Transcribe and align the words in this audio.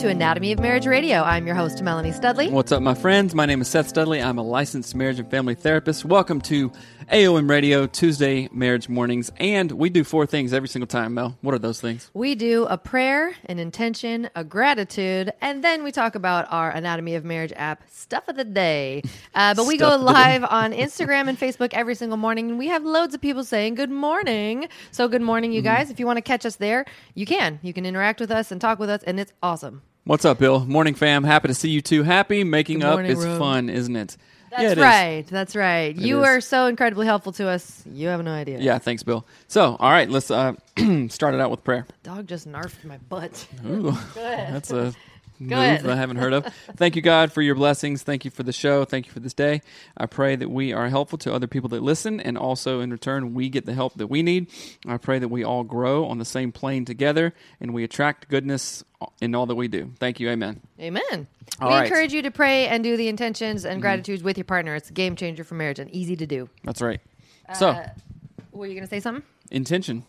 To 0.00 0.08
Anatomy 0.08 0.52
of 0.52 0.58
Marriage 0.60 0.86
Radio. 0.86 1.20
I'm 1.22 1.46
your 1.46 1.54
host, 1.56 1.82
Melanie 1.82 2.12
Studley. 2.12 2.48
What's 2.48 2.72
up, 2.72 2.80
my 2.80 2.94
friends? 2.94 3.34
My 3.34 3.44
name 3.44 3.60
is 3.60 3.68
Seth 3.68 3.86
Studley. 3.88 4.22
I'm 4.22 4.38
a 4.38 4.42
licensed 4.42 4.94
marriage 4.94 5.18
and 5.18 5.30
family 5.30 5.54
therapist. 5.54 6.06
Welcome 6.06 6.40
to 6.42 6.72
AOM 7.12 7.50
Radio 7.50 7.86
Tuesday 7.86 8.48
Marriage 8.50 8.88
Mornings. 8.88 9.30
And 9.36 9.70
we 9.72 9.90
do 9.90 10.02
four 10.02 10.24
things 10.24 10.54
every 10.54 10.68
single 10.70 10.86
time, 10.86 11.12
Mel. 11.12 11.36
What 11.42 11.54
are 11.54 11.58
those 11.58 11.82
things? 11.82 12.10
We 12.14 12.34
do 12.34 12.64
a 12.70 12.78
prayer, 12.78 13.34
an 13.44 13.58
intention, 13.58 14.30
a 14.34 14.42
gratitude, 14.42 15.32
and 15.42 15.62
then 15.62 15.82
we 15.84 15.92
talk 15.92 16.14
about 16.14 16.46
our 16.50 16.70
Anatomy 16.70 17.14
of 17.16 17.24
Marriage 17.26 17.52
app 17.56 17.82
stuff 17.90 18.26
of 18.28 18.36
the 18.36 18.44
day. 18.44 19.02
Uh, 19.32 19.54
but 19.54 19.64
we 19.64 19.76
go 19.76 19.86
Stuff 19.86 20.00
of 20.00 20.06
the 20.06 20.12
day. 20.12 20.18
live 20.18 20.44
on 20.44 20.72
Instagram 20.72 21.28
and 21.28 21.38
Facebook 21.38 21.72
every 21.72 21.94
single 21.94 22.16
morning, 22.18 22.50
and 22.50 22.58
we 22.58 22.66
have 22.66 22.82
loads 22.84 23.14
of 23.14 23.20
people 23.20 23.44
saying 23.44 23.76
good 23.76 23.90
morning. 23.90 24.66
So, 24.90 25.06
good 25.06 25.22
morning, 25.22 25.50
Mm-hmm. 25.50 25.56
you 25.56 25.62
guys. 25.62 25.88
If 25.90 26.00
you 26.00 26.06
want 26.06 26.16
to 26.16 26.20
catch 26.22 26.44
us 26.44 26.56
there, 26.56 26.84
you 27.14 27.26
can. 27.26 27.60
You 27.62 27.72
can 27.72 27.86
interact 27.86 28.18
with 28.18 28.32
us 28.32 28.50
and 28.50 28.60
talk 28.60 28.80
with 28.80 28.90
us, 28.90 29.02
and 29.04 29.20
it's 29.20 29.32
awesome. 29.40 29.82
What's 30.10 30.24
up, 30.24 30.40
Bill? 30.40 30.64
Morning, 30.66 30.94
fam. 30.94 31.22
Happy 31.22 31.46
to 31.46 31.54
see 31.54 31.70
you 31.70 31.80
too. 31.80 32.02
Happy 32.02 32.42
making 32.42 32.80
Good 32.80 32.86
up 32.88 32.94
morning, 32.94 33.12
is 33.12 33.24
Ro. 33.24 33.38
fun, 33.38 33.70
isn't 33.70 33.94
it? 33.94 34.16
That's 34.50 34.60
Yeah, 34.60 34.70
it 34.70 34.78
is. 34.78 34.82
right. 34.82 35.24
That's 35.28 35.54
right. 35.54 35.94
you 35.94 36.22
is. 36.22 36.26
are 36.26 36.40
so 36.40 36.66
incredibly 36.66 37.06
helpful 37.06 37.30
to 37.34 37.46
us. 37.46 37.84
You 37.86 38.08
have 38.08 38.24
no 38.24 38.32
idea. 38.32 38.58
Yeah, 38.58 38.78
thanks, 38.78 39.04
Bill. 39.04 39.24
So, 39.46 39.76
all 39.78 39.88
right, 39.88 40.10
let's 40.10 40.28
uh, 40.32 40.54
start 41.10 41.36
it 41.36 41.40
out 41.40 41.52
with 41.52 41.62
prayer. 41.62 41.86
Dog 42.02 42.26
just 42.26 42.48
narfed 42.48 42.82
my 42.84 42.98
butt. 43.08 43.46
Ooh, 43.64 43.96
that's 44.16 44.72
a 44.72 44.92
move 45.40 45.52
ahead. 45.52 45.86
I 45.86 45.96
haven't 45.96 46.16
heard 46.18 46.32
of. 46.32 46.46
Thank 46.76 46.94
you, 46.96 47.02
God, 47.02 47.32
for 47.32 47.42
your 47.42 47.54
blessings. 47.54 48.02
Thank 48.02 48.24
you 48.24 48.30
for 48.30 48.42
the 48.42 48.52
show. 48.52 48.84
Thank 48.84 49.06
you 49.06 49.12
for 49.12 49.20
this 49.20 49.34
day. 49.34 49.62
I 49.96 50.06
pray 50.06 50.36
that 50.36 50.50
we 50.50 50.72
are 50.72 50.88
helpful 50.88 51.18
to 51.18 51.32
other 51.34 51.46
people 51.46 51.68
that 51.70 51.82
listen, 51.82 52.20
and 52.20 52.36
also 52.38 52.80
in 52.80 52.90
return, 52.90 53.34
we 53.34 53.48
get 53.48 53.66
the 53.66 53.74
help 53.74 53.94
that 53.94 54.08
we 54.08 54.22
need. 54.22 54.48
I 54.86 54.96
pray 54.98 55.18
that 55.18 55.28
we 55.28 55.42
all 55.44 55.64
grow 55.64 56.04
on 56.06 56.18
the 56.18 56.24
same 56.24 56.52
plane 56.52 56.84
together, 56.84 57.32
and 57.60 57.72
we 57.74 57.82
attract 57.84 58.28
goodness 58.28 58.84
in 59.20 59.34
all 59.34 59.46
that 59.46 59.54
we 59.54 59.66
do. 59.68 59.92
Thank 59.98 60.20
you. 60.20 60.28
Amen. 60.28 60.60
Amen. 60.78 61.26
All 61.60 61.68
we 61.70 61.74
right. 61.74 61.86
encourage 61.86 62.12
you 62.12 62.22
to 62.22 62.30
pray 62.30 62.66
and 62.68 62.84
do 62.84 62.96
the 62.96 63.08
intentions 63.08 63.62
Mm-hmm. 63.64 63.72
and 63.72 63.80
gratitudes 63.82 64.22
with 64.22 64.36
your 64.38 64.44
partner. 64.44 64.74
It's 64.74 64.90
a 64.90 64.92
game 64.92 65.16
changer 65.16 65.42
for 65.44 65.54
marriage 65.54 65.78
and 65.78 65.90
easy 65.90 66.16
to 66.16 66.26
do. 66.26 66.48
That's 66.64 66.80
right. 66.82 67.00
So, 67.54 67.70
Uh, 67.70 67.88
Were 68.52 68.66
you 68.66 68.74
going 68.74 68.84
to 68.84 68.90
say 68.90 69.00
something? 69.00 69.24
intention. 69.50 70.04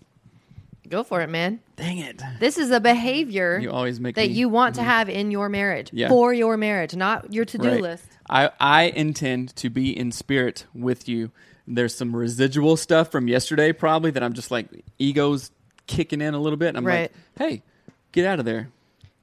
Go 0.91 1.03
for 1.03 1.21
it, 1.21 1.29
man. 1.29 1.61
Dang 1.77 1.99
it. 1.99 2.21
This 2.41 2.57
is 2.57 2.69
a 2.69 2.81
behavior 2.81 3.57
You 3.59 3.71
always 3.71 3.99
make 4.01 4.15
that 4.15 4.27
me- 4.27 4.33
you 4.33 4.49
want 4.49 4.75
to 4.75 4.81
mhm. 4.81 4.85
have 4.85 5.09
in 5.09 5.31
your 5.31 5.47
marriage 5.47 5.89
Yeah. 5.93 6.09
for 6.09 6.33
your 6.33 6.57
marriage, 6.57 6.95
not 6.95 7.33
your 7.33 7.45
to-do 7.45 7.67
Right. 7.69 7.81
list. 7.81 8.03
I, 8.29 8.49
I 8.59 8.83
intend 8.83 9.55
to 9.55 9.69
be 9.69 9.97
in 9.97 10.11
spirit 10.11 10.65
with 10.73 11.07
you. 11.07 11.31
There's 11.65 11.95
some 11.95 12.13
residual 12.13 12.75
stuff 12.75 13.09
from 13.09 13.29
yesterday, 13.29 13.71
probably, 13.71 14.11
that 14.11 14.21
I'm 14.21 14.33
just 14.33 14.51
like, 14.51 14.67
ego's 14.99 15.51
kicking 15.87 16.19
in 16.19 16.33
a 16.33 16.39
little 16.39 16.57
bit. 16.57 16.67
And 16.69 16.77
I'm 16.77 16.85
Right. 16.85 17.11
like, 17.39 17.49
hey, 17.49 17.63
get 18.11 18.25
out 18.25 18.39
of 18.39 18.45
there. 18.45 18.67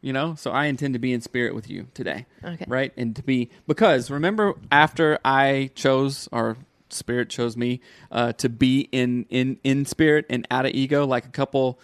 You 0.00 0.12
know? 0.14 0.36
So 0.36 0.50
I 0.52 0.66
intend 0.66 0.94
to 0.94 0.98
be 0.98 1.12
in 1.12 1.20
spirit 1.20 1.54
with 1.54 1.68
you 1.68 1.88
today. 1.92 2.24
Okay. 2.42 2.64
Right? 2.66 2.92
And 2.96 3.14
to 3.16 3.22
be, 3.22 3.50
because 3.66 4.10
remember, 4.10 4.54
after 4.72 5.18
I 5.22 5.70
chose, 5.74 6.28
or 6.32 6.56
spirit 6.90 7.28
chose 7.28 7.56
me, 7.56 7.80
uh, 8.10 8.32
to 8.34 8.48
be 8.48 8.88
in, 8.92 9.26
in, 9.30 9.58
in 9.64 9.84
spirit 9.84 10.26
and 10.30 10.46
out 10.50 10.66
of 10.66 10.72
ego, 10.72 11.06
like 11.06 11.24
a 11.24 11.30
couple 11.30 11.78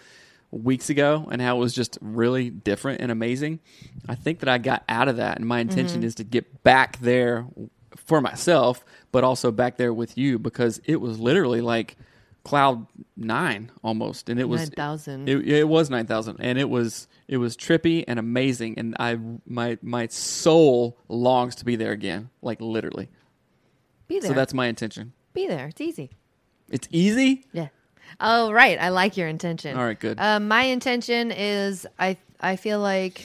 weeks 0.51 0.89
ago 0.89 1.27
and 1.31 1.41
how 1.41 1.57
it 1.57 1.59
was 1.59 1.73
just 1.73 1.97
really 2.01 2.49
different 2.49 3.01
and 3.01 3.11
amazing. 3.11 3.59
I 4.07 4.15
think 4.15 4.39
that 4.39 4.47
I 4.49 4.57
got 4.57 4.83
out 4.87 5.07
of 5.07 5.17
that, 5.17 5.37
and 5.37 5.45
my 5.47 5.59
intention 5.59 5.99
Mm-hmm. 5.99 6.07
is 6.07 6.15
to 6.15 6.23
get 6.23 6.63
back 6.63 6.99
there 6.99 7.45
for 7.95 8.21
myself, 8.21 8.85
but 9.11 9.23
also 9.23 9.51
back 9.51 9.77
there 9.77 9.93
with 9.93 10.17
you 10.17 10.39
because 10.39 10.79
it 10.85 10.97
was 11.01 11.19
literally 11.19 11.61
like 11.61 11.97
cloud 12.43 12.85
nine 13.17 13.71
almost, 13.83 14.29
and 14.29 14.39
it 14.39 14.47
was 14.47 14.61
9,000. 14.61 15.27
It, 15.27 15.47
it 15.47 15.63
was 15.67 15.89
nine 15.89 16.05
thousand, 16.05 16.37
and 16.39 16.57
it 16.59 16.69
was 16.69 17.07
it 17.27 17.37
was 17.37 17.57
trippy 17.57 18.03
and 18.07 18.19
amazing, 18.19 18.77
and 18.77 18.95
I 18.99 19.17
my 19.47 19.77
my 19.81 20.07
soul 20.07 20.97
longs 21.09 21.55
to 21.55 21.65
be 21.65 21.75
there 21.75 21.91
again, 21.91 22.29
like 22.41 22.61
literally. 22.61 23.09
Be 24.07 24.19
there. 24.19 24.29
So 24.29 24.33
that's 24.35 24.53
my 24.53 24.67
intention. 24.67 25.13
Be 25.33 25.47
there. 25.47 25.67
It's 25.67 25.81
easy. 25.81 26.11
It's 26.69 26.87
easy. 26.91 27.45
Yeah. 27.51 27.67
Oh, 28.19 28.51
right. 28.51 28.79
I 28.79 28.89
like 28.89 29.17
your 29.17 29.27
intention. 29.27 29.77
All 29.77 29.83
right, 29.83 29.99
good. 29.99 30.19
Um, 30.19 30.47
my 30.47 30.63
intention 30.63 31.31
is 31.31 31.85
I 31.99 32.17
I 32.39 32.55
feel 32.55 32.79
like 32.79 33.23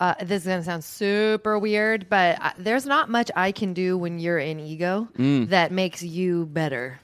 uh, 0.00 0.14
this 0.20 0.42
is 0.42 0.48
gonna 0.48 0.62
sound 0.64 0.82
super 0.84 1.58
weird, 1.58 2.08
but 2.08 2.38
I, 2.40 2.52
there's 2.58 2.86
not 2.86 3.08
much 3.08 3.30
I 3.36 3.52
can 3.52 3.72
do 3.72 3.96
when 3.96 4.18
you're 4.18 4.38
in 4.38 4.58
ego 4.60 5.08
Mm. 5.16 5.48
that 5.50 5.70
makes 5.72 6.02
you 6.02 6.46
better, 6.46 6.98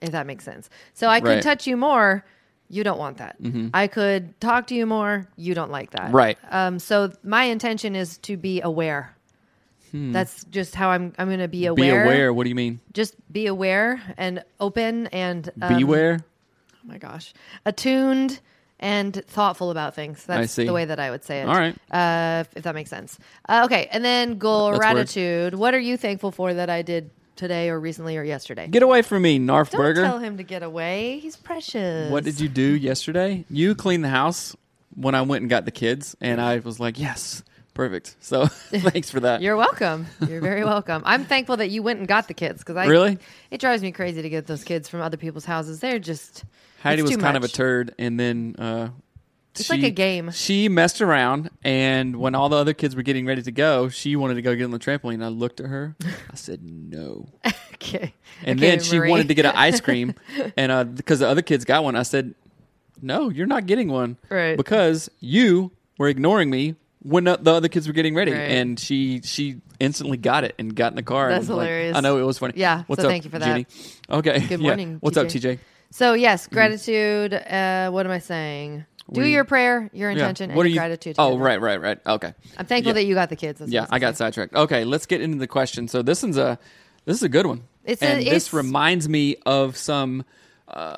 if 0.00 0.12
that 0.12 0.26
makes 0.26 0.44
sense. 0.44 0.70
So 0.94 1.08
I 1.08 1.20
could 1.20 1.28
Right. 1.28 1.38
Mm-hmm. 1.38 1.48
touch 1.48 1.66
you 1.66 1.76
more. 1.76 2.24
You 2.70 2.82
don't 2.82 2.98
want 2.98 3.18
that. 3.18 3.36
I 3.74 3.88
could 3.88 4.40
talk 4.40 4.68
to 4.68 4.74
you 4.74 4.86
more. 4.86 5.28
You 5.36 5.54
don't 5.54 5.70
like 5.70 5.90
that. 5.90 6.12
Right. 6.12 6.38
Um, 6.50 6.78
so 6.78 7.12
my 7.22 7.44
intention 7.44 7.94
is 7.94 8.16
to 8.18 8.36
be 8.36 8.62
aware. 8.62 9.13
That's 9.94 10.42
just 10.44 10.74
how 10.74 10.90
I'm. 10.90 11.12
I'm 11.18 11.28
going 11.28 11.38
to 11.38 11.46
be 11.48 11.66
Hmm. 11.66 11.74
Be 11.74 11.88
aware. 11.88 12.04
aware. 12.04 12.32
What 12.32 12.42
do 12.44 12.48
you 12.48 12.54
mean? 12.56 12.80
Just 12.92 13.14
be 13.32 13.46
aware 13.46 14.02
and 14.16 14.42
open 14.58 15.06
and 15.08 15.48
um, 15.62 15.76
Beware. 15.78 16.18
oh 16.74 16.78
my 16.84 16.98
gosh, 16.98 17.32
attuned 17.64 18.40
and 18.80 19.14
thoughtful 19.26 19.70
about 19.70 19.94
things. 19.94 20.24
That's 20.26 20.56
the 20.56 20.70
way 20.72 20.84
that 20.84 20.98
I 20.98 21.10
would 21.10 21.22
say 21.24 21.40
it. 21.42 21.48
All 21.48 21.54
right. 21.54 21.76
Uh, 21.90 22.40
if- 22.42 22.56
if 22.58 22.62
that 22.64 22.74
makes 22.74 22.90
sense. 22.90 23.18
Uh, 23.48 23.62
okay. 23.66 23.88
And 23.92 24.04
then 24.04 24.38
goal 24.38 24.68
That's 24.72 24.78
gratitude. 24.80 25.54
What 25.54 25.74
are 25.74 25.78
you 25.80 25.96
thankful 25.96 26.32
for 26.32 26.52
that 26.54 26.68
I 26.68 26.82
did 26.82 27.10
today 27.36 27.70
or 27.70 27.78
recently 27.78 28.16
or 28.16 28.24
yesterday? 28.24 28.66
Get 28.66 28.82
away 28.82 29.02
from 29.02 29.22
me, 29.22 29.38
Narf 29.38 29.70
Don't 29.70 29.80
Burger. 29.80 30.02
tell 30.02 30.18
him 30.18 30.36
to 30.38 30.42
get 30.42 30.62
away. 30.64 31.20
He's 31.20 31.36
precious. 31.36 32.10
What 32.10 32.24
did 32.24 32.40
you 32.40 32.48
do 32.48 32.62
yesterday? 32.76 33.44
You 33.48 33.74
cleaned 33.76 34.02
the 34.04 34.08
house 34.08 34.56
when 34.96 35.14
I 35.14 35.22
went 35.22 35.42
and 35.42 35.50
got 35.50 35.64
the 35.64 35.70
kids, 35.70 36.16
and 36.20 36.40
I 36.40 36.58
was 36.58 36.78
like, 36.80 36.98
yes, 36.98 37.42
perfect. 37.74 38.16
So 38.20 38.46
thanks 38.46 39.10
for 39.10 39.20
that. 39.20 39.42
You're 39.42 39.56
welcome. 39.56 40.06
You're 40.28 40.40
very 40.40 40.64
welcome. 40.74 41.02
I'm 41.04 41.24
thankful 41.24 41.56
that 41.58 41.70
you 41.70 41.82
went 41.82 41.98
and 41.98 42.08
got 42.08 42.28
the 42.28 42.34
kids 42.34 42.60
because 42.60 42.76
I 42.76 42.86
Really? 42.86 43.18
it 43.50 43.60
drives 43.60 43.82
me 43.82 43.92
crazy 43.92 44.22
to 44.22 44.28
get 44.28 44.46
those 44.46 44.64
kids 44.64 44.88
from 44.88 45.00
other 45.00 45.16
people's 45.16 45.44
houses. 45.44 45.80
They're 45.80 45.98
just 45.98 46.44
Heidi 46.82 47.02
was 47.02 47.16
kind 47.16 47.36
of 47.36 47.44
a 47.44 47.48
turd, 47.48 47.94
and 47.98 48.20
then 48.20 48.56
uh, 48.58 48.88
It's 49.54 49.70
like 49.70 49.82
a 49.82 49.90
game. 49.90 50.30
She 50.32 50.68
messed 50.68 51.00
around, 51.00 51.48
and 51.64 52.16
when 52.16 52.34
all 52.34 52.48
the 52.50 52.56
other 52.56 52.74
kids 52.74 52.94
were 52.94 53.02
getting 53.02 53.24
ready 53.26 53.40
to 53.42 53.52
go, 53.52 53.88
she 53.88 54.16
wanted 54.16 54.34
to 54.34 54.42
go 54.42 54.54
get 54.54 54.64
on 54.64 54.70
the 54.70 54.78
trampoline. 54.78 55.24
I 55.24 55.28
looked 55.28 55.60
at 55.60 55.66
her. 55.66 55.96
I 56.30 56.34
said, 56.36 56.60
"No, 56.62 57.28
Okay. 57.74 58.12
And 58.44 58.58
Okay, 58.60 58.70
then 58.70 58.80
she 58.80 58.98
Marie. 58.98 59.10
wanted 59.10 59.28
to 59.28 59.34
get 59.34 59.46
an 59.46 59.52
ice 59.56 59.80
cream, 59.80 60.14
and 60.56 60.70
uh, 60.70 60.84
because 60.84 61.20
the 61.20 61.28
other 61.28 61.42
kids 61.42 61.64
got 61.64 61.84
one, 61.84 61.96
I 61.96 62.02
said, 62.02 62.34
"No, 63.00 63.30
you're 63.30 63.46
not 63.46 63.64
getting 63.66 63.88
one, 63.90 64.18
Right. 64.28 64.56
Because 64.56 65.10
you 65.20 65.72
were 65.98 66.08
ignoring 66.08 66.50
me 66.50 66.74
when 67.04 67.22
the 67.24 67.36
the 67.36 67.52
other 67.54 67.68
kids 67.68 67.86
were 67.86 67.92
getting 67.94 68.14
ready." 68.16 68.32
Right. 68.32 68.50
And 68.50 68.78
she 68.80 69.20
she 69.22 69.60
instantly 69.78 70.16
got 70.16 70.42
it 70.44 70.54
and 70.58 70.74
got 70.74 70.90
in 70.92 70.96
the 70.96 71.02
car. 71.04 71.26
and 71.26 71.34
That's 71.34 71.42
was 71.42 71.50
like- 71.50 71.66
hilarious. 71.68 71.96
I 71.96 72.00
know 72.00 72.18
it 72.18 72.22
was 72.22 72.38
funny. 72.38 72.54
Yeah, 72.56 72.82
What's 72.88 73.00
so 73.02 73.08
up, 73.08 73.12
thank 73.12 73.24
you 73.24 73.30
for 73.30 73.38
that. 73.38 73.46
Jeannie? 73.46 73.66
Okay. 74.10 74.40
Good 74.40 74.60
yeah. 74.60 74.66
morning, 74.66 74.96
What's 75.00 75.16
up, 75.16 75.28
TJ? 75.28 75.40
TJ? 75.54 75.58
So 75.90 76.14
yes, 76.14 76.48
gratitude. 76.48 77.32
Uh, 77.34 77.90
what 77.90 78.04
am 78.04 78.10
I 78.12 78.18
saying? 78.18 78.84
Do 79.12 79.20
We- 79.20 79.32
your 79.32 79.44
prayer, 79.44 79.90
your 79.92 80.10
Yeah. 80.10 80.16
intention, 80.28 80.50
What 80.54 80.62
and 80.62 80.64
are 80.64 80.68
your 80.68 80.74
you? 80.74 80.80
gratitude. 80.80 81.16
Oh, 81.18 81.36
right, 81.38 81.60
right, 81.60 81.80
right. 81.80 81.98
Okay. 82.06 82.32
I'm 82.56 82.66
thankful 82.66 82.88
Yeah. 82.90 82.94
that 82.94 83.04
you 83.04 83.14
got 83.14 83.28
the 83.28 83.36
kids. 83.36 83.58
That's 83.60 83.70
Yeah, 83.70 83.86
I 83.90 83.98
got 83.98 84.16
sidetracked. 84.16 84.54
Okay, 84.54 84.84
let's 84.84 85.04
get 85.06 85.20
into 85.20 85.36
the 85.38 85.46
question. 85.46 85.86
So 85.88 86.00
this 86.02 86.24
is 86.24 86.38
a 86.38 86.58
this 87.04 87.16
is 87.18 87.22
a 87.22 87.28
good 87.28 87.46
one. 87.46 87.64
It's 87.84 88.00
a- 88.00 88.06
and 88.06 88.20
this 88.22 88.26
it's- 88.48 88.52
reminds 88.54 89.08
me 89.08 89.36
of 89.44 89.76
some 89.76 90.24
uh, 90.68 90.96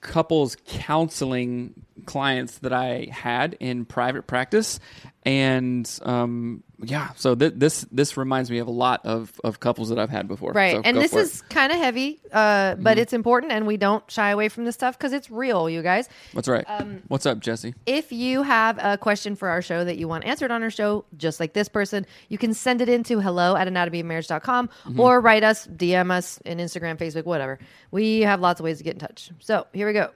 couples 0.00 0.56
counseling 0.66 1.74
clients 2.06 2.58
that 2.58 2.72
I 2.72 3.08
had 3.10 3.56
in 3.60 3.84
private 3.84 4.26
practice, 4.26 4.80
and 5.24 5.88
um, 6.02 6.62
yeah, 6.82 7.10
so 7.16 7.34
th- 7.34 7.54
this 7.56 7.86
this 7.90 8.16
reminds 8.16 8.50
me 8.50 8.58
of 8.58 8.66
a 8.66 8.70
lot 8.72 9.06
of, 9.06 9.32
of 9.44 9.60
couples 9.60 9.88
that 9.88 9.98
I've 9.98 10.10
had 10.10 10.28
before. 10.28 10.52
Right, 10.52 10.74
So 10.76 10.82
and 10.84 10.96
this 10.98 11.14
is 11.14 11.40
kind 11.42 11.72
of 11.72 11.78
heavy, 11.78 12.20
uh, 12.32 12.74
but 12.74 12.98
it's 12.98 13.12
important, 13.12 13.52
and 13.52 13.66
we 13.66 13.76
don't 13.76 14.08
shy 14.10 14.30
away 14.30 14.48
from 14.48 14.64
this 14.64 14.74
stuff 14.74 14.98
because 14.98 15.12
it's 15.12 15.30
real, 15.30 15.70
you 15.70 15.82
guys. 15.82 16.08
that's 16.34 16.48
right. 16.48 16.64
um, 16.68 17.02
What's 17.08 17.26
up, 17.26 17.38
Jesse? 17.40 17.74
If 17.86 18.12
you 18.12 18.42
have 18.42 18.78
a 18.82 18.98
question 18.98 19.34
for 19.36 19.48
our 19.48 19.62
show 19.62 19.84
that 19.84 19.96
you 19.96 20.08
want 20.08 20.24
answered 20.24 20.50
on 20.50 20.62
our 20.62 20.70
show, 20.70 21.04
just 21.16 21.38
like 21.40 21.52
this 21.54 21.68
person, 21.68 22.04
you 22.28 22.38
can 22.38 22.52
send 22.54 22.80
it 22.80 22.88
in 22.88 23.02
to 23.04 23.20
hello 23.20 23.56
at 23.56 23.68
anatomyofmarriage.com 23.68 24.68
Mm-hmm. 24.68 25.00
or 25.00 25.20
write 25.20 25.42
us, 25.44 25.66
DM 25.66 26.10
us 26.10 26.38
in 26.44 26.58
Instagram, 26.58 26.96
Facebook, 26.98 27.24
whatever. 27.24 27.58
We 27.90 28.20
have 28.22 28.40
lots 28.40 28.60
of 28.60 28.64
ways 28.64 28.78
to 28.78 28.84
get 28.84 28.94
in 28.94 28.98
touch. 29.00 29.30
So 29.40 29.66
here 29.72 29.86
we 29.86 29.92
go. 29.92 30.10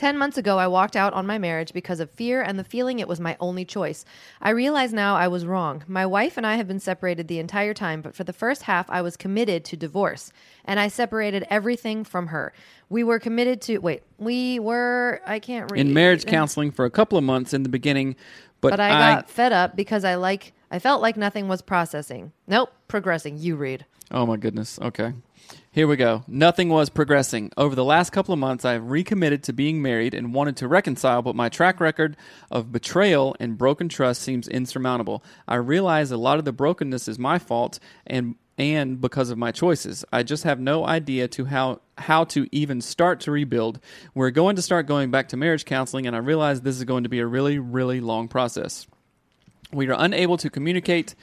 10 0.00 0.16
months 0.16 0.38
ago, 0.38 0.56
I 0.56 0.66
walked 0.66 0.96
out 0.96 1.12
on 1.12 1.26
my 1.26 1.36
marriage 1.36 1.74
because 1.74 2.00
of 2.00 2.10
fear 2.10 2.40
and 2.40 2.58
the 2.58 2.64
feeling 2.64 3.00
it 3.00 3.06
was 3.06 3.20
my 3.20 3.36
only 3.38 3.66
choice. 3.66 4.06
I 4.40 4.48
realize 4.48 4.94
now 4.94 5.14
I 5.14 5.28
was 5.28 5.44
wrong. 5.44 5.84
My 5.86 6.06
wife 6.06 6.38
and 6.38 6.46
I 6.46 6.56
have 6.56 6.66
been 6.66 6.80
separated 6.80 7.28
the 7.28 7.38
entire 7.38 7.74
time, 7.74 8.00
but 8.00 8.14
for 8.14 8.24
the 8.24 8.32
first 8.32 8.62
half, 8.62 8.88
I 8.88 9.02
was 9.02 9.18
committed 9.18 9.62
to 9.66 9.76
divorce 9.76 10.32
and 10.64 10.80
I 10.80 10.88
separated 10.88 11.46
everything 11.50 12.02
from 12.04 12.28
her. 12.28 12.54
We 12.88 13.04
were 13.04 13.18
committed 13.18 13.60
to, 13.62 13.76
wait, 13.76 14.02
we 14.16 14.58
were, 14.58 15.20
I 15.26 15.38
can't 15.38 15.70
read. 15.70 15.78
In 15.82 15.92
marriage 15.92 16.24
counseling 16.24 16.70
for 16.70 16.86
a 16.86 16.90
couple 16.90 17.18
of 17.18 17.24
months 17.24 17.52
in 17.52 17.62
the 17.62 17.68
beginning, 17.68 18.16
but, 18.62 18.70
But 18.70 18.80
I 18.80 18.88
got 19.16 19.28
fed 19.28 19.52
up 19.52 19.76
because 19.76 20.02
I 20.06 20.14
like, 20.14 20.54
I 20.70 20.78
felt 20.78 21.02
like 21.02 21.18
nothing 21.18 21.46
was 21.46 21.60
processing. 21.60 22.32
Nope, 22.46 22.72
progressing. 22.88 23.36
You 23.36 23.56
read. 23.56 23.84
Oh 24.10 24.24
my 24.24 24.38
goodness. 24.38 24.78
Okay. 24.80 25.12
Here 25.72 25.86
we 25.86 25.96
go. 25.96 26.24
Nothing 26.26 26.68
was 26.68 26.88
progressing. 26.88 27.52
Over 27.56 27.74
the 27.74 27.84
last 27.84 28.10
couple 28.10 28.32
of 28.32 28.40
months, 28.40 28.64
I 28.64 28.72
have 28.72 28.90
recommitted 28.90 29.44
to 29.44 29.52
being 29.52 29.80
married 29.80 30.14
and 30.14 30.34
wanted 30.34 30.56
to 30.58 30.68
reconcile, 30.68 31.22
but 31.22 31.36
my 31.36 31.48
track 31.48 31.80
record 31.80 32.16
of 32.50 32.72
betrayal 32.72 33.36
and 33.38 33.56
broken 33.56 33.88
trust 33.88 34.22
seems 34.22 34.48
insurmountable. 34.48 35.22
I 35.46 35.56
realize 35.56 36.10
a 36.10 36.16
lot 36.16 36.38
of 36.38 36.44
the 36.44 36.52
brokenness 36.52 37.06
is 37.06 37.18
my 37.18 37.38
fault 37.38 37.78
and 38.06 38.34
and 38.58 39.00
because 39.00 39.30
of 39.30 39.38
my 39.38 39.52
choices. 39.52 40.04
I 40.12 40.22
just 40.22 40.44
have 40.44 40.60
no 40.60 40.86
idea 40.86 41.28
to 41.28 41.46
how 41.46 41.80
how 41.96 42.24
to 42.24 42.46
even 42.52 42.80
start 42.80 43.20
to 43.20 43.30
rebuild. 43.30 43.80
We're 44.14 44.30
going 44.30 44.56
to 44.56 44.62
start 44.62 44.86
going 44.86 45.10
back 45.10 45.28
to 45.28 45.36
marriage 45.36 45.64
counseling 45.64 46.06
and 46.06 46.14
I 46.14 46.18
realize 46.18 46.60
this 46.60 46.76
is 46.76 46.84
going 46.84 47.04
to 47.04 47.08
be 47.08 47.20
a 47.20 47.26
really 47.26 47.58
really 47.58 48.00
long 48.00 48.28
process. 48.28 48.86
We 49.72 49.88
are 49.88 49.96
unable 49.96 50.36
to 50.38 50.50
communicate, 50.50 51.14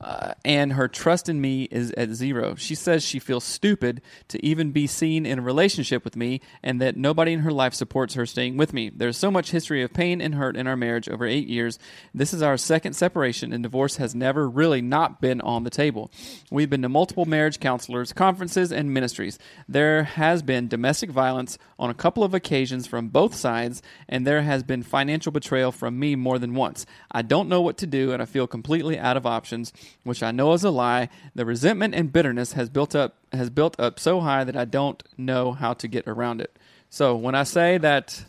uh, 0.00 0.34
and 0.44 0.74
her 0.74 0.88
trust 0.88 1.28
in 1.28 1.40
me 1.40 1.64
is 1.70 1.92
at 1.92 2.10
zero. 2.10 2.54
She 2.56 2.74
says 2.74 3.04
she 3.04 3.18
feels 3.18 3.44
stupid 3.44 4.02
to 4.28 4.44
even 4.44 4.72
be 4.72 4.86
seen 4.86 5.24
in 5.24 5.38
a 5.38 5.42
relationship 5.42 6.04
with 6.04 6.16
me, 6.16 6.40
and 6.62 6.80
that 6.80 6.96
nobody 6.96 7.32
in 7.32 7.40
her 7.40 7.52
life 7.52 7.74
supports 7.74 8.14
her 8.14 8.26
staying 8.26 8.56
with 8.56 8.72
me. 8.72 8.90
There's 8.90 9.16
so 9.16 9.30
much 9.30 9.50
history 9.50 9.82
of 9.82 9.92
pain 9.92 10.20
and 10.20 10.34
hurt 10.34 10.56
in 10.56 10.66
our 10.66 10.76
marriage 10.76 11.08
over 11.08 11.24
eight 11.24 11.48
years. 11.48 11.78
This 12.12 12.34
is 12.34 12.42
our 12.42 12.56
second 12.56 12.94
separation, 12.94 13.52
and 13.52 13.62
divorce 13.62 13.96
has 13.96 14.14
never 14.14 14.48
really 14.48 14.82
not 14.82 15.20
been 15.20 15.40
on 15.40 15.64
the 15.64 15.70
table. 15.70 16.10
We've 16.50 16.70
been 16.70 16.82
to 16.82 16.88
multiple 16.88 17.24
marriage 17.24 17.60
counselors, 17.60 18.12
conferences, 18.12 18.72
and 18.72 18.92
ministries. 18.92 19.38
There 19.68 20.04
has 20.04 20.42
been 20.42 20.68
domestic 20.68 21.10
violence 21.10 21.56
on 21.78 21.90
a 21.90 21.94
couple 21.94 22.24
of 22.24 22.34
occasions 22.34 22.86
from 22.86 23.08
both 23.08 23.34
sides, 23.34 23.82
and 24.08 24.26
there 24.26 24.42
has 24.42 24.62
been 24.62 24.82
financial 24.82 25.32
betrayal 25.32 25.72
from 25.72 25.98
me 25.98 26.14
more 26.14 26.38
than 26.38 26.54
once. 26.54 26.84
I 27.10 27.22
don't 27.22 27.48
know 27.48 27.60
what 27.60 27.78
to 27.78 27.86
do, 27.86 28.12
and 28.12 28.20
I 28.20 28.26
feel 28.26 28.46
completely 28.46 28.98
out 28.98 29.16
of 29.16 29.26
options, 29.26 29.72
which 30.04 30.22
I 30.22 30.30
know 30.30 30.52
is 30.52 30.64
a 30.64 30.70
lie. 30.70 31.08
The 31.34 31.44
resentment 31.44 31.94
and 31.94 32.12
bitterness 32.12 32.52
has 32.52 32.68
built 32.68 32.94
up 32.94 33.16
has 33.32 33.50
built 33.50 33.78
up 33.80 33.98
so 33.98 34.20
high 34.20 34.44
that 34.44 34.56
I 34.56 34.64
don't 34.64 35.02
know 35.16 35.52
how 35.52 35.74
to 35.74 35.88
get 35.88 36.06
around 36.06 36.40
it. 36.40 36.56
So 36.90 37.16
when 37.16 37.34
I 37.34 37.42
say 37.44 37.78
that 37.78 38.24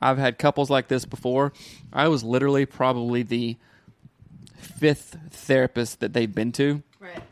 I've 0.00 0.18
had 0.18 0.38
couples 0.38 0.70
like 0.70 0.88
this 0.88 1.04
before, 1.04 1.52
I 1.92 2.08
was 2.08 2.22
literally 2.24 2.66
probably 2.66 3.22
the 3.22 3.56
fifth 4.56 5.16
therapist 5.30 6.00
that 6.00 6.12
they've 6.12 6.34
been 6.34 6.52
to 6.52 6.82
Right. 7.00 7.22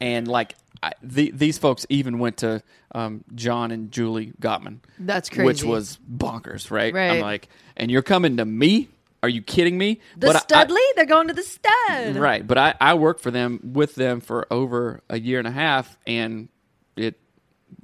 and 0.00 0.28
like 0.28 0.54
I, 0.82 0.92
the, 1.02 1.30
these 1.30 1.56
folks 1.56 1.86
even 1.88 2.18
went 2.18 2.38
to 2.38 2.62
um, 2.94 3.24
John 3.34 3.70
and 3.70 3.90
Julie 3.90 4.34
Gottman. 4.38 4.80
That's 4.98 5.30
crazy. 5.30 5.44
Which 5.46 5.64
was 5.64 5.98
bonkers, 6.14 6.70
right? 6.70 6.92
Right. 6.92 7.12
I'm 7.12 7.20
like, 7.20 7.48
and 7.74 7.90
you're 7.90 8.02
coming 8.02 8.36
to 8.36 8.44
me? 8.44 8.88
Are 9.24 9.28
you 9.28 9.40
kidding 9.40 9.78
me? 9.78 10.00
The 10.18 10.26
But 10.26 10.36
I- 10.36 10.38
Studley? 10.40 10.82
They're 10.96 11.06
going 11.06 11.28
to 11.28 11.34
the 11.34 11.42
stud. 11.42 12.16
right, 12.16 12.46
but 12.46 12.58
I, 12.58 12.74
I 12.78 12.92
worked 12.92 13.20
for 13.22 13.30
them 13.30 13.58
with 13.62 13.94
them 13.94 14.20
for 14.20 14.46
over 14.52 15.00
a 15.08 15.18
year 15.18 15.38
and 15.38 15.48
a 15.48 15.50
half, 15.50 15.96
and 16.06 16.48
it 16.94 17.18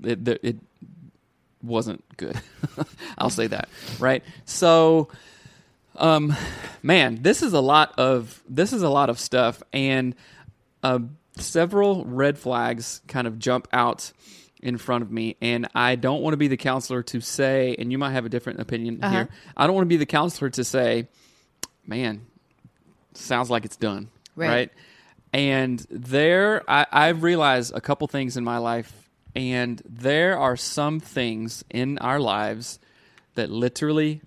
it 0.04 0.28
it, 0.28 0.40
it 0.42 0.56
wasn't 1.62 2.04
good. 2.18 2.38
I'll 3.18 3.30
say 3.30 3.46
that, 3.46 3.70
right? 3.98 4.22
So, 4.44 5.08
um, 5.96 6.34
man, 6.82 7.22
this 7.22 7.42
is 7.42 7.54
a 7.54 7.60
lot 7.60 7.98
of 7.98 8.42
this 8.46 8.74
is 8.74 8.82
a 8.82 8.90
lot 8.90 9.08
of 9.08 9.18
stuff, 9.18 9.62
and 9.72 10.14
uh, 10.82 10.98
several 11.38 12.04
red 12.04 12.38
flags 12.38 13.00
kind 13.08 13.26
of 13.26 13.38
jump 13.38 13.66
out 13.72 14.12
in 14.62 14.76
front 14.76 15.02
of 15.02 15.10
me, 15.10 15.36
and 15.40 15.66
I 15.74 15.96
don't 15.96 16.20
want 16.20 16.34
to 16.34 16.36
be 16.38 16.48
the 16.48 16.56
counselor 16.58 17.02
to 17.04 17.20
say, 17.22 17.74
and 17.78 17.90
you 17.90 17.96
might 17.96 18.10
have 18.12 18.26
a 18.26 18.28
different 18.28 18.60
opinion 18.60 19.00
Uh-huh. 19.02 19.10
here. 19.14 19.28
I 19.56 19.66
don't 19.66 19.74
want 19.74 19.86
to 19.86 19.88
be 19.88 19.96
the 19.96 20.04
counselor 20.04 20.50
to 20.50 20.64
say, 20.64 21.08
man, 21.90 22.22
sounds 23.14 23.50
like 23.50 23.64
it's 23.66 23.76
done, 23.76 24.08
Right. 24.36 24.48
right? 24.48 24.70
And 25.32 25.84
there, 25.90 26.62
I, 26.68 26.86
I've 26.90 27.22
realized 27.22 27.72
a 27.74 27.80
couple 27.80 28.06
things 28.08 28.36
in 28.36 28.44
my 28.44 28.58
life, 28.58 29.08
and 29.36 29.80
there 29.88 30.38
are 30.38 30.56
some 30.56 30.98
things 31.00 31.64
in 31.70 31.98
our 31.98 32.18
lives 32.18 32.78
that 33.34 33.50
literally 33.50 34.22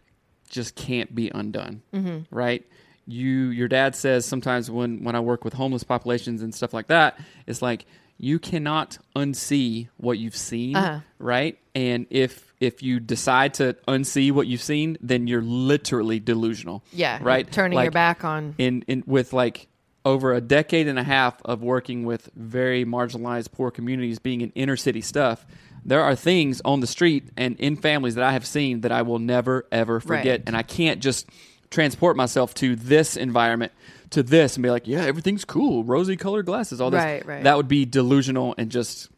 just 0.49 0.75
can't 0.75 1.13
be 1.15 1.29
undone, 1.33 1.81
Mm-hmm. 1.93 2.33
right? 2.35 2.65
You, 3.05 3.47
your 3.49 3.67
dad 3.67 3.95
says 3.97 4.25
sometimes 4.25 4.71
when 4.71 5.03
when 5.03 5.13
I 5.13 5.19
work 5.19 5.43
with 5.43 5.53
homeless 5.53 5.83
populations 5.83 6.41
and 6.41 6.55
stuff 6.55 6.73
like 6.73 6.87
that, 6.87 7.19
it's 7.45 7.61
like 7.61 7.85
you 8.17 8.39
cannot 8.39 8.97
unsee 9.13 9.89
what 9.97 10.17
you've 10.19 10.37
seen, 10.37 10.77
Uh-huh. 10.77 10.99
right? 11.19 11.57
And 11.75 12.05
if 12.09 12.52
if 12.63 12.81
you 12.81 12.99
decide 12.99 13.53
to 13.55 13.75
unsee 13.87 14.31
what 14.31 14.47
you've 14.47 14.61
seen, 14.61 14.97
then 15.01 15.27
you're 15.27 15.41
literally 15.41 16.19
delusional, 16.19 16.83
Yeah. 16.91 17.19
right? 17.21 17.51
Turning 17.51 17.79
your 17.79 17.91
back 17.91 18.23
on. 18.23 18.55
in, 18.57 18.83
in 18.87 19.03
with 19.05 19.33
like 19.33 19.67
over 20.05 20.33
a 20.33 20.41
decade 20.41 20.87
and 20.87 20.99
a 20.99 21.03
half 21.03 21.41
of 21.45 21.61
working 21.61 22.03
with 22.05 22.29
very 22.35 22.83
marginalized 22.85 23.51
poor 23.51 23.71
communities 23.71 24.19
being 24.19 24.41
in 24.41 24.51
inner 24.55 24.75
city 24.75 24.99
stuff 25.01 25.45
there 25.85 26.01
are 26.01 26.15
things 26.15 26.61
on 26.65 26.79
the 26.81 26.87
street 26.87 27.23
and 27.37 27.57
in 27.59 27.75
families 27.77 28.15
that 28.15 28.23
i 28.25 28.31
have 28.33 28.45
seen 28.45 28.81
that 28.81 28.91
i 28.91 29.01
will 29.01 29.19
never 29.19 29.65
ever 29.71 29.99
forget 30.01 30.39
Right. 30.39 30.43
and 30.47 30.57
i 30.57 30.61
can't 30.63 31.01
just 31.01 31.25
transport 31.69 32.17
myself 32.17 32.53
to 32.55 32.75
this 32.75 33.15
environment 33.17 33.71
to 34.09 34.23
this 34.23 34.55
and 34.57 34.63
be 34.63 34.69
like 34.69 34.87
yeah 34.87 35.03
everything's 35.03 35.45
cool 35.45 35.83
rosy 35.85 36.17
colored 36.17 36.45
glasses 36.45 36.79
all 36.81 36.89
this 36.91 37.01
Right, 37.03 37.25
right. 37.25 37.43
that 37.45 37.55
would 37.57 37.67
be 37.69 37.85
delusional 37.85 38.55
and 38.57 38.69
just 38.71 39.09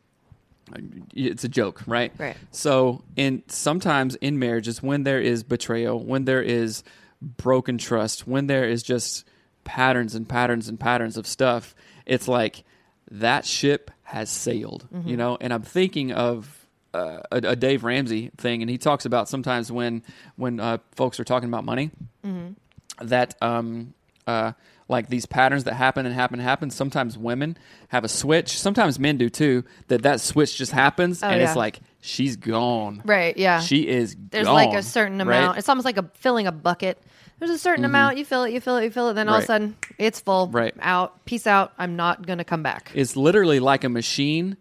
it's 1.13 1.43
a 1.43 1.49
joke, 1.49 1.81
right? 1.87 2.11
Right. 2.17 2.35
So, 2.51 3.03
in 3.15 3.43
sometimes 3.47 4.15
in 4.15 4.39
marriages, 4.39 4.81
when 4.81 5.03
there 5.03 5.21
is 5.21 5.43
betrayal, 5.43 6.03
when 6.03 6.25
there 6.25 6.41
is 6.41 6.83
broken 7.21 7.77
trust, 7.77 8.27
when 8.27 8.47
there 8.47 8.67
is 8.67 8.83
just 8.83 9.25
patterns 9.63 10.15
and 10.15 10.27
patterns 10.27 10.67
and 10.67 10.79
patterns 10.79 11.17
of 11.17 11.27
stuff, 11.27 11.75
it's 12.05 12.27
like 12.27 12.63
that 13.11 13.45
ship 13.45 13.91
has 14.03 14.29
sailed, 14.29 14.87
Mm-hmm. 14.93 15.09
you 15.09 15.17
know. 15.17 15.37
And 15.39 15.53
I'm 15.53 15.61
thinking 15.63 16.11
of 16.11 16.67
uh, 16.93 17.19
a, 17.31 17.37
a 17.37 17.55
Dave 17.55 17.83
Ramsey 17.83 18.31
thing, 18.37 18.61
and 18.61 18.69
he 18.69 18.77
talks 18.77 19.05
about 19.05 19.29
sometimes 19.29 19.71
when 19.71 20.03
when 20.35 20.59
uh, 20.59 20.77
folks 20.95 21.19
are 21.19 21.23
talking 21.25 21.49
about 21.49 21.63
money, 21.65 21.91
Mm-hmm. 22.25 23.07
that 23.07 23.35
um 23.41 23.93
uh 24.27 24.53
like 24.87 25.07
these 25.09 25.25
patterns 25.25 25.63
that 25.63 25.73
happen 25.73 26.05
and 26.05 26.13
happen 26.13 26.39
and 26.39 26.47
happen 26.47 26.69
sometimes 26.69 27.17
women 27.17 27.57
have 27.87 28.03
a 28.03 28.07
switch 28.07 28.59
sometimes 28.59 28.99
men 28.99 29.17
do 29.17 29.29
too 29.29 29.63
that 29.87 30.03
that 30.03 30.21
switch 30.21 30.57
just 30.57 30.71
happens 30.71 31.23
Oh, 31.23 31.27
and 31.27 31.41
yeah. 31.41 31.47
it's 31.47 31.55
like 31.55 31.79
she's 32.01 32.35
gone 32.35 33.01
Right, 33.03 33.35
yeah. 33.35 33.59
she 33.61 33.87
is 33.87 34.15
There's 34.29 34.45
gone, 34.45 34.53
like 34.53 34.77
a 34.77 34.83
certain 34.83 35.17
right? 35.17 35.37
amount. 35.37 35.57
It's 35.57 35.69
almost 35.69 35.85
like 35.85 35.97
a 35.97 36.09
filling 36.15 36.45
a 36.47 36.51
bucket. 36.51 37.01
There's 37.39 37.51
a 37.51 37.57
certain 37.57 37.83
mm-hmm. 37.83 37.91
amount. 37.91 38.17
You 38.17 38.25
fill 38.25 38.43
it, 38.43 38.53
you 38.53 38.61
fill 38.61 38.77
it, 38.77 38.85
you 38.85 38.91
fill 38.91 39.09
it. 39.09 39.15
Then 39.15 39.27
all 39.27 39.37
of 39.37 39.43
a 39.43 39.45
sudden, 39.45 39.75
it's 39.97 40.21
full. 40.21 40.47
Right. 40.47 40.73
Out. 40.79 41.25
Peace 41.25 41.45
out. 41.47 41.73
I'm 41.77 41.95
not 41.97 42.25
going 42.25 42.37
to 42.37 42.45
come 42.45 42.63
back. 42.63 42.91
it's 42.93 43.17
literally 43.17 43.59
like 43.59 43.83
a 43.83 43.89
machine 43.89 44.55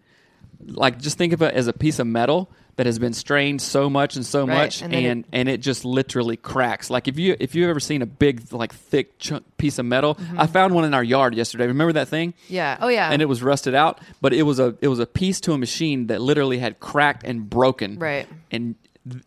like 0.67 0.99
just 0.99 1.19
think 1.19 1.33
of 1.33 1.43
it 1.43 1.55
as 1.55 1.67
a 1.67 1.73
piece 1.73 1.99
of 1.99 2.07
metal 2.07 2.51
that 2.77 2.87
has 2.87 2.99
been 2.99 3.13
strained 3.13 3.63
so 3.63 3.89
much 3.89 4.17
and 4.17 4.27
so 4.27 4.47
Right, 4.47 4.55
much 4.65 4.83
and 4.83 4.93
and 4.95 5.05
then 5.07 5.25
and, 5.33 5.49
it- 5.49 5.55
it 5.55 5.59
just 5.59 5.85
literally 5.85 6.37
cracks 6.37 6.91
like 6.91 7.07
if 7.09 7.19
you 7.19 7.37
if 7.39 7.55
you've 7.55 7.71
ever 7.71 7.79
seen 7.81 8.03
a 8.03 8.07
big 8.07 8.53
like 8.53 8.75
thick 8.75 9.19
chunk 9.19 9.45
piece 9.59 9.79
of 9.79 9.87
metal 9.87 10.17
Mm-hmm. 10.17 10.41
i 10.41 10.47
found 10.47 10.75
one 10.75 10.85
in 10.85 10.93
our 10.95 11.05
yard 11.05 11.35
yesterday 11.35 11.67
remember 11.69 11.93
that 11.95 12.09
thing 12.09 12.35
Yeah. 12.49 12.77
Oh 12.81 12.89
yeah. 12.89 13.11
and 13.13 13.23
it 13.23 13.27
was 13.27 13.43
rusted 13.43 13.75
out 13.75 14.01
but 14.21 14.33
it 14.33 14.43
was 14.43 14.59
a 14.59 14.77
it 14.81 14.89
was 14.89 14.99
a 14.99 15.07
piece 15.07 15.41
to 15.43 15.53
a 15.53 15.59
machine 15.59 16.09
that 16.09 16.21
literally 16.21 16.59
had 16.59 16.81
cracked 16.81 17.23
and 17.25 17.49
broken 17.49 17.99
Right. 17.99 18.27
and 18.51 18.75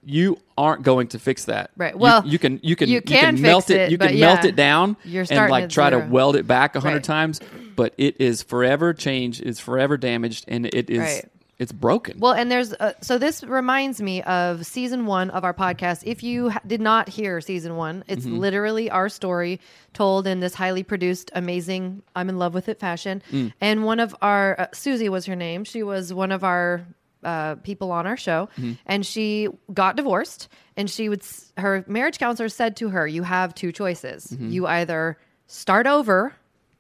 you 0.04 0.38
aren't 0.58 0.82
going 0.84 1.08
to 1.10 1.20
fix 1.20 1.46
that 1.46 1.70
Right. 1.78 1.94
You- 1.94 2.00
Well, 2.00 2.26
you, 2.26 2.40
can 2.40 2.60
you 2.64 2.76
can 2.76 2.90
you 2.90 3.02
can 3.02 3.40
melt 3.42 3.70
it, 3.70 3.92
you 3.92 3.98
can 3.98 4.20
melt 4.20 4.44
it 4.44 4.56
down 4.56 4.98
and 5.06 5.50
like 5.52 5.70
try 5.70 5.90
to 5.92 6.00
weld 6.00 6.36
it 6.36 6.48
back 6.48 6.76
a 6.76 6.80
hundred 6.80 6.96
Right. 6.96 7.04
times 7.04 7.40
but 7.76 7.94
it 7.98 8.20
is 8.20 8.42
forever 8.42 8.94
changed 8.94 9.42
it's 9.46 9.60
forever 9.60 9.96
damaged 9.98 10.46
and 10.48 10.66
it 10.66 10.90
is 10.90 11.00
Right. 11.00 11.26
It's 11.60 11.72
broken 11.72 12.20
Well, 12.20 12.34
and 12.34 12.52
there's 12.52 12.74
uh, 12.74 12.94
so 13.02 13.18
this 13.18 13.44
reminds 13.44 14.02
me 14.02 14.22
of 14.24 14.66
season 14.66 15.06
one 15.08 15.30
of 15.32 15.44
our 15.44 15.54
podcast. 15.54 16.04
If 16.06 16.22
you 16.24 16.50
ha- 16.52 16.62
did 16.68 16.82
not 16.82 17.10
hear 17.10 17.42
season 17.42 17.76
one, 17.76 18.04
it's 18.08 18.26
Mm-hmm. 18.26 18.38
literally 18.38 18.90
our 18.92 19.10
story 19.10 19.60
told 19.94 20.28
in 20.28 20.40
this 20.40 20.54
highly 20.54 20.84
produced, 20.84 21.32
amazing, 21.34 22.04
I'm 22.16 22.30
in 22.30 22.38
love 22.38 22.54
with 22.54 22.70
it 22.70 22.80
fashion. 22.80 23.24
Mm. 23.32 23.54
And 23.60 23.84
one 23.86 24.00
of 24.00 24.16
our 24.22 24.60
uh, 24.60 24.68
Susie 24.74 25.10
was 25.10 25.26
her 25.26 25.36
name. 25.36 25.64
She 25.64 25.82
was 25.84 26.14
one 26.14 26.32
of 26.32 26.44
our 26.44 26.86
uh, 27.24 27.56
people 27.56 27.92
on 27.92 28.06
our 28.06 28.18
show, 28.18 28.50
Mm-hmm. 28.58 28.74
and 28.86 29.04
she 29.06 29.48
got 29.74 29.96
divorced. 29.96 30.50
And 30.76 30.88
she 30.88 31.10
would 31.10 31.22
s- 31.22 31.52
her 31.58 31.84
marriage 31.88 32.20
counselor 32.20 32.50
said 32.50 32.76
to 32.78 32.90
her, 32.90 33.08
"You 33.08 33.24
have 33.24 33.56
two 33.56 33.72
choices. 33.72 34.28
Mm-hmm. 34.28 34.50
You 34.52 34.68
either 34.68 35.18
start 35.48 35.88
over." 35.88 36.34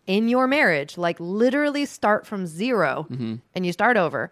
In 0.05 0.29
your 0.29 0.48
marriage, 0.48 0.98
like 0.98 1.17
literally 1.19 1.86
start 1.86 2.25
from 2.25 2.48
0 2.48 3.07
Mm-hmm. 3.12 3.36
and 3.53 3.65
you 3.65 3.74
start 3.74 3.98
over, 3.98 4.31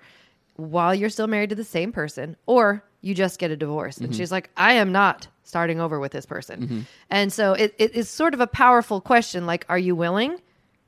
while 0.56 0.96
you're 0.96 1.10
still 1.10 1.28
married 1.28 1.50
to 1.50 1.56
the 1.56 1.64
same 1.64 1.92
person, 1.92 2.36
or 2.46 2.84
you 3.02 3.14
just 3.14 3.40
get 3.40 3.52
a 3.52 3.58
divorce. 3.58 3.96
Mm-hmm. 3.96 4.06
And 4.06 4.16
she's 4.16 4.32
like, 4.32 4.50
I 4.58 4.74
am 4.74 4.92
not 4.92 5.28
starting 5.44 5.80
over 5.80 6.00
with 6.00 6.12
this 6.12 6.26
person. 6.26 6.88
And 7.10 7.32
so 7.32 7.54
it, 7.54 7.76
it 7.78 7.94
is 7.94 8.10
sort 8.10 8.34
of 8.34 8.40
a 8.40 8.48
powerful 8.48 9.00
question. 9.00 9.46
Like, 9.46 9.66
are 9.70 9.78
you 9.78 9.96
willing 9.96 10.40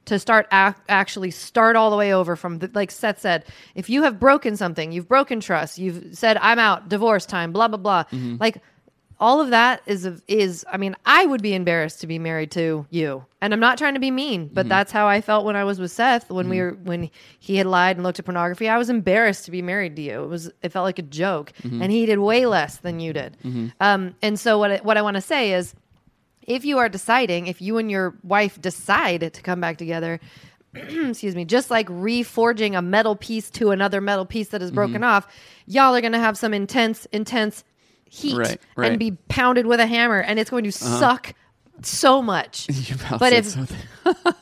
to 0.05 0.17
start 0.17 0.47
ac- 0.51 0.81
actually 0.89 1.31
start 1.31 1.75
all 1.75 1.91
the 1.91 1.97
way 1.97 2.13
over 2.13 2.36
from 2.36 2.59
the, 2.59 2.71
like 2.74 2.89
Seth 2.89 3.19
said, 3.19 3.45
if 3.75 3.89
you 3.89 4.03
have 4.03 4.19
broken 4.19 4.57
something, 4.57 4.91
you've 4.91 5.07
broken 5.07 5.41
trust, 5.41 5.77
you've 5.77 6.17
said, 6.17 6.38
I'm 6.38 6.59
out, 6.59 6.89
divorce 6.89 7.25
time, 7.25 7.51
blah, 7.51 7.67
blah, 7.67 7.77
blah. 7.77 8.03
Mm-hmm. 8.05 8.38
Like, 8.39 8.63
all 9.19 9.41
of 9.41 9.50
that 9.50 9.81
is 9.86 10.05
is 10.27 10.65
I 10.71 10.77
mean 10.77 10.95
I 11.05 11.25
would 11.25 11.41
be 11.41 11.53
embarrassed 11.53 12.01
to 12.01 12.07
be 12.07 12.19
married 12.19 12.51
to 12.51 12.86
you. 12.89 13.25
And 13.41 13.53
I'm 13.53 13.59
not 13.59 13.77
trying 13.77 13.93
to 13.93 14.00
be 14.00 14.12
mean 14.12 14.47
but 14.47 14.62
mm-hmm. 14.62 14.69
that's 14.69 14.91
how 14.91 15.07
I 15.07 15.21
felt 15.21 15.45
when 15.45 15.55
I 15.55 15.63
was 15.63 15.79
with 15.79 15.91
Seth 15.91 16.29
when 16.29 16.50
we 16.50 16.57
mm-hmm. 16.57 16.77
were 16.77 16.83
when 16.83 17.09
he 17.39 17.57
had 17.57 17.67
lied 17.67 17.97
and 17.97 18.03
looked 18.03 18.19
at 18.19 18.25
pornography. 18.25 18.69
I 18.69 18.77
was 18.77 18.89
embarrassed 18.89 19.45
to 19.45 19.51
be 19.51 19.62
married 19.62 19.95
to 19.95 20.01
you. 20.01 20.24
It 20.24 20.27
was 20.27 20.51
it 20.62 20.71
felt 20.71 20.83
like 20.83 21.00
a 21.00 21.03
joke. 21.03 21.51
Mm-hmm. 21.63 21.81
And 21.81 21.91
he 21.91 22.05
did 22.05 22.19
way 22.19 22.45
less 22.45 22.77
than 22.77 23.00
you 23.00 23.13
did. 23.13 23.38
Um, 23.79 24.15
and 24.21 24.39
so 24.39 24.57
what 24.57 24.71
I, 24.71 24.77
what 24.77 24.97
I 24.97 25.01
want 25.01 25.15
to 25.15 25.21
say 25.21 25.53
is 25.53 25.74
if 26.43 26.63
you 26.63 26.77
are 26.77 26.89
deciding 26.89 27.47
if 27.47 27.62
you 27.62 27.77
and 27.77 27.91
your 27.91 28.15
wife 28.24 28.62
decide 28.62 29.33
to 29.33 29.41
come 29.41 29.59
back 29.59 29.77
together 29.77 30.19
excuse 31.09 31.36
me, 31.36 31.45
just 31.45 31.71
like 31.71 31.88
reforging 31.88 32.77
a 32.77 32.81
metal 32.81 33.15
piece 33.15 33.50
to 33.51 33.71
another 33.71 34.01
metal 34.01 34.25
piece 34.25 34.50
that 34.50 34.62
is 34.62 34.71
broken 34.71 35.03
off, 35.03 35.27
y'all 35.65 35.95
are 35.95 36.01
going 36.01 36.13
to 36.13 36.19
have 36.19 36.38
some 36.38 36.53
intense, 36.53 37.05
intense 37.12 37.63
heat 38.09 38.37
Right, 38.37 38.49
and 38.49 38.59
right. 38.75 38.87
Uh-huh. 38.91 38.97
be 38.97 39.11
pounded 39.29 39.65
with 39.65 39.79
a 39.79 39.87
hammer, 39.87 40.19
and 40.19 40.39
it's 40.39 40.49
going 40.49 40.63
to 40.63 40.71
suck 40.71 41.33
so 41.83 42.21
much. 42.21 42.67
But 43.19 43.33
if 43.33 43.55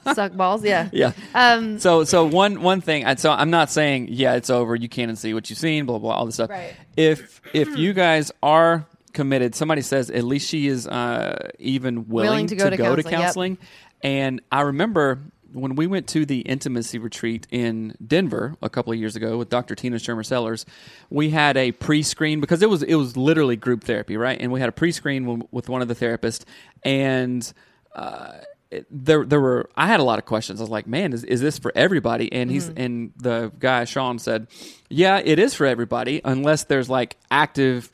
suck 0.14 0.34
balls, 0.34 0.64
yeah, 0.64 0.90
yeah. 0.94 1.12
Um, 1.34 1.80
so 1.80 2.04
so 2.04 2.26
one 2.26 2.62
one 2.62 2.82
thing. 2.82 3.06
I- 3.06 3.16
So 3.16 3.32
I'm 3.32 3.50
not 3.50 3.70
saying 3.70 4.08
yeah 4.12 4.36
it's 4.36 4.50
over. 4.50 4.76
You 4.76 4.90
can't 4.90 5.18
see 5.18 5.34
what 5.34 5.50
you've 5.50 5.60
seen. 5.60 5.86
Blah 5.86 6.00
blah 6.00 6.14
all 6.16 6.26
this 6.26 6.36
stuff. 6.36 6.50
Right. 6.50 6.76
If 6.96 7.42
if 7.54 7.78
you 7.78 7.94
guys 7.94 8.32
are 8.42 8.86
committed, 9.14 9.56
somebody 9.56 9.82
says 9.82 10.10
at 10.10 10.24
least 10.24 10.50
she 10.50 10.68
is 10.68 10.88
uh, 10.88 11.50
even 11.60 12.08
willing, 12.08 12.48
to 12.48 12.56
go 12.56 12.70
to 12.70 12.78
counseling, 12.78 13.12
yep. 13.12 13.22
counseling. 13.22 13.58
And 14.04 14.42
I 14.52 14.62
remember 14.62 15.20
when 15.56 15.76
we 15.76 15.88
went 15.88 16.08
to 16.10 16.26
the 16.26 16.42
intimacy 16.42 17.00
retreat 17.00 17.48
in 17.50 17.96
Denver 18.06 18.56
a 18.62 18.70
couple 18.70 18.94
of 18.94 19.00
years 19.00 19.16
ago 19.16 19.38
with 19.38 19.50
Dr. 19.50 19.74
Tina 19.76 19.98
Schermer 19.98 20.26
Sellers, 20.26 20.66
we 21.10 21.30
had 21.32 21.58
a 21.58 21.72
pre-screen 21.72 22.42
because 22.42 22.62
it 22.62 22.70
was 22.70 22.84
it 22.84 22.96
was 22.96 23.16
literally 23.18 23.56
group 23.56 23.84
therapy, 23.84 24.18
right? 24.18 24.40
And 24.40 24.52
we 24.52 24.60
had 24.60 24.70
a 24.70 24.74
pre-screen 24.74 25.44
with 25.52 25.70
one 25.70 25.82
of 25.82 25.88
the 25.88 25.96
therapists, 25.96 26.44
and 26.84 27.52
uh, 27.96 28.34
it- 28.72 28.86
there 28.92 29.24
there 29.26 29.40
were 29.42 29.70
I 29.76 29.88
had 29.88 30.00
a 30.00 30.04
lot 30.04 30.20
of 30.20 30.26
questions. 30.26 30.60
I 30.60 30.64
was 30.64 30.70
like, 30.70 30.88
man, 30.88 31.14
is, 31.14 31.24
is 31.24 31.42
this 31.42 31.58
for 31.58 31.72
everybody? 31.76 32.32
And 32.34 32.52
he's 32.52 32.68
Mm-hmm. 32.70 32.82
and 32.82 33.14
the 33.18 33.52
guy 33.60 33.86
Sean 33.86 34.20
said, 34.20 34.48
yeah, 34.90 35.22
it 35.24 35.40
is 35.40 35.54
for 35.54 35.66
everybody 35.66 36.22
unless 36.26 36.66
there's 36.66 36.90
like 36.90 37.18
active. 37.32 37.92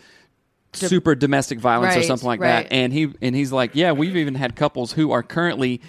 Super 0.74 1.16
domestic 1.16 1.60
violence 1.60 1.98
or 1.98 2.04
something 2.04 2.26
like 2.28 2.40
right. 2.40 2.64
that, 2.64 2.72
and 2.74 2.94
he 2.94 3.14
and 3.22 3.36
he's 3.36 3.52
like, 3.52 3.72
yeah, 3.76 3.92
we've 3.92 4.16
even 4.16 4.36
had 4.36 4.56
couples 4.56 4.94
who 4.94 5.12
are 5.12 5.22
currently 5.22 5.82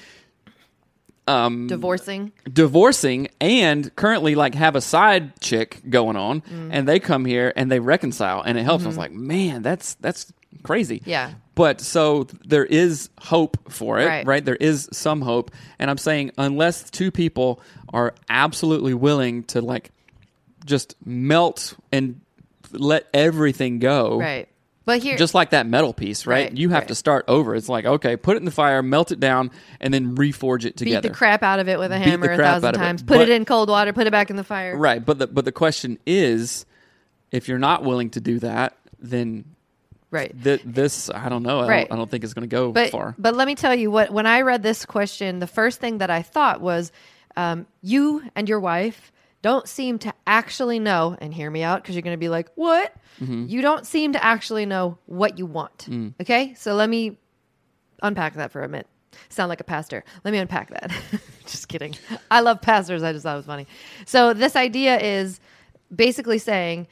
um, 1.29 1.67
divorcing. 1.69 2.33
divorcing 2.53 3.29
and 3.41 3.95
currently 3.97 4.35
like 4.35 4.55
have 4.55 4.75
a 4.77 4.81
side 4.81 5.41
chick 5.41 5.81
going 5.89 6.17
on 6.17 6.41
Mm. 6.43 6.69
and 6.73 6.89
they 6.89 6.99
come 7.01 7.25
here 7.25 7.53
and 7.57 7.71
they 7.71 7.79
reconcile 7.81 8.43
and 8.43 8.59
it 8.59 8.65
helps. 8.65 8.85
I 8.85 8.89
was 8.89 8.99
like, 8.99 9.13
man, 9.13 9.63
that's 9.63 9.95
that's 9.95 10.33
crazy. 10.63 11.01
Mm-hmm. 11.01 11.11
Yeah. 11.11 11.31
But 11.55 11.81
so 11.81 12.25
there 12.47 12.65
is 12.65 13.09
hope 13.21 13.71
for 13.71 13.99
it, 14.01 14.07
Right. 14.07 14.27
right? 14.27 14.45
There 14.45 14.57
is 14.57 14.89
some 14.93 15.21
hope. 15.21 15.51
And 15.79 15.91
I'm 15.91 15.99
saying 15.99 16.33
unless 16.39 16.89
two 16.91 17.11
people 17.11 17.61
are 17.93 18.15
absolutely 18.29 18.95
willing 18.95 19.45
to 19.45 19.61
like 19.61 19.91
just 20.65 20.97
melt 21.05 21.75
and 21.93 22.21
let 22.73 23.07
everything 23.13 23.79
go. 23.81 24.19
Right. 24.19 24.49
But 24.85 25.01
here, 25.03 25.17
Just 25.17 25.35
like 25.35 25.51
that 25.51 25.67
metal 25.67 25.93
piece, 25.93 26.27
right? 26.27 26.49
Right, 26.49 26.57
you 26.57 26.71
have 26.71 26.81
right. 26.83 26.89
to 26.89 26.95
start 26.97 27.25
over. 27.29 27.55
It's 27.55 27.69
like, 27.69 27.85
okay, 27.85 28.17
put 28.17 28.37
it 28.37 28.39
in 28.41 28.45
the 28.45 28.51
fire, 28.51 28.83
melt 28.83 29.13
it 29.13 29.21
down, 29.21 29.51
and 29.81 29.95
then 29.95 30.17
reforge 30.17 30.65
it 30.65 30.77
together. 30.77 31.03
beat 31.03 31.09
the 31.09 31.15
crap 31.15 31.43
out 31.45 31.61
of 31.61 31.69
it 31.69 31.79
with 31.79 31.93
a 31.93 31.99
hammer 31.99 32.33
a 32.33 32.37
thousand 32.37 32.71
of 32.71 32.75
it. 32.75 32.79
times. 32.79 33.03
Put 33.03 33.19
But- 33.19 33.29
it 33.29 33.31
in 33.31 33.45
cold 33.45 33.69
water. 33.69 33.93
Put 33.93 34.07
it 34.09 34.11
back 34.11 34.29
in 34.31 34.37
the 34.37 34.43
fire. 34.45 34.77
Right, 34.77 35.05
but 35.05 35.19
the 35.21 35.27
but 35.29 35.45
the 35.45 35.53
question 35.53 35.99
is, 36.07 36.67
if 37.31 37.47
you're 37.49 37.59
not 37.61 37.85
willing 37.85 38.11
to 38.11 38.21
do 38.21 38.41
that, 38.41 38.77
then 38.99 39.45
Right. 40.11 40.35
th- 40.43 40.63
this 40.65 41.09
I 41.11 41.29
don't 41.29 41.43
know. 41.45 41.61
I, 41.61 41.69
Right. 41.69 41.89
don't, 41.89 41.93
I 41.93 41.97
don't 41.99 42.11
think 42.11 42.25
it's 42.25 42.35
going 42.35 42.49
to 42.49 42.55
go 42.55 42.73
but, 42.73 42.91
far. 42.91 43.15
But 43.19 43.35
let 43.37 43.47
me 43.47 43.55
tell 43.55 43.75
you 43.75 43.91
what, 43.91 44.11
when 44.11 44.27
I 44.27 44.41
read 44.43 44.63
this 44.65 44.85
question, 44.85 45.39
the 45.39 45.47
first 45.47 45.81
thing 45.81 45.99
that 45.99 46.11
I 46.11 46.23
thought 46.23 46.61
was 46.61 46.91
um, 47.37 47.67
you 47.83 48.23
and 48.35 48.47
your 48.49 48.61
wife 48.61 49.11
don't 49.43 49.69
seem 49.69 49.99
to 50.01 50.15
actually 50.27 50.79
know, 50.79 51.17
and 51.21 51.35
hear 51.35 51.51
me 51.51 51.63
out 51.63 51.83
because 51.83 51.95
you're 51.95 52.03
going 52.03 52.15
to 52.15 52.19
be 52.19 52.29
like, 52.29 52.49
what? 52.55 52.95
Mm-hmm. 53.21 53.47
You 53.49 53.61
don't 53.61 53.87
seem 53.87 54.13
to 54.13 54.25
actually 54.25 54.67
know 54.67 54.99
what 55.07 55.39
you 55.39 55.47
want. 55.47 55.91
Mm. 55.91 56.15
Okay. 56.21 56.55
So 56.55 56.75
let 56.75 56.89
me 56.89 57.19
unpack 58.03 58.35
that 58.35 58.53
for 58.53 58.63
a 58.63 58.69
minute. 58.69 58.87
Sound 59.29 59.49
like 59.49 59.61
a 59.61 59.65
pastor. 59.65 60.05
Let 60.25 60.33
me 60.33 60.39
unpack 60.39 60.71
that. 60.71 60.93
just 61.47 61.69
kidding. 61.69 61.95
I 62.31 62.41
love 62.41 62.63
pastors. 62.63 63.03
I 63.03 63.13
just 63.13 63.25
thought 63.25 63.35
it 63.35 63.37
was 63.37 63.47
funny. 63.47 63.67
So 64.07 64.33
this 64.33 64.57
idea 64.57 64.99
is 64.99 65.41
basically 65.95 66.39
saying 66.39 66.87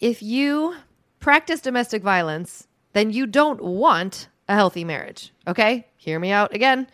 if 0.00 0.22
you 0.22 0.74
practice 1.20 1.60
domestic 1.60 2.02
violence, 2.02 2.66
then 2.92 3.10
you 3.10 3.26
don't 3.26 3.62
want 3.62 4.28
a 4.48 4.54
healthy 4.54 4.84
marriage. 4.84 5.32
Okay? 5.46 5.86
Hear 5.96 6.18
me 6.18 6.30
out 6.30 6.54
again. 6.54 6.86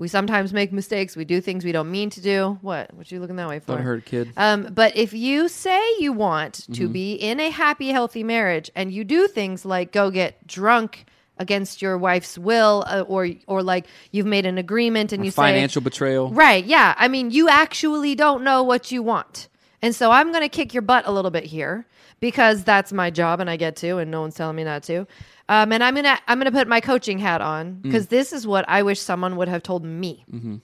We 0.00 0.08
sometimes 0.08 0.54
make 0.54 0.72
mistakes. 0.72 1.14
We 1.14 1.26
do 1.26 1.42
things 1.42 1.62
we 1.62 1.72
don't 1.72 1.90
mean 1.90 2.08
to 2.08 2.22
do. 2.22 2.58
What? 2.62 2.94
What 2.94 3.12
you 3.12 3.20
looking 3.20 3.36
that 3.36 3.50
way 3.50 3.58
for? 3.58 3.76
Heard 3.76 3.98
a 3.98 4.02
kid. 4.02 4.32
Um, 4.34 4.68
but 4.72 4.96
if 4.96 5.12
you 5.12 5.46
say 5.46 5.78
you 5.98 6.14
want 6.14 6.54
to 6.54 6.84
Mm-hmm. 6.84 6.92
be 6.92 7.12
in 7.16 7.38
a 7.38 7.50
happy, 7.50 7.90
healthy 7.90 8.24
marriage, 8.24 8.70
and 8.74 8.90
you 8.90 9.04
do 9.04 9.28
things 9.28 9.66
like 9.66 9.92
go 9.92 10.10
get 10.10 10.46
drunk 10.46 11.04
against 11.36 11.82
your 11.82 11.98
wife's 11.98 12.38
will, 12.38 12.82
uh, 12.86 13.02
or 13.02 13.28
or 13.46 13.62
like 13.62 13.86
you've 14.10 14.24
made 14.24 14.46
an 14.46 14.56
agreement 14.56 15.12
and 15.12 15.22
you 15.22 15.30
say 15.30 15.36
Financial 15.36 15.82
say, 15.82 15.84
betrayal. 15.84 16.30
Right. 16.30 16.64
Yeah. 16.64 16.94
I 16.96 17.08
mean, 17.08 17.30
you 17.30 17.50
actually 17.50 18.14
don't 18.14 18.42
know 18.42 18.62
what 18.62 18.90
you 18.90 19.02
want. 19.02 19.48
And 19.82 19.94
so 19.94 20.10
I'm 20.10 20.30
going 20.30 20.42
to 20.42 20.48
kick 20.48 20.72
your 20.72 20.82
butt 20.82 21.04
a 21.06 21.12
little 21.12 21.30
bit 21.30 21.44
here 21.44 21.86
because 22.20 22.64
that's 22.64 22.92
my 22.92 23.10
job 23.10 23.40
and 23.40 23.50
I 23.50 23.56
get 23.56 23.76
to, 23.76 23.98
and 23.98 24.10
no 24.10 24.20
one's 24.20 24.34
telling 24.34 24.56
me 24.56 24.64
not 24.64 24.82
to. 24.84 25.06
Um, 25.48 25.72
and 25.72 25.82
I'm 25.82 25.94
gonna 25.94 26.18
I'm 26.28 26.38
gonna 26.38 26.52
put 26.52 26.68
my 26.68 26.80
coaching 26.80 27.18
hat 27.18 27.40
on 27.40 27.74
because 27.74 28.06
this 28.08 28.32
is 28.32 28.46
what 28.46 28.64
I 28.68 28.82
wish 28.82 29.00
someone 29.00 29.36
would 29.36 29.48
have 29.48 29.62
told 29.62 29.84
me. 29.84 30.24
Mm-hmm. 30.30 30.56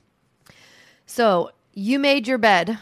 So 1.07 1.51
you 1.73 1.99
made 1.99 2.29
your 2.29 2.39
bed, 2.39 2.79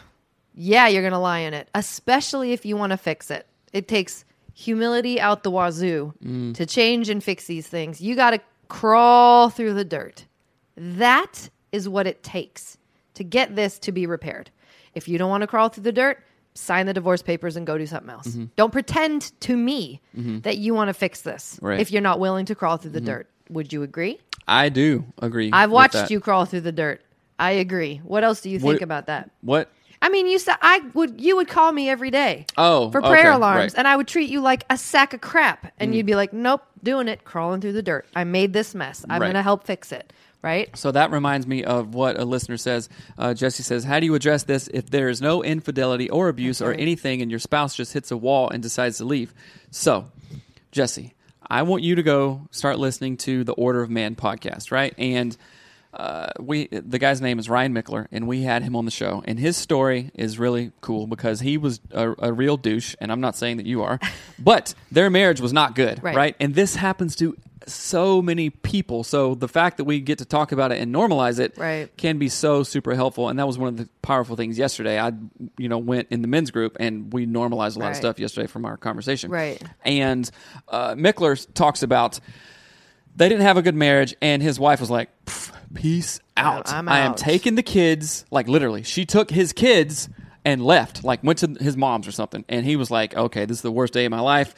yeah, 0.53 0.87
you're 0.87 1.03
gonna 1.03 1.19
lie 1.19 1.39
in 1.39 1.53
it, 1.53 1.69
especially 1.73 2.51
if 2.51 2.65
you 2.65 2.77
want 2.77 2.91
to 2.91 2.97
fix 2.97 3.31
it. 3.31 3.47
It 3.73 3.87
takes 3.87 4.23
humility 4.53 5.19
out 5.19 5.43
the 5.43 5.51
wazoo 5.51 6.13
to 6.53 6.65
change 6.65 7.09
and 7.09 7.23
fix 7.23 7.45
these 7.45 7.67
things. 7.67 7.99
You 7.99 8.15
got 8.15 8.31
to 8.31 8.39
crawl 8.69 9.49
through 9.49 9.73
the 9.73 9.83
dirt. 9.83 10.25
That 10.77 11.49
is 11.71 11.89
what 11.89 12.07
it 12.07 12.23
takes 12.23 12.77
to 13.15 13.23
get 13.23 13.55
this 13.55 13.77
to 13.79 13.91
be 13.91 14.07
repaired. 14.07 14.49
If 14.93 15.07
you 15.09 15.17
don't 15.17 15.29
want 15.29 15.41
to 15.41 15.47
crawl 15.47 15.69
through 15.69 15.83
the 15.83 15.91
dirt, 15.91 16.23
sign 16.55 16.85
the 16.85 16.93
divorce 16.93 17.21
papers 17.21 17.55
and 17.55 17.67
go 17.67 17.77
do 17.77 17.85
something 17.85 18.09
else. 18.09 18.27
Mm-hmm. 18.27 18.45
Don't 18.55 18.71
pretend 18.71 19.39
to 19.41 19.55
me 19.55 20.01
mm-hmm. 20.17 20.39
that 20.39 20.57
you 20.57 20.73
want 20.73 20.87
to 20.87 20.93
fix 20.93 21.21
this 21.21 21.59
Right. 21.61 21.79
if 21.79 21.91
you're 21.91 22.01
not 22.01 22.19
willing 22.19 22.45
to 22.47 22.55
crawl 22.55 22.77
through 22.77 22.91
the 22.91 22.99
mm-hmm. 22.99 23.07
dirt. 23.07 23.29
Would 23.49 23.71
you 23.71 23.83
agree? 23.83 24.19
I 24.47 24.69
do 24.69 25.05
agree. 25.21 25.51
I've 25.53 25.71
watched 25.71 26.09
you 26.09 26.19
crawl 26.19 26.45
through 26.45 26.61
the 26.61 26.71
dirt. 26.71 27.01
I 27.37 27.51
agree. 27.51 27.97
What 28.03 28.23
else 28.23 28.41
do 28.41 28.49
you 28.49 28.59
What- 28.59 28.71
think 28.71 28.81
about 28.81 29.07
that? 29.07 29.29
What 29.41 29.69
I 30.01 30.09
mean, 30.09 30.27
you 30.27 30.37
said 30.37 30.57
I 30.61 30.81
would. 30.93 31.19
You 31.19 31.35
would 31.37 31.47
call 31.47 31.71
me 31.71 31.89
every 31.89 32.11
day. 32.11 32.45
Oh, 32.57 32.91
for 32.91 32.99
okay, 32.99 33.07
prayer 33.07 33.29
right. 33.29 33.35
alarms, 33.35 33.73
and 33.73 33.87
I 33.87 33.95
would 33.95 34.07
treat 34.07 34.29
you 34.29 34.39
like 34.39 34.63
a 34.69 34.77
sack 34.77 35.13
of 35.13 35.21
crap, 35.21 35.73
and 35.79 35.91
mm. 35.91 35.97
you'd 35.97 36.05
be 36.05 36.15
like, 36.15 36.31
"Nope, 36.31 36.61
doing 36.83 37.07
it, 37.07 37.23
crawling 37.23 37.59
through 37.59 37.71
the 37.73 37.81
dirt. 37.81 38.05
I 38.15 38.23
made 38.23 38.53
this 38.53 38.75
mess. 38.75 39.03
I'm 39.09 39.21
Right. 39.21 39.29
gonna 39.29 39.41
help 39.41 39.63
fix 39.63 39.91
it." 39.91 40.13
Right? 40.41 40.75
So 40.77 40.91
that 40.91 41.09
reminds 41.11 41.47
me 41.47 41.63
of 41.63 41.95
what 41.95 42.19
a 42.19 42.25
listener 42.25 42.57
says. 42.57 42.87
Uh, 43.17 43.33
Jesse 43.33 43.63
says, 43.63 43.83
How 43.83 43.99
do 43.99 44.05
you 44.05 44.13
address 44.13 44.43
this 44.43 44.67
if 44.73 44.89
there 44.91 45.09
is 45.09 45.19
no 45.21 45.43
infidelity 45.43 46.09
or 46.09 46.29
abuse 46.29 46.61
or 46.61 46.71
anything 46.71 47.21
and 47.23 47.31
your 47.31 47.39
spouse 47.39 47.75
just 47.75 47.93
hits 47.93 48.11
a 48.11 48.17
wall 48.17 48.49
and 48.49 48.61
decides 48.61 48.97
to 48.99 49.05
leave? 49.05 49.33
So, 49.71 50.11
Jesse, 50.71 51.13
I 51.47 51.63
want 51.63 51.81
you 51.83 51.95
to 51.95 52.03
go 52.03 52.47
start 52.51 52.77
listening 52.77 53.17
to 53.17 53.43
the 53.43 53.53
Order 53.53 53.81
of 53.81 53.89
Man 53.89 54.15
podcast, 54.15 54.71
right? 54.71 54.93
And 54.97 55.35
uh, 55.93 56.27
we 56.39 56.67
the 56.67 56.99
guy's 56.99 57.21
name 57.21 57.39
is 57.39 57.49
Ryan 57.49 57.73
Michler, 57.73 58.07
and 58.11 58.27
we 58.27 58.41
had 58.43 58.63
him 58.63 58.75
on 58.75 58.83
the 58.85 58.91
show. 58.91 59.23
And 59.25 59.39
his 59.39 59.55
story 59.55 60.11
is 60.13 60.37
really 60.37 60.73
cool 60.81 61.07
because 61.07 61.39
he 61.39 61.57
was 61.57 61.79
a, 61.91 62.13
a 62.19 62.33
real 62.33 62.57
douche, 62.57 62.95
and 62.99 63.11
I'm 63.11 63.21
not 63.21 63.35
saying 63.37 63.57
that 63.57 63.65
you 63.65 63.81
are, 63.81 63.99
but 64.39 64.75
their 64.91 65.09
marriage 65.09 65.39
was 65.39 65.53
not 65.53 65.73
good, 65.73 66.03
Right. 66.03 66.15
right? 66.15 66.35
And 66.39 66.53
this 66.53 66.75
happens 66.75 67.15
to 67.17 67.37
so 67.67 68.21
many 68.21 68.49
people. 68.49 69.03
So 69.03 69.33
the 69.33 69.47
fact 69.47 69.77
that 69.77 69.85
we 69.85 69.99
get 69.99 70.19
to 70.19 70.25
talk 70.25 70.51
about 70.51 70.71
it 70.71 70.79
and 70.81 70.93
normalize 70.93 71.39
it 71.39 71.57
Right. 71.57 71.95
can 71.97 72.17
be 72.17 72.29
so 72.29 72.63
super 72.63 72.93
helpful. 72.93 73.29
And 73.29 73.39
that 73.39 73.47
was 73.47 73.57
one 73.57 73.69
of 73.69 73.77
the 73.77 73.89
powerful 74.01 74.35
things 74.35 74.57
yesterday. 74.57 74.99
I, 74.99 75.13
you 75.57 75.69
know, 75.69 75.77
went 75.77 76.07
in 76.11 76.21
the 76.21 76.27
men's 76.27 76.51
group 76.51 76.77
and 76.79 77.11
we 77.11 77.25
normalized 77.25 77.77
a 77.77 77.79
lot 77.79 77.91
of 77.91 77.95
stuff 77.97 78.19
yesterday 78.19 78.47
from 78.47 78.65
our 78.65 78.77
conversation. 78.77 79.31
Right. 79.31 79.61
And 79.83 80.29
uh, 80.67 80.95
Michler 80.95 81.45
talks 81.53 81.81
about 81.81 82.19
they 83.15 83.29
didn't 83.29 83.43
have 83.43 83.55
a 83.57 83.61
good 83.61 83.75
marriage, 83.75 84.13
and 84.21 84.43
his 84.43 84.59
wife 84.59 84.81
was 84.81 84.89
like, 84.91 85.09
"Peace 85.73 86.19
out. 86.35 86.69
I'm 86.71 86.89
I 86.89 86.99
am 86.99 87.11
out." 87.11 87.17
taking 87.17 87.55
the 87.55 87.63
kids." 87.63 88.25
Like 88.29 88.49
literally, 88.49 88.83
she 88.83 89.05
took 89.05 89.29
his 89.31 89.53
kids 89.53 90.09
and 90.43 90.61
left. 90.61 91.05
Like 91.05 91.23
went 91.23 91.39
to 91.39 91.47
his 91.59 91.77
mom's 91.77 92.09
or 92.09 92.11
something, 92.11 92.43
and 92.49 92.65
he 92.65 92.75
was 92.75 92.91
like, 92.91 93.15
"Okay, 93.15 93.45
this 93.45 93.57
is 93.59 93.61
the 93.61 93.71
worst 93.71 93.93
day 93.93 94.03
of 94.03 94.11
my 94.11 94.19
life. 94.19 94.53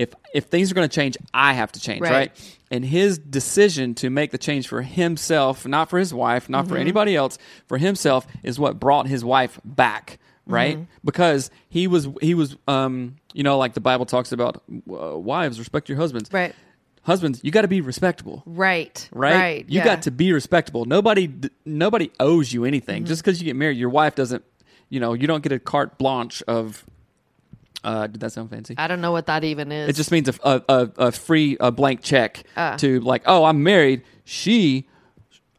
If 0.00 0.14
if 0.34 0.44
things 0.44 0.70
are 0.70 0.74
going 0.74 0.88
to 0.88 0.94
change, 0.94 1.16
I 1.34 1.52
have 1.52 1.70
to 1.72 1.80
change, 1.80 2.00
Right. 2.02 2.10
right?" 2.12 2.56
And 2.72 2.84
his 2.84 3.18
decision 3.18 3.94
to 3.96 4.10
make 4.10 4.30
the 4.30 4.38
change 4.38 4.66
for 4.68 4.82
himself, 4.82 5.66
not 5.66 5.90
for 5.90 5.98
his 5.98 6.12
wife, 6.14 6.48
not 6.48 6.64
Mm-hmm. 6.64 6.72
for 6.74 6.78
anybody 6.78 7.14
else, 7.16 7.36
for 7.66 7.78
himself, 7.78 8.26
is 8.42 8.58
what 8.58 8.78
brought 8.80 9.06
his 9.08 9.24
wife 9.24 9.60
back. 9.64 10.18
Right, 10.46 10.76
Mm-hmm. 10.76 10.84
because 11.04 11.50
he 11.68 11.86
was 11.86 12.08
he 12.20 12.34
was 12.34 12.56
um 12.66 13.16
you 13.34 13.42
know 13.44 13.56
like 13.58 13.74
the 13.74 13.80
Bible 13.80 14.06
talks 14.06 14.32
about 14.32 14.62
uh, 14.90 15.16
wives 15.18 15.58
respect 15.60 15.88
your 15.88 15.98
husbands 15.98 16.28
Right. 16.32 16.54
husbands, 17.02 17.40
you 17.44 17.50
got 17.52 17.62
to 17.62 17.68
be 17.68 17.80
respectable, 17.80 18.42
Right. 18.46 19.08
right? 19.12 19.34
Right. 19.34 19.64
You 19.68 19.78
yeah. 19.78 19.84
got 19.84 20.02
to 20.02 20.10
be 20.10 20.32
respectable. 20.32 20.86
Nobody, 20.86 21.26
d- 21.28 21.50
nobody 21.64 22.10
owes 22.18 22.52
you 22.52 22.60
Mm-hmm. 22.60 22.66
anything. 22.66 23.04
Just 23.04 23.22
because 23.22 23.40
you 23.40 23.44
get 23.44 23.54
married, 23.56 23.76
your 23.78 23.90
wife 23.90 24.14
doesn't. 24.16 24.42
You 24.88 24.98
know, 24.98 25.12
you 25.12 25.26
don't 25.28 25.42
get 25.42 25.52
a 25.52 25.58
carte 25.60 25.98
blanche 25.98 26.42
of. 26.48 26.84
Uh, 27.82 28.06
did 28.06 28.20
that 28.20 28.32
sound 28.32 28.50
fancy? 28.50 28.74
I 28.76 28.86
don't 28.88 29.00
know 29.00 29.12
what 29.12 29.26
that 29.26 29.42
even 29.44 29.72
is. 29.72 29.88
It 29.88 29.96
just 29.96 30.10
means 30.12 30.28
a, 30.28 30.34
a, 30.44 30.62
a, 30.68 30.90
a 31.06 31.12
free 31.12 31.56
a 31.60 31.70
blank 31.72 32.02
check 32.02 32.42
Ah. 32.56 32.76
to 32.76 33.00
like, 33.00 33.22
oh, 33.26 33.44
I'm 33.44 33.62
married. 33.62 34.02
She 34.24 34.86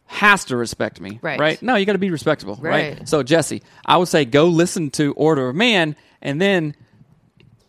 has 0.05 0.45
to 0.45 0.57
respect 0.57 0.99
me, 0.99 1.19
Right. 1.21 1.39
Right? 1.39 1.61
No, 1.61 1.75
you 1.75 1.85
got 1.85 1.93
to 1.93 1.97
be 1.97 2.11
respectable, 2.11 2.57
right. 2.61 2.97
Right. 2.99 3.07
So 3.09 3.23
Jesse, 3.23 3.63
I 3.85 3.97
would 3.97 4.07
say 4.09 4.25
go 4.25 4.45
listen 4.45 4.89
to 4.91 5.13
Order 5.13 5.49
of 5.49 5.55
Man, 5.55 5.95
and 6.21 6.39
then 6.41 6.75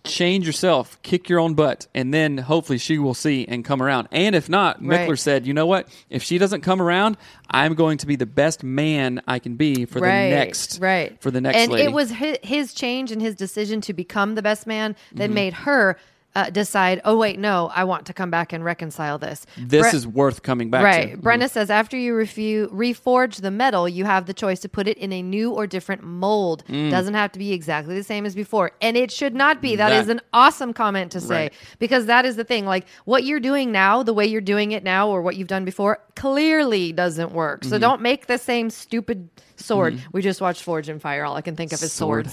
change 0.04 0.46
yourself, 0.46 1.00
kick 1.02 1.28
your 1.28 1.38
own 1.38 1.54
butt, 1.54 1.86
and 1.94 2.12
then 2.12 2.38
hopefully 2.38 2.78
she 2.78 2.98
will 2.98 3.14
see 3.14 3.46
and 3.46 3.64
come 3.64 3.80
around. 3.82 4.08
And 4.10 4.34
if 4.34 4.48
not, 4.48 4.84
Right. 4.84 5.08
Michler 5.08 5.18
said, 5.18 5.46
you 5.46 5.54
know 5.54 5.66
what? 5.66 5.88
If 6.10 6.22
she 6.22 6.38
doesn't 6.38 6.62
come 6.62 6.82
around, 6.82 7.16
I'm 7.50 7.74
going 7.74 7.98
to 7.98 8.06
be 8.06 8.16
the 8.16 8.26
best 8.26 8.62
man 8.64 9.22
I 9.28 9.38
can 9.38 9.54
be 9.56 9.84
for 9.84 10.00
right, 10.00 10.24
the 10.30 10.34
next, 10.36 10.80
right 10.80 11.20
for 11.22 11.30
the 11.30 11.40
next 11.40 11.56
and 11.58 11.70
lady. 11.72 11.84
it 11.84 11.92
was 11.92 12.10
his, 12.10 12.38
his 12.42 12.74
change 12.74 13.12
and 13.12 13.22
his 13.22 13.34
decision 13.36 13.80
to 13.82 13.92
become 13.92 14.34
the 14.34 14.42
best 14.42 14.66
man 14.66 14.96
that 15.12 15.26
Mm-hmm. 15.26 15.34
made 15.34 15.52
her 15.54 15.96
uh, 16.34 16.48
decide 16.50 17.00
oh 17.04 17.16
wait 17.16 17.38
no 17.38 17.70
i 17.74 17.84
want 17.84 18.06
to 18.06 18.12
come 18.14 18.30
back 18.30 18.52
and 18.52 18.64
reconcile 18.64 19.18
this. 19.18 19.44
This 19.58 19.90
Bre- 19.90 19.96
is 19.96 20.06
worth 20.06 20.42
coming 20.42 20.70
back 20.70 20.82
right. 20.82 21.10
to. 21.12 21.16
Brenda 21.18 21.48
says 21.48 21.70
after 21.70 21.96
you 21.96 22.14
refu- 22.14 22.68
reforge 22.70 23.40
the 23.42 23.50
metal 23.50 23.88
you 23.88 24.04
have 24.04 24.26
the 24.26 24.34
choice 24.34 24.60
to 24.60 24.68
put 24.68 24.88
it 24.88 24.96
in 24.98 25.12
a 25.12 25.22
new 25.22 25.50
or 25.52 25.66
different 25.66 26.02
mold. 26.02 26.64
Doesn't 26.68 27.14
have 27.14 27.32
to 27.32 27.38
be 27.38 27.52
exactly 27.52 27.94
the 27.94 28.02
same 28.02 28.24
as 28.24 28.34
before. 28.34 28.72
And 28.80 28.96
it 28.96 29.10
should 29.10 29.34
not 29.34 29.60
be. 29.60 29.76
That 29.76 29.90
That- 29.90 30.02
is 30.02 30.08
an 30.08 30.20
awesome 30.32 30.72
comment 30.72 31.12
to 31.12 31.20
say. 31.20 31.34
Right. 31.34 31.52
because 31.78 32.06
that 32.06 32.24
is 32.24 32.36
the 32.36 32.44
thing 32.44 32.64
like 32.66 32.86
what 33.04 33.24
you're 33.24 33.40
doing 33.40 33.70
now 33.72 34.02
the 34.02 34.14
way 34.14 34.26
you're 34.26 34.40
doing 34.40 34.72
it 34.72 34.82
now 34.84 35.08
or 35.08 35.20
what 35.22 35.36
you've 35.36 35.48
done 35.48 35.64
before 35.64 35.98
clearly 36.16 36.92
doesn't 36.92 37.32
work. 37.32 37.60
Mm-hmm. 37.60 37.70
so 37.70 37.78
don't 37.78 38.00
make 38.00 38.26
the 38.26 38.38
same 38.38 38.70
stupid 38.70 39.28
sword 39.56 40.00
we 40.12 40.22
just 40.22 40.40
watched 40.40 40.62
forge 40.62 40.88
and 40.88 41.00
fire 41.00 41.24
all 41.24 41.36
i 41.36 41.40
can 41.40 41.56
think 41.56 41.72
of 41.72 41.82
is 41.82 41.92
sword, 41.92 42.28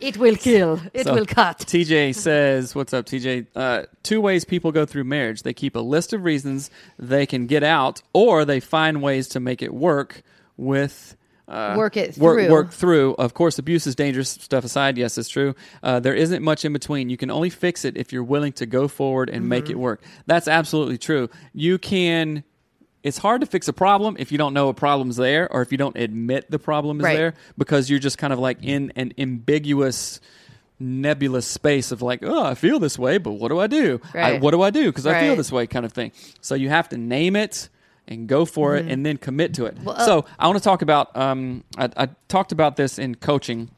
it 0.00 0.16
will 0.16 0.36
kill 0.36 0.80
it 0.94 1.04
So, 1.06 1.14
will 1.14 1.26
cut 1.26 1.58
TJ 1.58 2.14
says, 2.14 2.74
"What's 2.74 2.92
up, 2.94 3.06
TJ? 3.06 3.46
Uh, 3.54 3.82
two 4.02 4.20
ways 4.20 4.44
people 4.44 4.72
go 4.72 4.84
through 4.86 5.04
marriage: 5.04 5.42
they 5.42 5.54
keep 5.54 5.76
a 5.76 5.80
list 5.80 6.12
of 6.12 6.24
reasons 6.24 6.70
they 6.98 7.26
can 7.26 7.46
get 7.46 7.62
out, 7.62 8.02
or 8.12 8.44
they 8.44 8.60
find 8.60 9.02
ways 9.02 9.28
to 9.28 9.40
make 9.40 9.62
it 9.62 9.72
work 9.74 10.22
with." 10.56 11.16
Uh, 11.48 11.74
Work 11.76 11.96
it 11.98 12.16
work, 12.16 12.38
through. 12.38 12.50
work 12.50 12.72
through. 12.72 13.14
Of 13.14 13.34
course, 13.34 13.58
abuse 13.58 13.86
is 13.86 13.94
dangerous. 13.94 14.30
Stuff 14.30 14.64
aside, 14.64 14.96
yes, 14.96 15.18
it's 15.18 15.28
true. 15.28 15.54
Uh, 15.82 16.00
there 16.00 16.14
isn't 16.14 16.42
much 16.42 16.64
in 16.64 16.72
between. 16.72 17.10
You 17.10 17.16
can 17.18 17.30
only 17.30 17.50
fix 17.50 17.84
it 17.84 17.96
if 17.96 18.10
you're 18.12 18.22
willing 18.24 18.52
to 18.54 18.64
go 18.64 18.88
forward 18.88 19.28
and 19.28 19.48
make 19.48 19.64
Mm-hmm. 19.64 19.72
it 19.72 19.78
work. 19.78 20.02
That's 20.26 20.48
absolutely 20.48 20.98
true. 20.98 21.28
You 21.52 21.78
can. 21.78 22.44
It's 23.02 23.18
hard 23.18 23.40
to 23.40 23.46
fix 23.46 23.66
a 23.68 23.72
problem 23.72 24.16
if 24.18 24.30
you 24.30 24.38
don't 24.38 24.54
know 24.54 24.68
a 24.68 24.74
problem's 24.74 25.16
there, 25.16 25.50
or 25.52 25.62
if 25.62 25.72
you 25.72 25.78
don't 25.78 25.96
admit 25.96 26.50
the 26.50 26.58
problem 26.58 27.00
is 27.00 27.04
Right. 27.04 27.16
there, 27.16 27.34
because 27.58 27.90
you're 27.90 27.98
just 27.98 28.16
kind 28.18 28.32
of 28.32 28.38
like 28.38 28.58
in 28.62 28.92
an 28.96 29.12
ambiguous 29.18 30.20
nebulous 30.78 31.46
space 31.46 31.92
of 31.92 32.02
like, 32.02 32.20
oh, 32.24 32.44
I 32.44 32.54
feel 32.54 32.78
this 32.80 32.98
way, 32.98 33.18
but 33.18 33.32
what 33.32 33.48
do 33.48 33.58
I 33.60 33.66
do? 33.68 34.00
I, 34.14 34.38
what 34.38 34.50
do 34.50 34.62
I 34.62 34.70
do? 34.70 34.86
Because 34.86 35.06
I 35.06 35.20
feel 35.20 35.36
this 35.36 35.52
way, 35.52 35.66
kind 35.66 35.84
of 35.84 35.92
thing. 35.92 36.10
So 36.40 36.54
you 36.56 36.68
have 36.70 36.88
to 36.88 36.96
name 36.96 37.36
it 37.36 37.68
and 38.08 38.26
go 38.26 38.44
for 38.44 38.74
it, 38.76 38.86
and 38.88 39.06
then 39.06 39.16
commit 39.16 39.54
to 39.54 39.66
it. 39.66 39.76
Mm-hmm. 39.76 39.84
Well, 39.84 39.96
uh, 39.96 40.04
so 40.04 40.24
I 40.36 40.48
want 40.48 40.58
to 40.58 40.64
talk 40.64 40.82
about. 40.82 41.16
Um, 41.16 41.62
I, 41.78 41.88
I 41.96 42.08
talked 42.26 42.50
about 42.50 42.74
this 42.74 42.98
in 42.98 43.14
coaching 43.14 43.70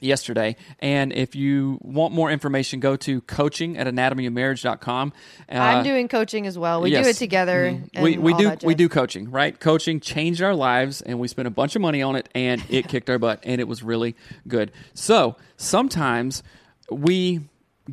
yesterday. 0.00 0.56
And 0.80 1.12
if 1.12 1.34
you 1.34 1.78
want 1.82 2.12
more 2.14 2.30
information 2.30 2.80
go 2.80 2.96
to 2.96 3.20
coaching 3.22 3.76
at 3.78 3.86
anatomyofmarriage.com 3.86 5.12
uh, 5.50 5.54
i'm 5.54 5.84
doing 5.84 6.08
coaching 6.08 6.46
as 6.46 6.58
well. 6.58 6.80
We 6.80 6.90
do 6.90 6.98
it 7.00 7.16
together 7.16 7.70
Mhm. 7.72 7.90
and 7.94 8.04
we, 8.04 8.18
we 8.18 8.34
do 8.34 8.56
we 8.64 8.74
do 8.74 8.88
coaching 8.88 9.30
right? 9.30 9.58
Coaching 9.58 10.00
changed 10.00 10.42
our 10.42 10.54
lives 10.54 11.00
and 11.02 11.18
we 11.18 11.28
spent 11.28 11.48
a 11.48 11.50
bunch 11.50 11.76
of 11.76 11.82
money 11.82 12.02
on 12.02 12.16
it 12.16 12.28
and 12.34 12.62
it 12.68 12.88
kicked 12.92 13.08
our 13.10 13.18
butt 13.18 13.40
and 13.44 13.60
it 13.60 13.68
was 13.68 13.82
really 13.82 14.14
good. 14.46 14.72
So 14.94 15.36
sometimes 15.56 16.42
we 16.90 17.40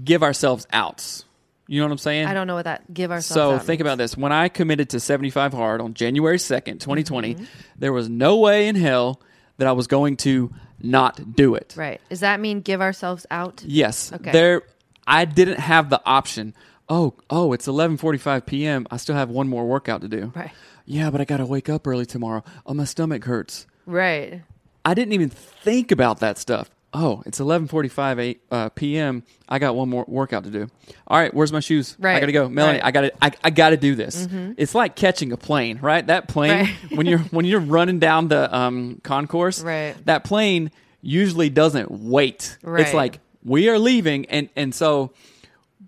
give 0.04 0.24
ourselves 0.24 0.68
outs. 0.72 1.26
You 1.68 1.80
know 1.82 1.88
what 1.88 1.94
i'm 1.94 1.98
saying? 1.98 2.28
I 2.28 2.34
don't 2.36 2.46
know 2.48 2.56
what 2.56 2.66
that 2.66 2.94
give 2.94 3.12
ourselves 3.12 3.62
so 3.62 3.66
think 3.66 3.80
means. 3.80 3.88
about 3.88 3.98
this. 3.98 4.16
When 4.16 4.32
i 4.32 4.50
committed 4.50 4.90
to 4.92 5.00
75 5.00 5.52
hard 5.54 5.82
on 5.82 5.94
january 5.96 6.38
2nd 6.38 6.80
2020 6.80 7.34
Mm-hmm. 7.36 7.44
there 7.80 7.92
was 7.92 8.08
no 8.08 8.38
way 8.38 8.68
in 8.68 8.76
hell 8.76 9.20
that 9.58 9.68
i 9.68 9.72
was 9.72 9.88
going 9.88 10.16
to 10.18 10.54
not 10.86 11.36
do 11.36 11.56
it 11.56 11.74
right 11.78 12.00
does 12.10 12.20
that 12.22 12.40
mean 12.40 12.62
give 12.62 12.82
ourselves 12.82 13.26
out 13.32 13.64
Yes. 13.66 14.14
Okay. 14.14 14.32
There 14.32 14.62
I 15.08 15.26
didn't 15.26 15.60
have 15.60 15.90
the 15.90 16.02
option. 16.06 16.54
Oh, 16.90 17.14
oh, 17.30 17.54
it's 17.54 17.68
11:45 17.68 18.46
p.m. 18.46 18.88
I 18.92 18.98
still 18.98 19.16
have 19.16 19.30
one 19.30 19.48
more 19.48 19.66
workout 19.66 20.02
to 20.02 20.08
do. 20.08 20.32
Right. 20.36 20.52
Yeah, 20.86 21.10
but 21.10 21.20
I 21.20 21.26
got 21.26 21.38
to 21.38 21.46
wake 21.46 21.68
up 21.68 21.88
early 21.88 22.06
tomorrow. 22.06 22.44
Oh, 22.66 22.74
my 22.74 22.86
stomach 22.86 23.24
hurts. 23.26 23.66
right 23.86 24.42
I 24.84 24.94
didn't 24.94 25.14
even 25.14 25.30
think 25.30 25.92
about 25.92 26.20
that 26.20 26.38
stuff. 26.38 26.70
Oh, 26.98 27.22
it's 27.26 27.40
11:45 27.40 28.20
8 28.20 28.42
uh, 28.52 28.70
p.m. 28.70 29.24
I 29.50 29.60
got 29.60 29.76
one 29.76 29.90
more 29.90 30.06
workout 30.08 30.46
to 30.46 30.50
do. 30.50 30.70
All 31.08 31.18
right, 31.20 31.34
where's 31.34 31.52
my 31.52 31.60
shoes? 31.60 31.96
Right. 32.00 32.16
I 32.16 32.20
got 32.22 32.28
to 32.28 32.32
go. 32.32 32.48
Melanie, 32.48 32.80
Right. 32.80 32.80
Mm-hmm. 32.80 32.88
I 32.88 32.92
got 32.92 33.02
to 33.02 33.14
I, 33.44 33.48
I 33.48 33.50
got 33.50 33.70
to 33.72 33.78
do 33.78 33.96
this. 33.96 34.28
It's 34.58 34.74
like 34.74 34.96
catching 34.96 35.32
a 35.34 35.38
plane, 35.38 35.80
right? 35.82 36.06
That 36.08 36.28
plane 36.28 36.52
Right. 36.66 36.76
when 36.98 37.06
you're 37.06 37.20
when 37.20 37.46
you're 37.46 37.60
running 37.60 38.00
down 38.00 38.30
the 38.30 38.56
um, 38.56 39.02
concourse, 39.04 39.62
Right. 39.62 39.96
that 40.06 40.24
plane 40.24 40.72
usually 41.02 41.50
doesn't 41.50 41.92
wait. 41.92 42.58
Right. 42.64 42.82
It's 42.86 42.94
like 42.94 43.20
we 43.44 43.70
are 43.70 43.78
leaving 43.78 44.26
and 44.28 44.50
and 44.56 44.74
so 44.74 45.12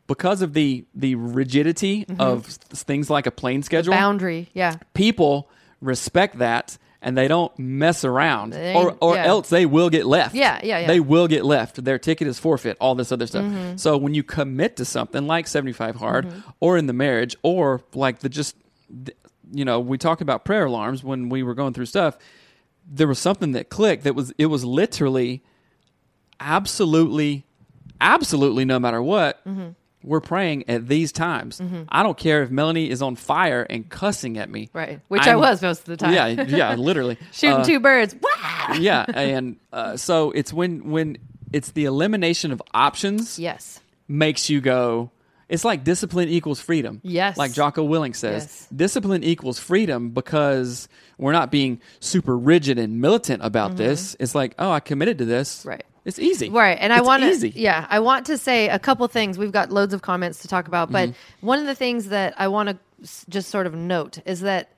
because 0.07 0.41
of 0.41 0.53
the 0.53 0.85
the 0.93 1.15
rigidity 1.15 2.05
of 2.19 2.45
s- 2.47 2.57
things 2.57 3.09
like 3.09 3.25
a 3.27 3.31
plane 3.31 3.63
schedule 3.63 3.93
boundary 3.93 4.47
yeah 4.53 4.75
people 4.93 5.49
respect 5.81 6.37
that 6.37 6.77
and 7.01 7.15
they 7.17 7.27
don't 7.27 7.57
mess 7.59 8.03
around 8.03 8.53
They 8.53 8.73
or, 8.73 8.89
ain't- 8.89 8.97
or 9.01 9.15
yeah. 9.15 9.25
else 9.25 9.49
they 9.49 9.65
will 9.65 9.89
get 9.89 10.05
left 10.05 10.33
Yeah, 10.35 10.59
yeah, 10.63 10.79
yeah. 10.79 10.87
they 10.87 10.99
will 10.99 11.27
get 11.27 11.45
left 11.45 11.83
their 11.83 11.99
ticket 11.99 12.27
is 12.27 12.39
forfeit 12.39 12.75
all 12.79 12.95
this 12.95 13.11
other 13.11 13.27
stuff 13.27 13.45
Mm-hmm. 13.45 13.77
so 13.77 13.97
when 13.97 14.13
you 14.13 14.23
commit 14.23 14.75
to 14.77 14.85
something 14.85 15.27
like 15.27 15.47
75 15.47 15.95
hard 15.97 16.31
or 16.59 16.77
in 16.77 16.87
the 16.87 16.93
marriage 16.93 17.35
or 17.43 17.81
like 17.93 18.19
the 18.19 18.29
just 18.29 18.55
th- 19.05 19.17
you 19.51 19.63
know 19.63 19.79
we 19.79 19.97
talked 19.97 20.21
about 20.21 20.43
prayer 20.43 20.65
alarms 20.65 21.03
when 21.03 21.29
we 21.29 21.43
were 21.43 21.53
going 21.53 21.73
through 21.73 21.85
stuff 21.85 22.17
there 22.89 23.07
was 23.07 23.19
something 23.19 23.51
that 23.51 23.69
clicked 23.69 24.03
that 24.03 24.15
was 24.15 24.31
it 24.37 24.47
was 24.47 24.65
literally 24.65 25.43
absolutely 26.39 27.45
absolutely 28.01 28.65
no 28.65 28.79
matter 28.79 29.01
what 29.01 29.43
Mm-hmm. 29.45 29.69
We're 30.07 30.21
praying 30.21 30.69
at 30.69 30.87
these 30.87 31.11
times. 31.11 31.59
Mm-hmm. 31.59 31.83
I 31.89 32.01
don't 32.03 32.17
care 32.17 32.41
if 32.43 32.49
Melanie 32.49 32.89
is 32.89 33.01
on 33.01 33.15
fire 33.15 33.63
and 33.69 33.87
cussing 33.89 34.37
at 34.37 34.49
me. 34.49 34.69
Right. 34.73 35.01
Which 35.09 35.23
I 35.27 35.31
I'm- 35.31 35.39
was 35.39 35.61
most 35.61 35.79
of 35.81 35.85
the 35.85 35.97
time. 35.97 36.13
Yeah, 36.13 36.27
yeah, 36.43 36.75
literally. 36.75 37.17
Shooting 37.33 37.57
Uh, 37.57 37.63
two 37.65 37.79
birds. 37.79 38.15
Wow. 38.15 38.75
yeah, 38.79 39.05
and 39.13 39.57
uh, 39.73 39.97
so 39.97 40.31
it's 40.31 40.53
when 40.53 40.89
when 40.89 41.17
it's 41.53 41.71
the 41.71 41.85
elimination 41.85 42.51
of 42.51 42.61
options 42.73 43.37
Yes. 43.37 43.79
makes 44.07 44.49
you 44.49 44.61
go. 44.61 45.11
It's 45.49 45.63
like 45.63 45.85
discipline 45.85 46.27
equals 46.27 46.59
freedom. 46.59 46.99
Yes. 47.03 47.37
Like 47.37 47.53
Jocko 47.53 47.87
Willink 47.87 48.17
says, 48.17 48.43
Yes. 48.43 48.67
discipline 48.75 49.23
equals 49.23 49.59
freedom 49.59 50.09
because 50.09 50.89
we're 51.17 51.31
not 51.31 51.51
being 51.51 51.79
super 52.01 52.37
rigid 52.37 52.77
and 52.77 52.99
militant 52.99 53.41
about 53.45 53.77
this. 53.77 54.15
It's 54.19 54.35
like, 54.35 54.55
oh, 54.59 54.69
I 54.71 54.81
committed 54.81 55.19
to 55.19 55.25
this. 55.25 55.59
Mm-hmm. 55.61 55.69
Right. 55.69 55.83
It's 56.07 56.17
easy. 56.19 56.49
Right. 56.49 56.77
And 56.79 56.91
I 56.93 57.01
want 57.01 57.21
to, 57.21 57.49
yeah, 57.49 57.85
I 57.89 57.99
want 57.99 58.25
to 58.27 58.37
say 58.37 58.69
a 58.69 58.79
couple 58.79 59.05
things. 59.09 59.37
We've 59.37 59.51
got 59.51 59.71
loads 59.71 59.93
of 59.93 60.01
comments 60.01 60.39
to 60.39 60.47
talk 60.47 60.67
about, 60.67 60.91
but 60.91 61.09
Mm-hmm. 61.09 61.45
one 61.45 61.59
of 61.59 61.65
the 61.65 61.75
things 61.75 62.07
that 62.07 62.33
I 62.37 62.47
want 62.47 62.69
to 62.69 62.77
just 63.29 63.49
sort 63.49 63.67
of 63.67 63.75
note 63.75 64.19
is 64.25 64.39
that 64.41 64.69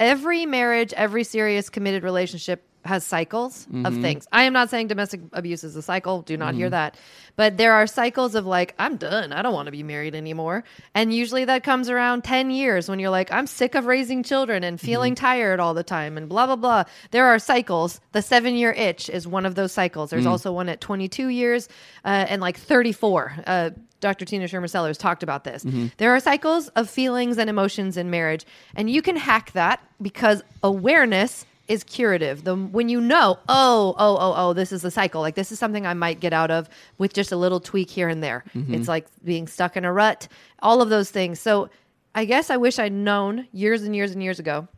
every 0.00 0.44
marriage, 0.44 0.92
every 0.94 1.24
serious 1.24 1.70
committed 1.70 2.02
relationship 2.02 2.66
has 2.84 3.04
cycles 3.04 3.66
of 3.66 3.72
Mm-hmm. 3.92 4.02
things. 4.02 4.26
I 4.32 4.42
am 4.42 4.52
not 4.52 4.70
saying 4.70 4.88
domestic 4.88 5.20
abuse 5.32 5.62
is 5.64 5.76
a 5.76 5.82
cycle. 5.82 6.22
Do 6.22 6.36
not 6.36 6.54
hear 6.54 6.68
that. 6.70 6.96
But 7.36 7.56
there 7.56 7.72
are 7.72 7.86
cycles 7.86 8.34
of 8.34 8.44
like, 8.46 8.74
I'm 8.78 8.96
done. 8.96 9.32
I 9.32 9.40
don't 9.42 9.54
want 9.54 9.66
to 9.66 9.72
be 9.72 9.82
married 9.82 10.14
anymore. 10.14 10.64
And 10.94 11.14
usually 11.14 11.44
that 11.46 11.62
comes 11.64 11.88
around 11.88 12.24
10 12.24 12.50
years 12.50 12.88
when 12.88 12.98
you're 12.98 13.10
like, 13.10 13.32
I'm 13.32 13.46
sick 13.46 13.74
of 13.74 13.86
raising 13.86 14.22
children 14.22 14.64
and 14.64 14.80
feeling 14.80 15.14
tired 15.14 15.60
all 15.60 15.74
the 15.74 15.82
time 15.84 16.16
and 16.18 16.28
blah, 16.28 16.46
blah, 16.46 16.56
blah. 16.56 16.84
There 17.12 17.26
are 17.26 17.38
cycles. 17.38 18.00
The 18.12 18.20
seven 18.22 18.54
year 18.56 18.72
itch 18.72 19.08
is 19.08 19.26
one 19.26 19.46
of 19.46 19.54
those 19.54 19.72
cycles. 19.72 20.10
There's 20.10 20.26
also 20.26 20.52
one 20.52 20.68
at 20.68 20.80
22 20.80 21.28
years 21.28 21.68
uh, 22.04 22.08
and 22.28 22.42
like 22.42 22.58
34. 22.58 23.34
Uh, 23.46 23.70
Dr. 24.00 24.24
Tina 24.24 24.46
Schermer 24.46 24.68
Sellers 24.68 24.98
talked 24.98 25.22
about 25.22 25.44
this. 25.44 25.64
There 25.98 26.10
are 26.12 26.18
cycles 26.18 26.66
of 26.70 26.90
feelings 26.90 27.38
and 27.38 27.48
emotions 27.48 27.96
in 27.96 28.10
marriage, 28.10 28.44
and 28.74 28.90
you 28.90 29.00
can 29.00 29.14
hack 29.14 29.52
that 29.52 29.78
because 30.02 30.42
awareness 30.64 31.46
is 31.68 31.84
curative. 31.84 32.44
The 32.44 32.56
when 32.56 32.88
you 32.88 33.00
know, 33.00 33.38
oh, 33.48 33.94
oh, 33.98 34.16
oh, 34.16 34.34
oh, 34.36 34.52
this 34.52 34.72
is 34.72 34.84
a 34.84 34.90
cycle. 34.90 35.20
Like 35.20 35.34
this 35.34 35.52
is 35.52 35.58
something 35.58 35.86
I 35.86 35.94
might 35.94 36.20
get 36.20 36.32
out 36.32 36.50
of 36.50 36.68
with 36.98 37.14
just 37.14 37.32
a 37.32 37.36
little 37.36 37.60
tweak 37.60 37.90
here 37.90 38.08
and 38.08 38.22
there. 38.22 38.44
Mm-hmm. 38.54 38.74
It's 38.74 38.88
like 38.88 39.06
being 39.24 39.46
stuck 39.46 39.76
in 39.76 39.84
a 39.84 39.92
rut. 39.92 40.28
All 40.60 40.82
of 40.82 40.88
those 40.88 41.10
things. 41.10 41.40
So 41.40 41.70
I 42.14 42.24
guess 42.24 42.50
I 42.50 42.56
wish 42.56 42.78
I'd 42.78 42.92
known 42.92 43.48
years 43.52 43.82
and 43.82 43.96
years 43.96 44.12
and 44.12 44.22
years 44.22 44.38
ago 44.38 44.68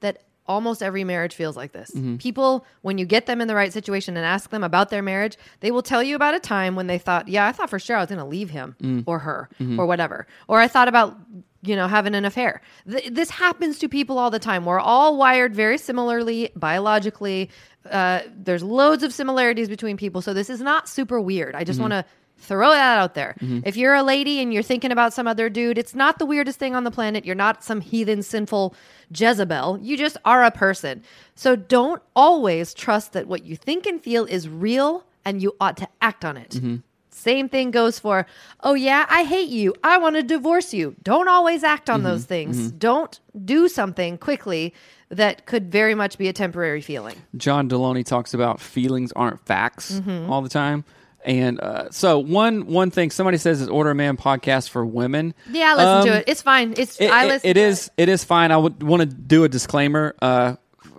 that 0.00 0.22
almost 0.46 0.82
every 0.82 1.04
marriage 1.04 1.34
feels 1.34 1.56
like 1.56 1.72
this. 1.72 1.90
Mm-hmm. 1.92 2.16
People, 2.16 2.66
when 2.82 2.98
you 2.98 3.06
get 3.06 3.26
them 3.26 3.40
in 3.40 3.48
the 3.48 3.54
right 3.54 3.72
situation 3.72 4.16
and 4.16 4.26
ask 4.26 4.50
them 4.50 4.64
about 4.64 4.90
their 4.90 5.02
marriage, 5.02 5.36
they 5.60 5.70
will 5.70 5.82
tell 5.82 6.02
you 6.02 6.16
about 6.16 6.34
a 6.34 6.40
time 6.40 6.74
when 6.74 6.86
they 6.86 6.98
thought, 6.98 7.28
yeah, 7.28 7.46
I 7.46 7.52
thought 7.52 7.70
for 7.70 7.78
sure 7.78 7.96
I 7.96 8.00
was 8.00 8.08
going 8.08 8.18
to 8.18 8.24
leave 8.24 8.50
him 8.50 8.74
mm. 8.82 9.04
or 9.06 9.20
her 9.20 9.48
mm-hmm. 9.60 9.78
or 9.78 9.86
whatever. 9.86 10.26
Or 10.48 10.58
I 10.58 10.66
thought 10.68 10.88
about, 10.88 11.16
you 11.62 11.76
know, 11.76 11.88
having 11.88 12.14
an 12.14 12.24
affair. 12.24 12.62
Th- 12.90 13.10
this 13.10 13.30
happens 13.30 13.78
to 13.80 13.88
people 13.88 14.18
all 14.18 14.30
the 14.30 14.38
time. 14.38 14.64
We're 14.64 14.80
all 14.80 15.16
wired 15.16 15.54
very 15.54 15.78
similarly 15.78 16.50
biologically. 16.56 17.50
Uh, 17.90 18.20
there's 18.34 18.62
loads 18.62 19.02
of 19.02 19.12
similarities 19.12 19.68
between 19.68 19.96
people. 19.96 20.22
So 20.22 20.32
this 20.32 20.50
is 20.50 20.60
not 20.60 20.88
super 20.88 21.20
weird. 21.20 21.54
I 21.54 21.64
just 21.64 21.78
mm-hmm. 21.78 21.90
want 21.90 22.06
to 22.06 22.12
throw 22.38 22.70
that 22.70 22.98
out 22.98 23.14
there. 23.14 23.36
Mm-hmm. 23.40 23.60
If 23.64 23.76
you're 23.76 23.94
a 23.94 24.02
lady 24.02 24.40
and 24.40 24.52
you're 24.52 24.62
thinking 24.62 24.90
about 24.90 25.12
some 25.12 25.26
other 25.26 25.50
dude, 25.50 25.76
it's 25.76 25.94
not 25.94 26.18
the 26.18 26.26
weirdest 26.26 26.58
thing 26.58 26.74
on 26.74 26.84
the 26.84 26.90
planet. 26.90 27.24
You're 27.24 27.34
not 27.34 27.62
some 27.62 27.82
heathen, 27.82 28.22
sinful 28.22 28.74
Jezebel. 29.14 29.78
You 29.82 29.96
just 29.96 30.16
are 30.24 30.42
a 30.42 30.50
person. 30.50 31.02
So 31.34 31.56
don't 31.56 32.02
always 32.16 32.72
trust 32.72 33.12
that 33.12 33.26
what 33.26 33.44
you 33.44 33.56
think 33.56 33.86
and 33.86 34.02
feel 34.02 34.24
is 34.24 34.48
real 34.48 35.04
and 35.24 35.42
you 35.42 35.54
ought 35.60 35.76
to 35.76 35.88
act 36.00 36.24
on 36.24 36.36
it. 36.38 36.50
Mm-hmm. 36.50 36.76
Same 37.20 37.48
thing 37.48 37.70
goes 37.70 37.98
for, 37.98 38.26
oh, 38.62 38.74
yeah, 38.74 39.06
I 39.08 39.24
hate 39.24 39.48
you. 39.50 39.74
I 39.84 39.98
want 39.98 40.16
to 40.16 40.22
divorce 40.22 40.72
you. 40.74 40.96
Don't 41.02 41.28
always 41.28 41.62
act 41.62 41.88
on 41.90 42.02
those 42.02 42.24
things. 42.24 42.72
Don't 42.72 43.20
do 43.44 43.68
something 43.68 44.18
quickly 44.18 44.74
that 45.10 45.44
could 45.46 45.70
very 45.70 45.94
much 45.94 46.18
be 46.18 46.28
a 46.28 46.32
temporary 46.32 46.80
feeling. 46.80 47.16
John 47.36 47.68
Delony 47.68 48.04
talks 48.04 48.32
about 48.34 48.60
feelings 48.60 49.12
aren't 49.12 49.44
facts 49.46 49.92
Mm-hmm. 49.92 50.30
all 50.32 50.40
the 50.42 50.48
time. 50.48 50.84
And 51.22 51.60
uh, 51.60 51.90
so 51.90 52.18
one 52.18 52.66
one 52.66 52.90
thing 52.90 53.10
somebody 53.10 53.36
says 53.36 53.60
is 53.60 53.68
Order 53.68 53.90
a 53.90 53.94
Man 53.94 54.16
podcast 54.16 54.70
for 54.70 54.86
women. 54.86 55.34
Yeah, 55.50 55.74
listen 55.74 55.88
Um, 55.88 56.06
to 56.06 56.16
it. 56.20 56.24
It's 56.28 56.40
fine. 56.40 56.72
It's 56.78 56.98
It, 56.98 57.10
I 57.10 57.26
listen. 57.26 57.50
it 57.50 57.54
to 57.54 57.60
is 57.60 57.90
it 57.98 58.08
is 58.08 58.24
fine. 58.24 58.50
I 58.52 58.56
would 58.56 58.82
want 58.82 59.00
to 59.02 59.06
do 59.06 59.44
a 59.44 59.48
disclaimer. 59.50 60.14
Uh, 60.22 60.54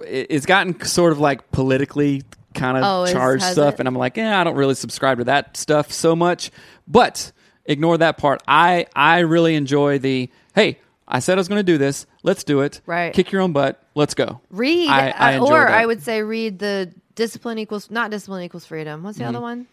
it- 0.05 0.27
it's 0.29 0.45
gotten 0.45 0.79
sort 0.86 1.12
of 1.12 1.19
like 1.19 1.49
politically 1.51 2.21
kind 2.54 2.78
of 2.78 2.84
Oh, 2.84 3.12
charged 3.12 3.44
stuff, 3.44 3.76
it? 3.76 3.80
and 3.80 3.88
I'm 3.88 3.96
like, 3.96 4.18
yeah, 4.18 4.40
I 4.40 4.44
don't 4.44 4.56
really 4.56 4.76
subscribe 4.76 5.18
to 5.20 5.24
that 5.26 5.58
stuff 5.58 5.92
so 5.92 6.16
much. 6.16 6.52
But 6.88 7.32
ignore 7.66 7.98
that 8.00 8.18
part. 8.18 8.42
I 8.48 8.88
I 8.96 9.20
really 9.20 9.56
enjoy 9.56 10.00
the 10.00 10.30
hey. 10.56 10.80
I 11.08 11.20
said 11.20 11.38
I 11.38 11.42
was 11.42 11.50
going 11.50 11.60
to 11.60 11.64
do 11.64 11.78
this. 11.78 12.06
Let's 12.24 12.46
do 12.46 12.62
it. 12.62 12.80
Right. 12.86 13.14
Kick 13.14 13.34
your 13.34 13.42
own 13.42 13.52
butt. 13.52 13.84
Let's 13.96 14.14
go. 14.14 14.40
read 14.50 14.88
I, 14.90 15.10
I 15.10 15.40
or 15.40 15.50
that. 15.60 15.72
i 15.74 15.86
would 15.86 16.02
say 16.02 16.22
read 16.24 16.60
the 16.60 16.94
discipline 17.16 17.58
equals 17.58 17.92
not 17.92 18.10
discipline 18.12 18.44
equals 18.44 18.66
freedom 18.66 19.04
what's 19.04 19.18
the 19.18 19.26
Mm-hmm. 19.26 19.36
other 19.36 19.42
one 19.42 19.68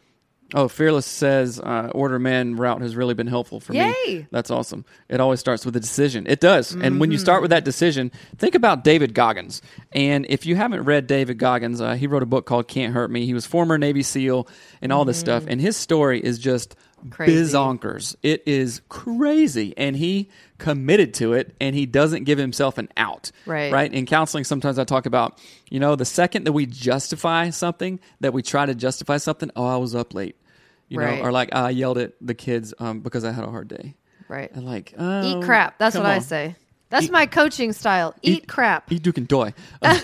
Oh, 0.54 0.66
Fearless 0.66 1.04
says 1.04 1.60
uh, 1.60 1.90
Order 1.94 2.18
Man 2.18 2.56
route 2.56 2.80
has 2.80 2.96
really 2.96 3.12
been 3.12 3.26
helpful 3.26 3.60
for 3.60 3.74
me. 3.74 4.26
That's 4.30 4.50
awesome. 4.50 4.86
It 5.10 5.20
always 5.20 5.40
starts 5.40 5.66
with 5.66 5.76
a 5.76 5.80
decision. 5.80 6.26
It 6.26 6.40
does. 6.40 6.74
And 6.74 6.98
when 7.00 7.10
you 7.10 7.18
start 7.18 7.36
Mm-hmm. 7.36 7.42
with 7.42 7.50
that 7.50 7.64
decision, 7.64 8.10
think 8.38 8.54
about 8.54 8.82
David 8.82 9.12
Goggins. 9.12 9.60
And 9.92 10.24
if 10.30 10.46
you 10.46 10.56
haven't 10.56 10.84
read 10.84 11.06
David 11.06 11.36
Goggins, 11.38 11.82
uh, 11.82 11.94
he 11.94 12.06
wrote 12.06 12.22
a 12.22 12.26
book 12.26 12.46
called 12.46 12.66
Can't 12.66 12.94
Hurt 12.94 13.10
Me. 13.10 13.26
He 13.26 13.34
was 13.34 13.44
former 13.44 13.76
Navy 13.76 14.02
SEAL 14.02 14.48
and 14.80 14.90
all 14.90 15.04
this 15.04 15.18
stuff. 15.20 15.44
And 15.46 15.60
his 15.60 15.76
story 15.76 16.18
is 16.24 16.38
just 16.38 16.70
Mm-hmm. 16.70 16.82
Crazy. 17.10 17.32
bizonkers. 17.54 18.16
It 18.22 18.42
is 18.46 18.80
crazy. 18.88 19.74
And 19.76 19.96
he 19.96 20.28
committed 20.58 21.14
to 21.14 21.32
it 21.34 21.54
and 21.60 21.74
he 21.76 21.86
doesn't 21.86 22.24
give 22.24 22.38
himself 22.38 22.78
an 22.78 22.88
out. 22.96 23.30
Right. 23.46 23.72
Right? 23.72 23.92
in 23.92 24.06
counseling 24.06 24.44
sometimes 24.44 24.78
i 24.78 24.84
talk 24.84 25.06
about 25.06 25.40
you 25.70 25.78
know 25.80 25.94
the 25.96 26.04
second 26.04 26.44
that 26.44 26.52
we 26.52 26.66
justify 26.66 27.50
something 27.50 28.00
that 28.20 28.32
we 28.32 28.42
try 28.42 28.66
to 28.66 28.74
justify 28.74 29.16
something 29.16 29.50
oh 29.56 29.66
i 29.66 29.76
was 29.76 29.94
up 29.94 30.14
late 30.14 30.36
you 30.88 30.98
Right. 30.98 31.18
know 31.18 31.24
or 31.24 31.32
like 31.32 31.54
i 31.54 31.70
yelled 31.70 31.98
at 31.98 32.12
the 32.20 32.34
kids 32.34 32.74
um, 32.78 33.00
because 33.00 33.24
i 33.24 33.30
had 33.32 33.44
a 33.44 33.50
hard 33.50 33.68
day 33.68 33.94
right 34.28 34.50
and 34.52 34.66
like 34.66 34.94
oh, 34.98 35.22
eat 35.38 35.44
crap 35.44 35.78
that's 35.78 35.96
what 35.96 36.04
i 36.06 36.18
say 36.18 36.54
that's 36.90 37.06
Eat- 37.06 37.12
my 37.12 37.26
coaching 37.26 37.72
style. 37.72 38.14
Eat, 38.22 38.48
crap. 38.48 38.90
Eat 38.90 39.02
duke 39.02 39.18
and 39.18 39.28
doy. 39.28 39.52
Uh, 39.82 39.98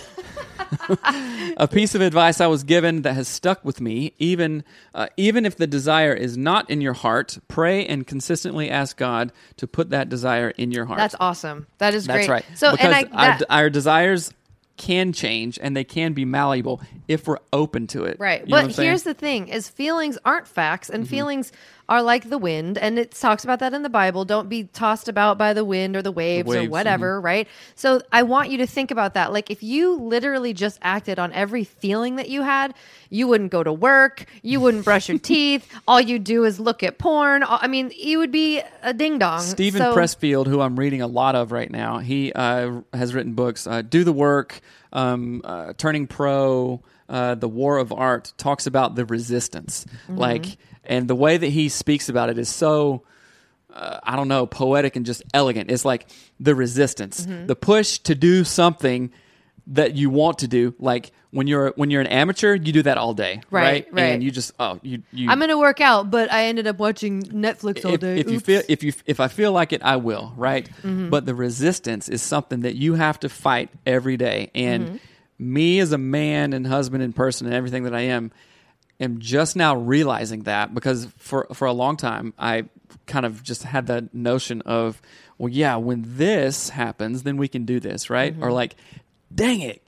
a 1.57 1.68
piece 1.68 1.94
of 1.94 2.01
advice 2.01 2.40
i 2.40 2.47
was 2.47 2.64
given 2.64 3.03
that 3.03 3.14
has 3.14 3.29
stuck 3.29 3.64
with 3.64 3.81
me 3.81 4.12
even 4.18 4.64
uh, 4.94 5.07
even 5.16 5.47
if 5.47 5.57
the 5.57 5.66
desire 5.66 6.12
is 6.12 6.37
not 6.37 6.68
in 6.68 6.81
your 6.81 6.92
heart 6.92 7.38
pray 7.49 7.87
and 7.87 8.07
consistently 8.07 8.70
ask 8.70 8.97
god 8.97 9.31
to 9.57 9.66
put 9.66 9.90
that 9.90 10.09
desire 10.09 10.51
in 10.51 10.73
your 10.73 10.85
heart. 10.87 10.99
That's 10.99 11.14
awesome. 11.20 11.66
That 11.79 11.94
is 11.94 12.07
That's 12.07 12.27
great. 12.27 12.29
right. 12.29 12.44
so 12.55 12.73
because 12.73 12.87
and 12.87 12.94
I, 12.94 13.05
that, 13.05 13.42
our, 13.49 13.59
our 13.59 13.70
desires 13.70 14.33
can 14.77 15.13
change 15.13 15.59
and 15.63 15.77
they 15.77 15.85
can 15.85 16.13
be 16.13 16.25
malleable 16.25 16.81
if 17.07 17.27
we're 17.29 17.39
open 17.53 17.87
to 17.89 18.05
it. 18.05 18.17
Right. 18.19 18.41
You 18.41 18.47
know 18.47 18.63
but? 18.63 18.71
Mm-hmm. 18.71 18.83
here's 18.83 19.03
the 19.05 19.15
thing 19.15 19.49
is 19.49 19.69
feelings 19.69 20.19
aren't 20.25 20.49
facts 20.49 20.91
and 20.91 21.09
feelings 21.09 21.53
are 21.87 22.03
like 22.03 22.31
the 22.31 22.39
wind 22.39 22.79
and 22.79 22.99
it 22.99 23.11
talks 23.11 23.45
about 23.45 23.59
that 23.59 23.75
in 23.75 23.83
the 23.83 23.91
Bible. 23.91 24.25
Don't 24.25 24.49
be 24.49 24.65
tossed 24.65 25.07
about 25.07 25.37
by 25.37 25.53
the 25.53 25.65
wind 25.65 25.95
or 25.97 26.03
the 26.03 26.11
waves, 26.11 26.49
waves, 26.49 26.67
or 26.67 26.71
whatever, 26.71 27.21
right? 27.21 27.47
So 27.75 28.01
I 28.11 28.23
want 28.23 28.51
you 28.51 28.59
to 28.59 28.67
think 28.67 28.91
about 28.91 29.15
that. 29.15 29.33
Like 29.33 29.51
if 29.51 29.63
you 29.63 29.95
literally 29.97 30.55
just 30.55 30.79
acted 30.83 31.19
on 31.19 31.33
every 31.35 31.63
feeling 31.63 32.17
that 32.17 32.29
you 32.31 32.43
had, 32.43 32.75
you 33.11 33.29
wouldn't 33.29 33.53
go 33.53 33.63
to 33.63 33.73
work, 33.73 34.25
you 34.43 34.61
wouldn't 34.61 34.85
brush 34.85 35.09
your 35.09 35.19
teeth, 35.21 35.71
all 35.87 36.01
you 36.01 36.19
do 36.19 36.45
is 36.45 36.59
look 36.59 36.83
at 36.83 36.99
porn. 36.99 37.45
I 37.47 37.67
mean, 37.69 37.93
you 37.95 38.19
would 38.19 38.33
be 38.33 38.63
a 38.83 38.95
ding 38.95 39.19
dong. 39.19 39.41
Stephen 39.43 39.81
So- 39.83 39.95
Pressfield, 39.95 40.47
who 40.47 40.61
I'm 40.63 40.79
reading 40.79 41.03
a 41.03 41.07
lot 41.07 41.35
of 41.35 41.53
right 41.53 41.71
now, 41.71 41.99
he 41.99 42.33
uh, 42.33 42.81
has 42.95 43.15
written 43.15 43.35
books. 43.35 43.67
Uh, 43.67 43.83
Do 43.83 44.05
the 44.05 44.13
work, 44.13 44.61
um, 44.92 45.40
uh, 45.44 45.72
Turning 45.77 46.07
Pro, 46.07 46.83
uh, 47.09 47.35
The 47.35 47.48
War 47.48 47.79
of 47.79 47.92
Art. 47.92 48.33
Talks 48.37 48.66
about 48.66 48.94
the 48.94 49.05
resistance, 49.05 49.85
Mm-hmm. 50.09 50.16
like, 50.18 50.46
and 50.85 51.09
the 51.09 51.14
way 51.16 51.37
that 51.37 51.48
he 51.48 51.68
speaks 51.68 52.09
about 52.09 52.31
it 52.31 52.38
is 52.38 52.48
so. 52.48 53.03
Uh, 53.72 53.98
I 54.05 54.14
don't 54.14 54.29
know, 54.29 54.46
poetic 54.46 54.94
and 54.94 55.05
just 55.05 55.24
elegant. 55.35 55.68
It's 55.68 55.85
like 55.85 56.07
the 56.38 56.55
resistance, 56.55 57.27
Mm-hmm. 57.27 57.46
the 57.46 57.57
push 57.57 57.98
to 58.00 58.14
do 58.14 58.44
something 58.44 59.11
that 59.68 59.94
you 59.96 60.11
want 60.11 60.38
to 60.38 60.48
do. 60.48 60.74
Like 60.79 61.12
when 61.31 61.46
you're 61.46 61.72
when 61.77 61.90
you're 61.90 62.00
an 62.00 62.07
amateur, 62.07 62.55
you 62.55 62.72
do 62.72 62.83
that 62.83 62.98
all 62.98 63.14
day, 63.14 63.40
Right, 63.50 63.87
right. 63.90 64.03
And 64.03 64.22
you 64.22 64.31
just 64.31 64.53
oh 64.59 64.79
you 64.83 65.03
you 65.12 65.31
I'm 65.31 65.38
going 65.38 65.50
to 65.50 65.59
work 65.59 65.81
out, 65.81 66.11
but 66.11 66.31
I 66.31 66.44
ended 66.44 66.66
up 66.66 66.79
watching 66.79 67.22
Netflix 67.22 67.85
all 67.85 67.94
if, 67.94 68.00
day. 68.00 68.18
if 68.20 68.31
you 68.31 68.40
feel 68.40 68.62
if 68.68 68.83
you 68.83 68.92
if 69.07 69.20
I 69.20 69.29
feel 69.29 69.53
like 69.53 69.72
it, 69.72 69.83
I 69.83 69.96
will. 69.96 70.33
Right. 70.37 70.68
Mm-hmm. 70.83 71.11
But 71.11 71.27
the 71.27 71.35
resistance 71.35 72.09
is 72.09 72.22
something 72.22 72.61
that 72.61 72.77
you 72.77 72.94
have 72.94 73.18
to 73.20 73.29
fight 73.29 73.70
every 73.87 74.16
day. 74.16 74.50
And 74.55 74.85
Mm-hmm. 74.85 74.96
me 75.38 75.79
as 75.81 75.92
a 75.92 75.98
man 75.98 76.53
and 76.53 76.66
husband 76.66 77.03
and 77.03 77.14
person 77.16 77.46
and 77.46 77.55
everything 77.55 77.85
that 77.85 77.94
I 77.94 78.03
am, 78.03 78.31
am 79.00 79.18
just 79.18 79.57
now 79.57 79.74
realizing 79.77 80.42
that 80.44 80.74
because 80.74 81.09
for 81.16 81.46
for 81.53 81.66
a 81.66 81.72
long 81.72 81.96
time 81.96 82.35
I 82.38 82.66
kind 83.07 83.27
of 83.27 83.42
just 83.42 83.62
had 83.64 83.87
that 83.88 84.14
notion 84.14 84.61
of 84.62 85.00
well, 85.38 85.48
yeah, 85.48 85.77
when 85.77 86.05
this 86.07 86.68
happens, 86.68 87.24
then 87.24 87.37
we 87.37 87.48
can 87.48 87.64
do 87.64 87.81
this, 87.81 88.09
right? 88.09 88.33
Mm-hmm. 88.33 88.44
Or 88.44 88.53
like, 88.53 88.77
dang 89.35 89.61
it. 89.61 89.83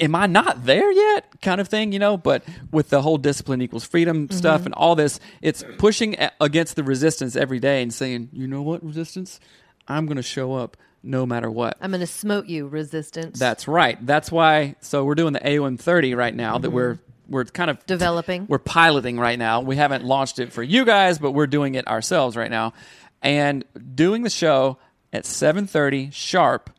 am 0.00 0.14
I 0.14 0.26
not 0.26 0.64
there 0.64 0.90
yet? 0.90 1.40
Kind 1.42 1.60
of 1.60 1.68
thing, 1.68 1.92
you 1.92 1.98
know. 1.98 2.16
But 2.16 2.44
with 2.70 2.88
the 2.88 3.02
whole 3.02 3.18
discipline 3.18 3.60
equals 3.62 3.84
freedom 3.84 4.28
mm-hmm. 4.28 4.36
stuff 4.36 4.64
and 4.64 4.74
all 4.74 4.94
this, 4.94 5.20
it's 5.42 5.64
pushing 5.78 6.16
against 6.40 6.76
the 6.76 6.84
resistance 6.84 7.36
every 7.36 7.60
day 7.60 7.82
and 7.82 7.92
saying, 7.92 8.30
you 8.32 8.46
know 8.46 8.62
what, 8.62 8.84
resistance, 8.84 9.40
I'm 9.88 10.06
going 10.06 10.16
to 10.16 10.22
show 10.22 10.54
up 10.54 10.76
no 11.02 11.24
matter 11.24 11.50
what. 11.50 11.76
I'm 11.80 11.90
going 11.90 12.00
to 12.00 12.06
smote 12.06 12.46
you, 12.46 12.66
resistance. 12.66 13.38
That's 13.38 13.68
right. 13.68 14.04
That's 14.04 14.32
why. 14.32 14.76
So 14.80 15.04
we're 15.04 15.14
doing 15.14 15.32
the 15.32 15.40
AOM 15.40 15.78
30 15.78 16.14
right 16.14 16.34
now. 16.34 16.58
That 16.58 16.68
mm-hmm. 16.68 16.76
we're 16.76 16.98
we're 17.28 17.44
kind 17.44 17.70
of 17.70 17.84
Developing. 17.86 18.46
We're 18.48 18.58
piloting 18.58 19.18
right 19.18 19.38
now. 19.38 19.60
We 19.60 19.76
haven't 19.76 20.04
launched 20.04 20.38
it 20.38 20.52
for 20.52 20.62
you 20.62 20.84
guys, 20.84 21.18
but 21.18 21.32
we're 21.32 21.48
doing 21.48 21.74
it 21.74 21.86
ourselves 21.88 22.36
right 22.36 22.50
now. 22.50 22.72
And 23.22 23.64
doing 23.94 24.22
the 24.22 24.30
show 24.30 24.78
at 25.12 25.24
7:30 25.24 26.12
sharp 26.12 26.70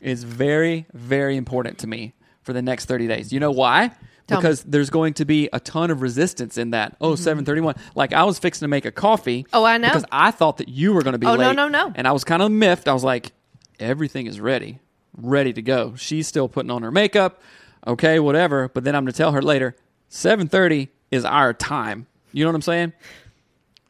is 0.00 0.24
very 0.24 0.86
very 0.94 1.36
important 1.36 1.78
to 1.78 1.86
me 1.86 2.14
for 2.42 2.52
the 2.52 2.62
next 2.62 2.86
30 2.86 3.06
days. 3.08 3.32
You 3.32 3.40
know 3.40 3.50
why? 3.50 3.90
Tell 4.26 4.38
me. 4.38 4.42
because 4.42 4.62
there's 4.64 4.90
going 4.90 5.14
to 5.14 5.24
be 5.24 5.48
a 5.52 5.60
ton 5.60 5.90
of 5.90 6.02
resistance 6.02 6.58
in 6.58 6.70
that. 6.70 6.96
Oh, 7.00 7.14
731. 7.14 7.74
Like 7.94 8.12
I 8.12 8.24
was 8.24 8.38
fixing 8.38 8.66
to 8.66 8.68
make 8.68 8.84
a 8.84 8.92
coffee. 8.92 9.44
Mm-hmm. 9.44 9.56
Oh, 9.56 9.64
I 9.64 9.78
know. 9.78 9.88
Because 9.88 10.04
I 10.12 10.30
thought 10.30 10.58
that 10.58 10.68
you 10.68 10.92
were 10.92 11.02
going 11.02 11.12
to 11.12 11.18
be 11.18 11.26
Oh, 11.26 11.32
late. 11.32 11.38
no, 11.38 11.52
no, 11.52 11.68
no. 11.68 11.92
And 11.94 12.06
I 12.06 12.12
was 12.12 12.24
kind 12.24 12.42
of 12.42 12.50
miffed. 12.52 12.88
I 12.88 12.92
was 12.92 13.04
like, 13.04 13.32
everything 13.80 14.26
is 14.26 14.38
ready, 14.40 14.80
ready 15.16 15.52
to 15.54 15.62
go. 15.62 15.94
She's 15.96 16.26
still 16.28 16.48
putting 16.48 16.70
on 16.70 16.82
her 16.82 16.90
makeup. 16.90 17.40
Okay, 17.86 18.18
whatever. 18.18 18.68
But 18.68 18.84
then 18.84 18.94
I'm 18.94 19.04
going 19.04 19.12
to 19.12 19.16
tell 19.16 19.32
her 19.32 19.40
later, 19.42 19.76
7:30 20.10 20.88
is 21.10 21.24
our 21.24 21.54
time. 21.54 22.06
You 22.32 22.44
know 22.44 22.50
what 22.50 22.56
I'm 22.56 22.62
saying? 22.62 22.92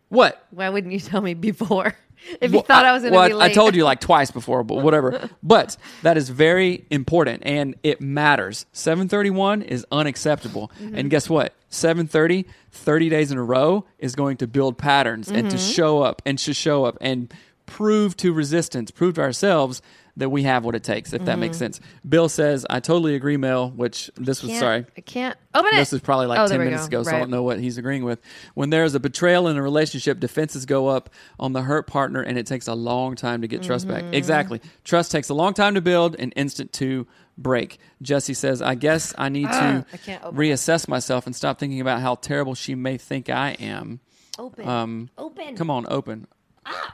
What? 0.09 0.47
Why 0.51 0.69
wouldn't 0.69 0.93
you 0.93 1.01
tell 1.01 1.21
me 1.21 1.35
before? 1.35 1.95
If 2.41 2.51
you 2.53 2.59
Well, 2.59 2.63
thought 2.65 2.85
I, 2.85 2.93
was 2.93 3.03
going 3.03 3.13
to 3.13 3.19
well, 3.19 3.29
be 3.29 3.35
I- 3.35 3.37
late. 3.37 3.51
I 3.51 3.55
told 3.55 3.75
you 3.75 3.85
like 3.85 4.01
twice 4.01 4.31
before, 4.31 4.63
but 4.65 4.83
whatever. 4.83 5.31
but 5.43 5.77
that 6.03 6.17
is 6.17 6.29
very 6.31 6.85
important 6.91 7.43
and 7.47 7.75
it 7.83 8.01
matters. 8.01 8.67
731 8.73 9.63
is 9.63 9.87
unacceptable. 9.93 10.71
Mm-hmm. 10.81 10.95
And 10.97 11.11
guess 11.11 11.29
what? 11.31 11.55
730, 11.71 12.47
30 12.73 13.09
days 13.09 13.31
in 13.31 13.39
a 13.39 13.43
row 13.43 13.85
is 13.99 14.15
going 14.15 14.37
to 14.39 14.47
build 14.47 14.79
patterns 14.79 15.31
and 15.31 15.51
to 15.51 15.57
Mm-hmm. 15.57 15.73
show 15.73 16.03
up 16.03 16.23
and 16.27 16.39
to 16.41 16.53
show 16.55 16.85
up 16.85 16.99
and 17.01 17.33
prove 17.67 18.17
to 18.19 18.33
resistance, 18.33 18.91
prove 18.91 19.15
to 19.17 19.21
ourselves 19.23 19.83
that 20.19 20.29
we 20.31 20.43
have 20.43 20.65
what 20.65 20.75
it 20.75 20.85
takes, 20.85 21.13
if 21.13 21.25
that 21.25 21.39
makes 21.39 21.57
Mm-hmm. 21.57 21.65
sense. 21.65 21.81
Bill 22.09 22.29
says, 22.29 22.67
I 22.69 22.81
totally 22.81 23.15
agree, 23.15 23.37
Mel, 23.37 23.71
which 23.71 24.11
this 24.17 24.43
was 24.43 24.51
Can't- 24.51 24.61
sorry. 24.61 24.87
I 24.97 25.01
can't 25.01 25.37
open 25.55 25.73
it. 25.73 25.77
This 25.77 25.93
is 25.93 26.01
probably 26.01 26.27
like 26.27 26.39
Oh, 26.41 26.43
10 26.47 26.51
there 26.51 26.59
we 26.59 26.65
minutes 26.67 26.89
go. 26.89 26.99
ago, 26.99 27.03
so 27.05 27.11
I 27.11 27.13
Right. 27.15 27.19
don't 27.21 27.31
know 27.31 27.43
what 27.43 27.59
he's 27.61 27.79
agreeing 27.79 28.05
with. 28.05 28.21
When 28.55 28.71
there's 28.71 28.95
a 28.95 29.01
betrayal 29.01 29.49
in 29.49 29.57
a 29.57 29.63
relationship, 29.63 30.21
defenses 30.21 30.67
go 30.67 30.89
up 30.89 31.09
on 31.41 31.53
the 31.55 31.63
hurt 31.63 31.87
partner, 31.87 32.21
and 32.21 32.37
it 32.37 32.47
takes 32.47 32.67
a 32.69 32.75
long 32.75 33.15
time 33.17 33.41
to 33.43 33.49
get 33.49 33.63
trust 33.63 33.89
back. 33.89 34.03
Mm-hmm. 34.05 34.15
Exactly. 34.15 34.61
Trust 34.85 35.11
takes 35.11 35.29
a 35.29 35.35
long 35.35 35.55
time 35.55 35.75
to 35.75 35.81
build 35.81 36.15
and 36.19 36.33
instant 36.37 36.73
to 36.75 37.07
break. 37.37 37.79
Jesse 38.03 38.35
says, 38.35 38.61
I 38.61 38.75
guess 38.75 39.15
I 39.17 39.29
need 39.29 39.47
to 39.49 39.87
I 39.93 39.97
can't 39.99 40.25
open 40.25 40.37
reassess 40.39 40.89
myself 40.89 41.27
and 41.27 41.35
stop 41.37 41.59
thinking 41.61 41.81
about 41.81 42.01
how 42.01 42.17
terrible 42.17 42.57
she 42.57 42.75
may 42.75 42.97
think 42.99 43.31
I 43.31 43.51
am. 43.61 44.01
Open. 44.37 44.69
Um, 44.69 45.11
open. 45.17 45.55
Come 45.57 45.71
on, 45.71 45.87
open. 45.89 46.27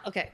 Okay. 0.07 0.31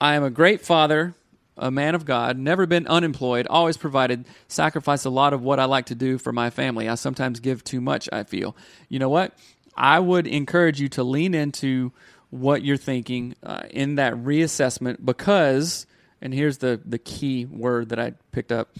I 0.00 0.14
am 0.14 0.24
a 0.24 0.30
great 0.30 0.60
father, 0.60 1.14
a 1.56 1.70
man 1.70 1.94
of 1.94 2.04
God, 2.04 2.38
never 2.38 2.66
been 2.66 2.86
unemployed, 2.86 3.46
always 3.48 3.76
provided, 3.76 4.26
sacrificed 4.48 5.04
a 5.04 5.10
lot 5.10 5.32
of 5.32 5.42
what 5.42 5.60
I 5.60 5.64
like 5.66 5.86
to 5.86 5.94
do 5.94 6.18
for 6.18 6.32
my 6.32 6.50
family. 6.50 6.88
I 6.88 6.94
sometimes 6.94 7.40
give 7.40 7.62
too 7.62 7.80
much, 7.80 8.08
I 8.12 8.24
feel. 8.24 8.56
You 8.88 8.98
know 8.98 9.08
what? 9.08 9.36
I 9.76 10.00
would 10.00 10.26
encourage 10.26 10.80
you 10.80 10.88
to 10.90 11.02
lean 11.02 11.34
into 11.34 11.92
what 12.30 12.62
you're 12.64 12.76
thinking 12.78 13.34
uh, 13.42 13.62
in 13.70 13.96
that 13.96 14.14
reassessment 14.14 15.04
because, 15.04 15.86
and 16.22 16.32
here's 16.32 16.58
the, 16.58 16.80
the 16.84 16.98
key 16.98 17.44
word 17.44 17.90
that 17.90 17.98
I 17.98 18.14
picked 18.32 18.52
up 18.52 18.74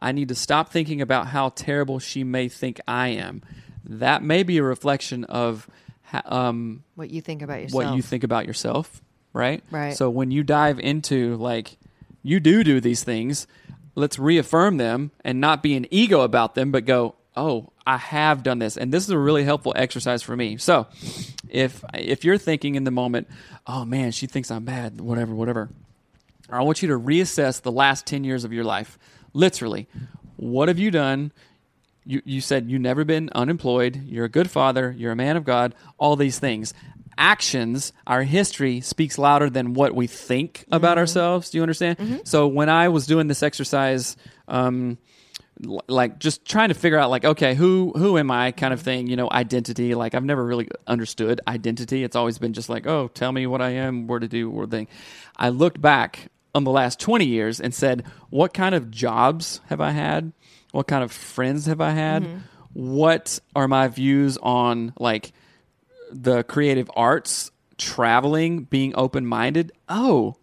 I 0.00 0.12
need 0.12 0.28
to 0.28 0.34
stop 0.34 0.70
thinking 0.70 1.00
about 1.00 1.28
how 1.28 1.48
terrible 1.50 1.98
she 1.98 2.22
may 2.22 2.48
think 2.48 2.80
I 2.86 3.08
am. 3.08 3.42
That 3.84 4.22
may 4.22 4.42
be 4.42 4.58
a 4.58 4.62
reflection 4.62 5.24
of 5.24 5.68
um, 6.24 6.84
What 6.94 7.10
you 7.10 7.20
think 7.20 7.42
about 7.42 7.62
yourself. 7.62 7.84
what 7.84 7.96
you 7.96 8.02
think 8.02 8.24
about 8.24 8.46
yourself, 8.46 9.02
right? 9.32 9.62
Right. 9.70 9.96
So 9.96 10.10
when 10.10 10.30
you 10.30 10.42
dive 10.42 10.78
into 10.78 11.36
like 11.36 11.78
you 12.26 12.40
do 12.40 12.64
do 12.64 12.80
these 12.80 13.04
things, 13.04 13.46
let's 13.94 14.18
reaffirm 14.18 14.78
them 14.78 15.12
and 15.24 15.40
not 15.40 15.62
be 15.62 15.76
an 15.76 15.86
ego 15.90 16.22
about 16.22 16.54
them, 16.54 16.72
but 16.72 16.84
go, 16.84 17.14
"Oh, 17.36 17.70
I 17.86 17.98
have 17.98 18.42
done 18.42 18.58
this." 18.58 18.76
And 18.76 18.92
this 18.92 19.04
is 19.04 19.10
a 19.10 19.18
really 19.18 19.44
helpful 19.44 19.72
exercise 19.76 20.22
for 20.22 20.36
me. 20.36 20.56
So, 20.56 20.86
if 21.48 21.84
if 21.94 22.24
you're 22.24 22.38
thinking 22.38 22.74
in 22.74 22.84
the 22.84 22.90
moment, 22.90 23.28
"Oh 23.66 23.84
man, 23.84 24.10
she 24.10 24.26
thinks 24.26 24.50
I'm 24.50 24.64
bad," 24.64 25.00
whatever, 25.00 25.34
whatever. 25.34 25.70
I 26.50 26.62
want 26.62 26.82
you 26.82 26.88
to 26.88 26.98
reassess 26.98 27.60
the 27.60 27.72
last 27.72 28.06
10 28.06 28.24
years 28.24 28.44
of 28.44 28.52
your 28.52 28.64
life. 28.64 28.98
Literally. 29.32 29.88
What 30.36 30.68
have 30.68 30.78
you 30.78 30.90
done? 30.90 31.32
You, 32.04 32.22
you 32.24 32.40
said 32.40 32.70
you've 32.70 32.82
never 32.82 33.04
been 33.04 33.30
unemployed. 33.34 34.02
You're 34.06 34.26
a 34.26 34.28
good 34.28 34.48
father. 34.50 34.94
You're 34.96 35.12
a 35.12 35.16
man 35.16 35.36
of 35.36 35.44
God. 35.44 35.74
All 35.98 36.14
these 36.14 36.38
things. 36.38 36.72
Actions, 37.18 37.92
our 38.06 38.22
history 38.22 38.80
speaks 38.80 39.18
louder 39.18 39.48
than 39.48 39.74
what 39.74 39.94
we 39.94 40.06
think 40.06 40.64
about 40.70 40.92
mm-hmm. 40.92 40.98
ourselves. 40.98 41.50
Do 41.50 41.58
you 41.58 41.62
understand? 41.62 41.98
Mm-hmm. 41.98 42.16
So 42.24 42.46
when 42.46 42.68
I 42.68 42.88
was 42.88 43.06
doing 43.06 43.26
this 43.26 43.42
exercise, 43.42 44.16
um, 44.48 44.98
l- 45.64 45.82
like 45.88 46.18
just 46.18 46.44
trying 46.44 46.68
to 46.68 46.74
figure 46.74 46.98
out 46.98 47.10
like 47.10 47.24
okay 47.24 47.54
who 47.54 47.92
who 47.96 48.18
am 48.18 48.30
i 48.30 48.52
kind 48.52 48.72
of 48.72 48.80
mm-hmm. 48.80 48.84
thing 48.84 49.06
you 49.06 49.16
know 49.16 49.30
identity. 49.30 49.94
Like 49.94 50.14
i've 50.14 50.24
never 50.24 50.44
really 50.44 50.68
understood 50.86 51.40
identity. 51.46 52.04
It's 52.04 52.16
always 52.16 52.38
been 52.38 52.52
just 52.52 52.68
like 52.68 52.86
oh 52.86 53.08
tell 53.08 53.32
me 53.32 53.46
what 53.46 53.62
i 53.62 53.70
am 53.70 54.06
where 54.06 54.20
to 54.20 54.28
do 54.28 54.50
what 54.50 54.70
thing 54.70 54.88
i 55.36 55.48
looked 55.48 55.80
back 55.80 56.30
on 56.54 56.64
the 56.64 56.70
last 56.70 56.98
20 57.00 57.24
years 57.24 57.60
and 57.60 57.74
said 57.74 58.04
what 58.30 58.54
kind 58.54 58.74
of 58.74 58.90
jobs 58.90 59.60
have 59.66 59.80
i 59.80 59.90
had? 59.90 60.32
What 60.72 60.86
kind 60.86 61.02
of 61.02 61.12
friends 61.12 61.66
have 61.66 61.80
i 61.80 61.90
had? 61.90 62.42
What 62.72 63.40
are 63.54 63.68
my 63.68 63.88
views 63.88 64.36
on 64.38 64.92
like 64.98 65.32
the 66.10 66.42
creative 66.44 66.90
arts 66.96 67.50
traveling 67.78 68.64
being 68.64 68.94
open-minded 68.96 69.72
oh 69.88 70.36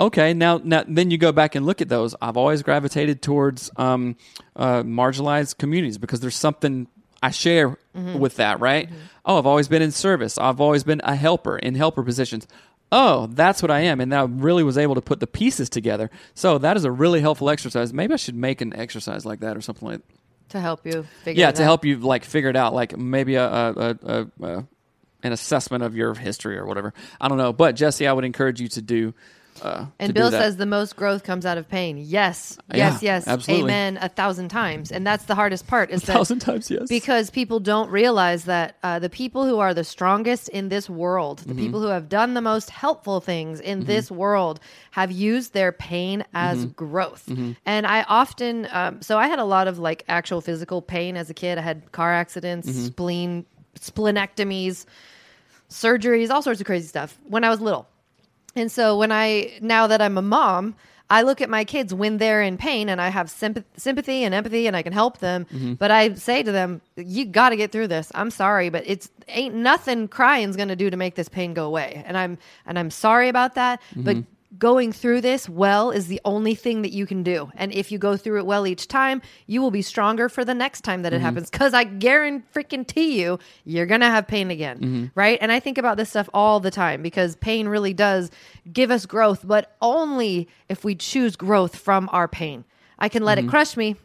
Okay, 0.00 0.32
now, 0.32 0.58
now 0.64 0.82
then 0.88 1.10
you 1.10 1.18
go 1.18 1.30
back 1.30 1.54
and 1.54 1.66
look 1.66 1.82
at 1.82 1.90
those. 1.90 2.14
I've 2.22 2.38
always 2.38 2.62
gravitated 2.62 3.20
towards 3.20 3.70
um, 3.76 4.16
uh, 4.56 4.82
marginalized 4.82 5.58
communities 5.58 5.98
because 5.98 6.20
there's 6.20 6.36
something 6.36 6.86
I 7.22 7.30
share 7.32 7.76
with 8.18 8.36
that, 8.36 8.60
right? 8.60 8.88
Oh, 9.26 9.36
I've 9.36 9.46
always 9.46 9.68
been 9.68 9.82
in 9.82 9.92
service. 9.92 10.38
I've 10.38 10.58
always 10.58 10.84
been 10.84 11.02
a 11.04 11.14
helper 11.14 11.58
in 11.58 11.74
helper 11.74 12.02
positions. 12.02 12.46
Oh, 12.90 13.26
that's 13.26 13.60
what 13.60 13.70
I 13.70 13.80
am, 13.80 14.00
and 14.00 14.12
I 14.14 14.22
really 14.22 14.64
was 14.64 14.78
able 14.78 14.94
to 14.94 15.02
put 15.02 15.20
the 15.20 15.26
pieces 15.26 15.68
together. 15.68 16.10
So 16.34 16.56
that 16.58 16.78
is 16.78 16.84
a 16.84 16.90
really 16.90 17.20
helpful 17.20 17.50
exercise. 17.50 17.92
Maybe 17.92 18.14
I 18.14 18.16
should 18.16 18.34
make 18.34 18.62
an 18.62 18.74
exercise 18.74 19.26
like 19.26 19.40
that 19.40 19.54
or 19.56 19.60
something 19.60 19.86
like. 19.86 20.00
To 20.50 20.60
help 20.60 20.86
you 20.86 21.04
figure 21.24 21.40
Yeah, 21.40 21.50
to 21.50 21.62
out. 21.62 21.64
help 21.64 21.84
you 21.84 21.96
like 21.96 22.24
figure 22.24 22.50
it 22.50 22.56
out, 22.56 22.74
like 22.74 22.96
maybe 22.96 23.34
a, 23.36 23.46
a, 23.46 23.72
a, 23.72 23.98
a, 24.02 24.26
a 24.46 24.66
an 25.22 25.32
assessment 25.32 25.82
of 25.84 25.94
your 25.94 26.14
history 26.14 26.56
or 26.56 26.64
whatever. 26.66 26.94
I 27.20 27.28
don't 27.28 27.38
know, 27.38 27.52
but 27.52 27.76
Jesse, 27.76 28.06
I 28.06 28.12
would 28.12 28.24
encourage 28.24 28.60
you 28.60 28.68
to 28.68 28.82
do. 28.82 29.12
Uh, 29.62 29.86
And 29.98 30.14
Bill 30.14 30.30
says 30.30 30.56
the 30.56 30.66
most 30.66 30.96
growth 30.96 31.22
comes 31.24 31.44
out 31.44 31.58
of 31.58 31.68
pain. 31.68 31.96
Yes, 31.98 32.58
Yeah, 32.70 32.76
yes, 32.76 33.02
yes. 33.02 33.28
absolutely. 33.28 33.64
Amen. 33.72 33.98
A 34.00 34.08
thousand 34.08 34.48
times, 34.48 34.90
and 34.92 35.06
that's 35.06 35.24
the 35.24 35.34
hardest 35.34 35.66
part. 35.66 35.90
Is 35.90 36.02
that 36.02 36.12
thousand 36.14 36.38
times 36.40 36.70
yes. 36.70 36.88
because 36.88 37.30
people 37.30 37.60
don't 37.60 37.90
realize 37.90 38.44
that 38.44 38.76
uh, 38.82 38.98
the 38.98 39.10
people 39.10 39.46
who 39.46 39.58
are 39.58 39.74
the 39.74 39.84
strongest 39.84 40.48
in 40.48 40.68
this 40.68 40.88
world, 40.88 41.40
Mm-hmm. 41.40 41.48
the 41.50 41.54
people 41.54 41.80
who 41.80 41.88
have 41.88 42.08
done 42.08 42.34
the 42.34 42.40
most 42.40 42.70
helpful 42.70 43.20
things 43.20 43.60
in 43.60 43.84
this 43.84 44.10
world, 44.10 44.60
have 44.92 45.10
used 45.12 45.52
their 45.52 45.72
pain 45.72 46.24
as 46.34 46.58
Mm-hmm. 46.64 46.72
growth. 46.72 47.30
And 47.66 47.86
I 47.86 48.02
often, 48.04 48.66
um, 48.72 49.02
so 49.02 49.18
I 49.18 49.26
had 49.28 49.38
a 49.38 49.44
lot 49.44 49.68
of 49.68 49.78
like 49.78 50.04
actual 50.08 50.40
physical 50.40 50.80
pain 50.82 51.16
as 51.16 51.28
a 51.30 51.34
kid. 51.34 51.58
I 51.58 51.62
had 51.62 51.92
car 51.92 52.12
accidents, 52.12 52.68
Mm-hmm. 52.68 52.86
spleen, 52.86 53.46
splenectomies, 53.78 54.86
surgeries, 55.68 56.30
all 56.30 56.42
sorts 56.42 56.60
of 56.60 56.66
crazy 56.66 56.88
stuff 56.88 57.18
when 57.28 57.44
I 57.44 57.50
was 57.50 57.60
little. 57.60 57.86
And 58.56 58.70
so 58.70 58.96
when 58.98 59.12
I 59.12 59.58
now 59.60 59.86
that 59.86 60.02
I'm 60.02 60.18
a 60.18 60.22
mom, 60.22 60.74
I 61.08 61.22
look 61.22 61.40
at 61.40 61.50
my 61.50 61.64
kids 61.64 61.92
when 61.92 62.18
they're 62.18 62.42
in 62.42 62.56
pain 62.56 62.88
and 62.88 63.00
I 63.00 63.08
have 63.08 63.26
sympath- 63.26 63.64
sympathy 63.76 64.22
and 64.22 64.32
empathy 64.32 64.66
and 64.66 64.76
I 64.76 64.82
can 64.82 64.92
help 64.92 65.18
them. 65.18 65.44
Mm-hmm. 65.46 65.74
But 65.74 65.90
I 65.90 66.14
say 66.14 66.42
to 66.42 66.52
them, 66.52 66.80
"You 66.96 67.24
got 67.26 67.50
to 67.50 67.56
get 67.56 67.72
through 67.72 67.88
this. 67.88 68.12
I'm 68.14 68.30
sorry, 68.30 68.68
but 68.68 68.84
it's 68.86 69.08
ain't 69.28 69.54
nothing 69.54 70.08
crying's 70.08 70.56
going 70.56 70.68
to 70.68 70.76
do 70.76 70.90
to 70.90 70.96
make 70.96 71.14
this 71.16 71.28
pain 71.28 71.54
go 71.54 71.66
away." 71.66 72.02
And 72.06 72.16
I'm 72.16 72.38
and 72.66 72.78
I'm 72.78 72.90
sorry 72.90 73.28
about 73.28 73.54
that, 73.54 73.80
but 73.96 74.16
Mm-hmm. 74.16 74.30
Going 74.58 74.92
through 74.92 75.20
this 75.20 75.48
well 75.48 75.90
is 75.90 76.08
the 76.08 76.20
only 76.24 76.54
thing 76.54 76.82
that 76.82 76.92
you 76.92 77.06
can 77.06 77.22
do. 77.22 77.50
And 77.54 77.72
if 77.72 77.92
you 77.92 77.98
go 77.98 78.16
through 78.16 78.38
it 78.38 78.46
well 78.46 78.66
each 78.66 78.88
time, 78.88 79.22
you 79.46 79.62
will 79.62 79.70
be 79.70 79.82
stronger 79.82 80.28
for 80.28 80.44
the 80.44 80.54
next 80.54 80.82
time 80.82 81.02
that 81.02 81.12
it 81.12 81.16
mm-hmm. 81.16 81.24
happens. 81.26 81.50
Because 81.50 81.72
I 81.72 81.84
guarantee 81.84 82.46
freaking 82.54 82.96
you, 82.96 83.38
you're 83.64 83.86
gonna 83.86 84.10
have 84.10 84.26
pain 84.26 84.50
again, 84.50 84.78
mm-hmm. 84.78 85.06
right? 85.14 85.38
And 85.40 85.52
I 85.52 85.60
think 85.60 85.78
about 85.78 85.96
this 85.96 86.10
stuff 86.10 86.28
all 86.34 86.60
the 86.60 86.70
time 86.70 87.02
because 87.02 87.36
pain 87.36 87.68
really 87.68 87.94
does 87.94 88.30
give 88.72 88.90
us 88.90 89.06
growth, 89.06 89.46
but 89.46 89.76
only 89.80 90.48
if 90.68 90.84
we 90.84 90.94
choose 90.94 91.36
growth 91.36 91.76
from 91.76 92.08
our 92.12 92.28
pain. 92.28 92.64
I 92.98 93.08
can 93.08 93.24
let 93.24 93.38
it 93.38 93.42
mm-hmm. 93.42 93.50
crush 93.50 93.76
me, 93.76 93.96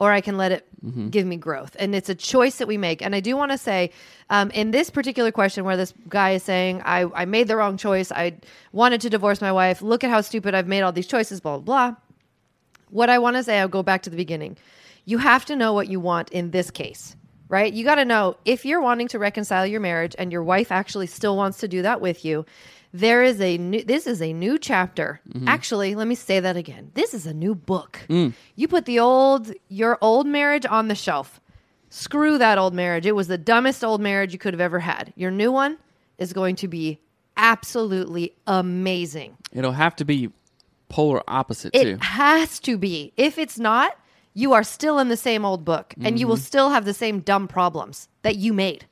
or 0.00 0.12
I 0.12 0.20
can 0.20 0.36
let 0.36 0.52
it 0.52 0.66
give 1.10 1.26
me 1.26 1.36
growth. 1.36 1.76
And 1.78 1.94
it's 1.94 2.08
a 2.08 2.14
choice 2.14 2.56
that 2.58 2.68
we 2.68 2.76
make. 2.76 3.00
And 3.00 3.14
I 3.14 3.20
do 3.20 3.36
want 3.36 3.52
to 3.52 3.58
say, 3.58 3.90
um, 4.28 4.50
in 4.50 4.70
this 4.70 4.90
particular 4.90 5.32
question, 5.32 5.64
where 5.64 5.76
this 5.76 5.94
guy 6.08 6.32
is 6.32 6.42
saying, 6.42 6.82
I, 6.84 7.04
I 7.14 7.24
made 7.24 7.48
the 7.48 7.56
wrong 7.56 7.76
choice, 7.76 8.12
I 8.12 8.34
wanted 8.72 9.00
to 9.02 9.08
divorce 9.10 9.40
my 9.40 9.52
wife, 9.52 9.80
look 9.80 10.04
at 10.04 10.10
how 10.10 10.20
stupid 10.20 10.54
I've 10.54 10.66
made 10.66 10.82
all 10.82 10.92
these 10.92 11.06
choices, 11.06 11.40
blah, 11.40 11.58
blah, 11.58 11.90
blah. 11.90 11.96
What 12.90 13.08
I 13.08 13.18
want 13.18 13.36
to 13.36 13.42
say, 13.42 13.58
I'll 13.60 13.68
go 13.68 13.82
back 13.82 14.02
to 14.02 14.10
the 14.10 14.16
beginning. 14.16 14.56
you 15.04 15.18
have 15.18 15.44
to 15.46 15.56
know 15.56 15.72
what 15.72 15.88
you 15.88 16.00
want 16.00 16.30
in 16.30 16.50
this 16.50 16.70
case, 16.70 17.16
right? 17.48 17.72
You 17.72 17.84
got 17.84 17.96
to 17.96 18.04
know 18.04 18.36
if 18.44 18.64
you're 18.64 18.80
wanting 18.80 19.08
to 19.08 19.18
reconcile 19.18 19.66
your 19.66 19.80
marriage 19.80 20.14
and 20.18 20.32
your 20.32 20.42
wife 20.42 20.72
actually 20.72 21.06
still 21.06 21.36
wants 21.36 21.58
to 21.58 21.68
do 21.68 21.82
that 21.82 22.00
with 22.00 22.24
you. 22.24 22.46
There 22.96 23.24
is 23.24 23.40
a 23.40 23.58
new, 23.58 23.82
this 23.82 24.06
is 24.06 24.22
a 24.22 24.32
new 24.32 24.56
chapter. 24.56 25.20
Actually, 25.48 25.96
let 25.96 26.06
me 26.06 26.14
say 26.14 26.38
that 26.38 26.56
again. 26.56 26.92
This 26.94 27.12
is 27.12 27.26
a 27.26 27.34
new 27.34 27.52
book. 27.56 27.98
You 28.08 28.68
put 28.68 28.84
the 28.84 29.00
old, 29.00 29.52
your 29.68 29.98
old 30.00 30.28
marriage 30.28 30.64
on 30.64 30.86
the 30.86 30.94
shelf. 30.94 31.40
Screw 31.90 32.38
that 32.38 32.56
old 32.56 32.72
marriage. 32.72 33.04
It 33.04 33.16
was 33.16 33.26
the 33.26 33.36
dumbest 33.38 33.82
old 33.82 34.00
marriage 34.00 34.32
you 34.32 34.38
could 34.38 34.54
have 34.54 34.60
ever 34.60 34.78
had. 34.78 35.12
Your 35.16 35.32
new 35.32 35.50
one 35.50 35.78
is 36.18 36.32
going 36.32 36.54
to 36.56 36.68
be 36.68 37.00
absolutely 37.36 38.34
amazing. 38.46 39.36
It'll 39.52 39.72
have 39.72 39.96
to 39.96 40.04
be 40.04 40.30
polar 40.88 41.22
opposite 41.26 41.74
It 41.74 41.84
too. 41.84 41.98
has 42.00 42.60
to 42.60 42.78
be. 42.78 43.12
If 43.16 43.38
it's 43.38 43.58
not, 43.58 43.96
you 44.34 44.52
are 44.52 44.62
still 44.62 44.98
in 45.00 45.08
the 45.08 45.16
same 45.16 45.44
old 45.44 45.64
book 45.64 45.94
and 46.00 46.18
you 46.18 46.28
will 46.28 46.36
Mm-hmm. 46.36 46.42
still 46.44 46.70
have 46.70 46.84
the 46.84 46.94
same 46.94 47.20
dumb 47.20 47.48
problems 47.48 48.08
that 48.22 48.36
you 48.36 48.52
made. 48.52 48.86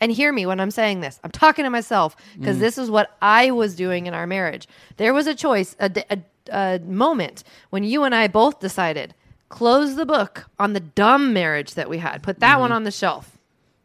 And 0.00 0.12
hear 0.12 0.32
me 0.32 0.46
when 0.46 0.60
I'm 0.60 0.70
saying 0.70 1.00
this. 1.00 1.18
I'm 1.24 1.30
talking 1.32 1.64
to 1.64 1.70
myself 1.70 2.16
because 2.38 2.56
Mm. 2.56 2.60
this 2.60 2.78
is 2.78 2.90
what 2.90 3.16
I 3.20 3.50
was 3.50 3.74
doing 3.74 4.06
in 4.06 4.14
our 4.14 4.26
marriage. 4.26 4.68
There 4.96 5.12
was 5.12 5.26
a 5.26 5.34
choice, 5.34 5.74
a 5.80 5.90
a 6.50 6.78
moment 6.78 7.44
when 7.68 7.84
you 7.84 8.04
and 8.04 8.14
I 8.14 8.26
both 8.26 8.58
decided 8.58 9.14
close 9.50 9.96
the 9.96 10.06
book 10.06 10.46
on 10.58 10.72
the 10.72 10.80
dumb 10.80 11.32
marriage 11.34 11.74
that 11.74 11.90
we 11.90 11.98
had. 11.98 12.22
Put 12.22 12.40
that 12.40 12.52
Mm-hmm. 12.52 12.60
one 12.60 12.72
on 12.72 12.84
the 12.84 12.90
shelf. 12.90 13.36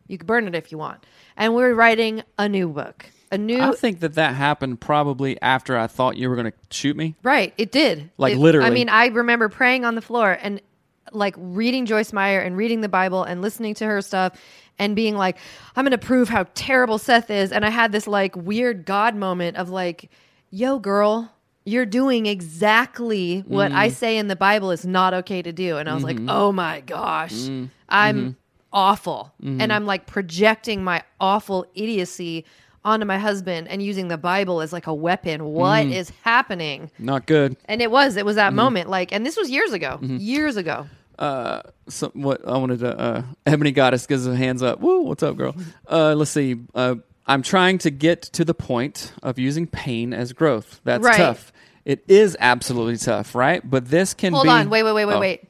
You 0.08 0.18
can 0.18 0.28
burn 0.28 0.48
it 0.48 0.56
if 0.56 0.72
you 0.72 0.78
want. 0.78 1.04
And 1.36 1.56
we're 1.56 1.74
writing 1.74 2.24
a 2.38 2.48
new 2.48 2.68
book. 2.70 3.06
A 3.32 3.38
new 3.38 3.60
I 3.60 3.72
think 3.72 4.00
that 4.02 4.14
that 4.14 4.36
happened 4.36 4.80
probably 4.80 5.42
after 5.42 5.76
I 5.78 5.88
thought 5.88 6.16
you 6.18 6.30
were 6.30 6.36
going 6.36 6.52
to 6.52 6.58
shoot 6.70 6.96
me. 6.96 7.16
Right, 7.24 7.54
it 7.58 7.72
did. 7.72 8.12
Like, 8.18 8.34
It- 8.34 8.40
literally. 8.40 8.68
I 8.68 8.70
mean, 8.70 8.90
I 8.90 9.08
remember 9.08 9.50
praying 9.50 9.84
on 9.86 9.96
the 9.96 10.02
floor 10.02 10.38
and 10.42 10.62
like 11.12 11.36
reading 11.38 11.86
Joyce 11.86 12.14
Meyer 12.14 12.40
and 12.40 12.56
reading 12.58 12.82
the 12.82 12.90
Bible 12.90 13.24
and 13.24 13.42
listening 13.42 13.74
to 13.76 13.86
her 13.86 14.02
stuff 14.02 14.40
and 14.80 14.96
being 14.96 15.16
like, 15.16 15.38
I'm 15.76 15.84
going 15.86 15.92
to 15.92 15.98
prove 15.98 16.30
how 16.30 16.46
terrible 16.56 16.98
Seth 16.98 17.30
is. 17.30 17.52
And 17.52 17.66
I 17.66 17.70
had 17.70 17.92
this 17.92 18.08
like 18.08 18.36
weird 18.36 18.86
God 18.86 19.16
moment 19.16 19.58
of 19.58 19.70
like, 19.70 20.10
yo, 20.50 20.80
girl, 20.80 21.32
you're 21.66 21.86
doing 21.86 22.26
exactly 22.26 23.40
what 23.48 23.72
I 23.72 23.88
Mm-hmm. 23.88 23.94
say 23.96 24.18
in 24.18 24.28
the 24.28 24.36
Bible 24.36 24.72
is 24.72 24.86
not 24.86 25.14
okay 25.14 25.42
to 25.42 25.52
do. 25.52 25.78
And 25.78 25.90
I 25.90 25.94
was 25.94 26.04
like, 26.04 26.20
oh 26.28 26.52
my 26.52 26.82
gosh, 26.82 27.34
Mm-hmm. 27.34 27.66
I'm 27.90 28.38
awful. 28.72 29.32
And 29.44 29.72
I'm 29.72 29.86
like 29.86 30.08
projecting 30.08 30.84
my 30.84 31.04
awful 31.20 31.66
idiocy 31.76 32.46
onto 32.86 33.06
my 33.06 33.18
husband 33.18 33.68
and 33.70 33.82
using 33.82 34.08
the 34.10 34.18
Bible 34.18 34.62
as 34.62 34.74
like 34.74 34.88
a 34.88 34.94
weapon. 34.94 35.46
What 35.46 35.86
is 35.86 36.12
happening? 36.24 36.92
Not 37.00 37.26
good. 37.26 37.56
And 37.66 37.82
it 37.82 37.90
was, 37.92 38.18
it 38.18 38.26
was 38.26 38.34
Mm-hmm. 38.36 38.38
that 38.38 38.54
moment. 38.54 38.90
Like, 38.90 39.12
and 39.14 39.26
this 39.26 39.38
was 39.38 39.50
years 39.50 39.72
ago, 39.74 40.00
years 40.02 40.58
ago. 40.58 40.88
Uh, 41.20 41.62
so 41.88 42.10
what 42.16 42.46
I 42.48 42.58
wanted 42.58 42.80
to 42.80 43.00
uh, 43.00 43.24
Ebony 43.46 43.72
Goddess 43.72 44.08
gives 44.08 44.26
her 44.26 44.36
hands 44.36 44.64
up. 44.64 44.80
Woo, 44.82 45.02
what's 45.02 45.22
up, 45.24 45.38
girl? 45.38 45.56
Uh, 45.90 46.14
let's 46.16 46.32
see. 46.32 46.56
Uh, 46.74 46.96
I'm 47.28 47.42
trying 47.44 47.78
to 47.80 47.92
get 47.92 48.22
to 48.24 48.44
the 48.44 48.54
point 48.56 49.14
of 49.22 49.38
using 49.40 49.66
pain 49.68 50.14
as 50.14 50.34
growth. 50.34 50.82
That's 50.84 51.04
Right. 51.04 51.16
tough. 51.18 51.54
It 51.86 52.04
is 52.08 52.36
absolutely 52.40 52.98
tough, 52.98 53.36
right? 53.36 53.62
But 53.70 53.90
this 53.90 54.14
can 54.14 54.34
Hold 54.34 54.46
be. 54.46 54.50
on. 54.50 54.70
Wait, 54.70 54.84
wait, 54.84 54.94
wait, 54.94 55.06
wait, 55.06 55.14
Oh. 55.14 55.20
wait. 55.20 55.48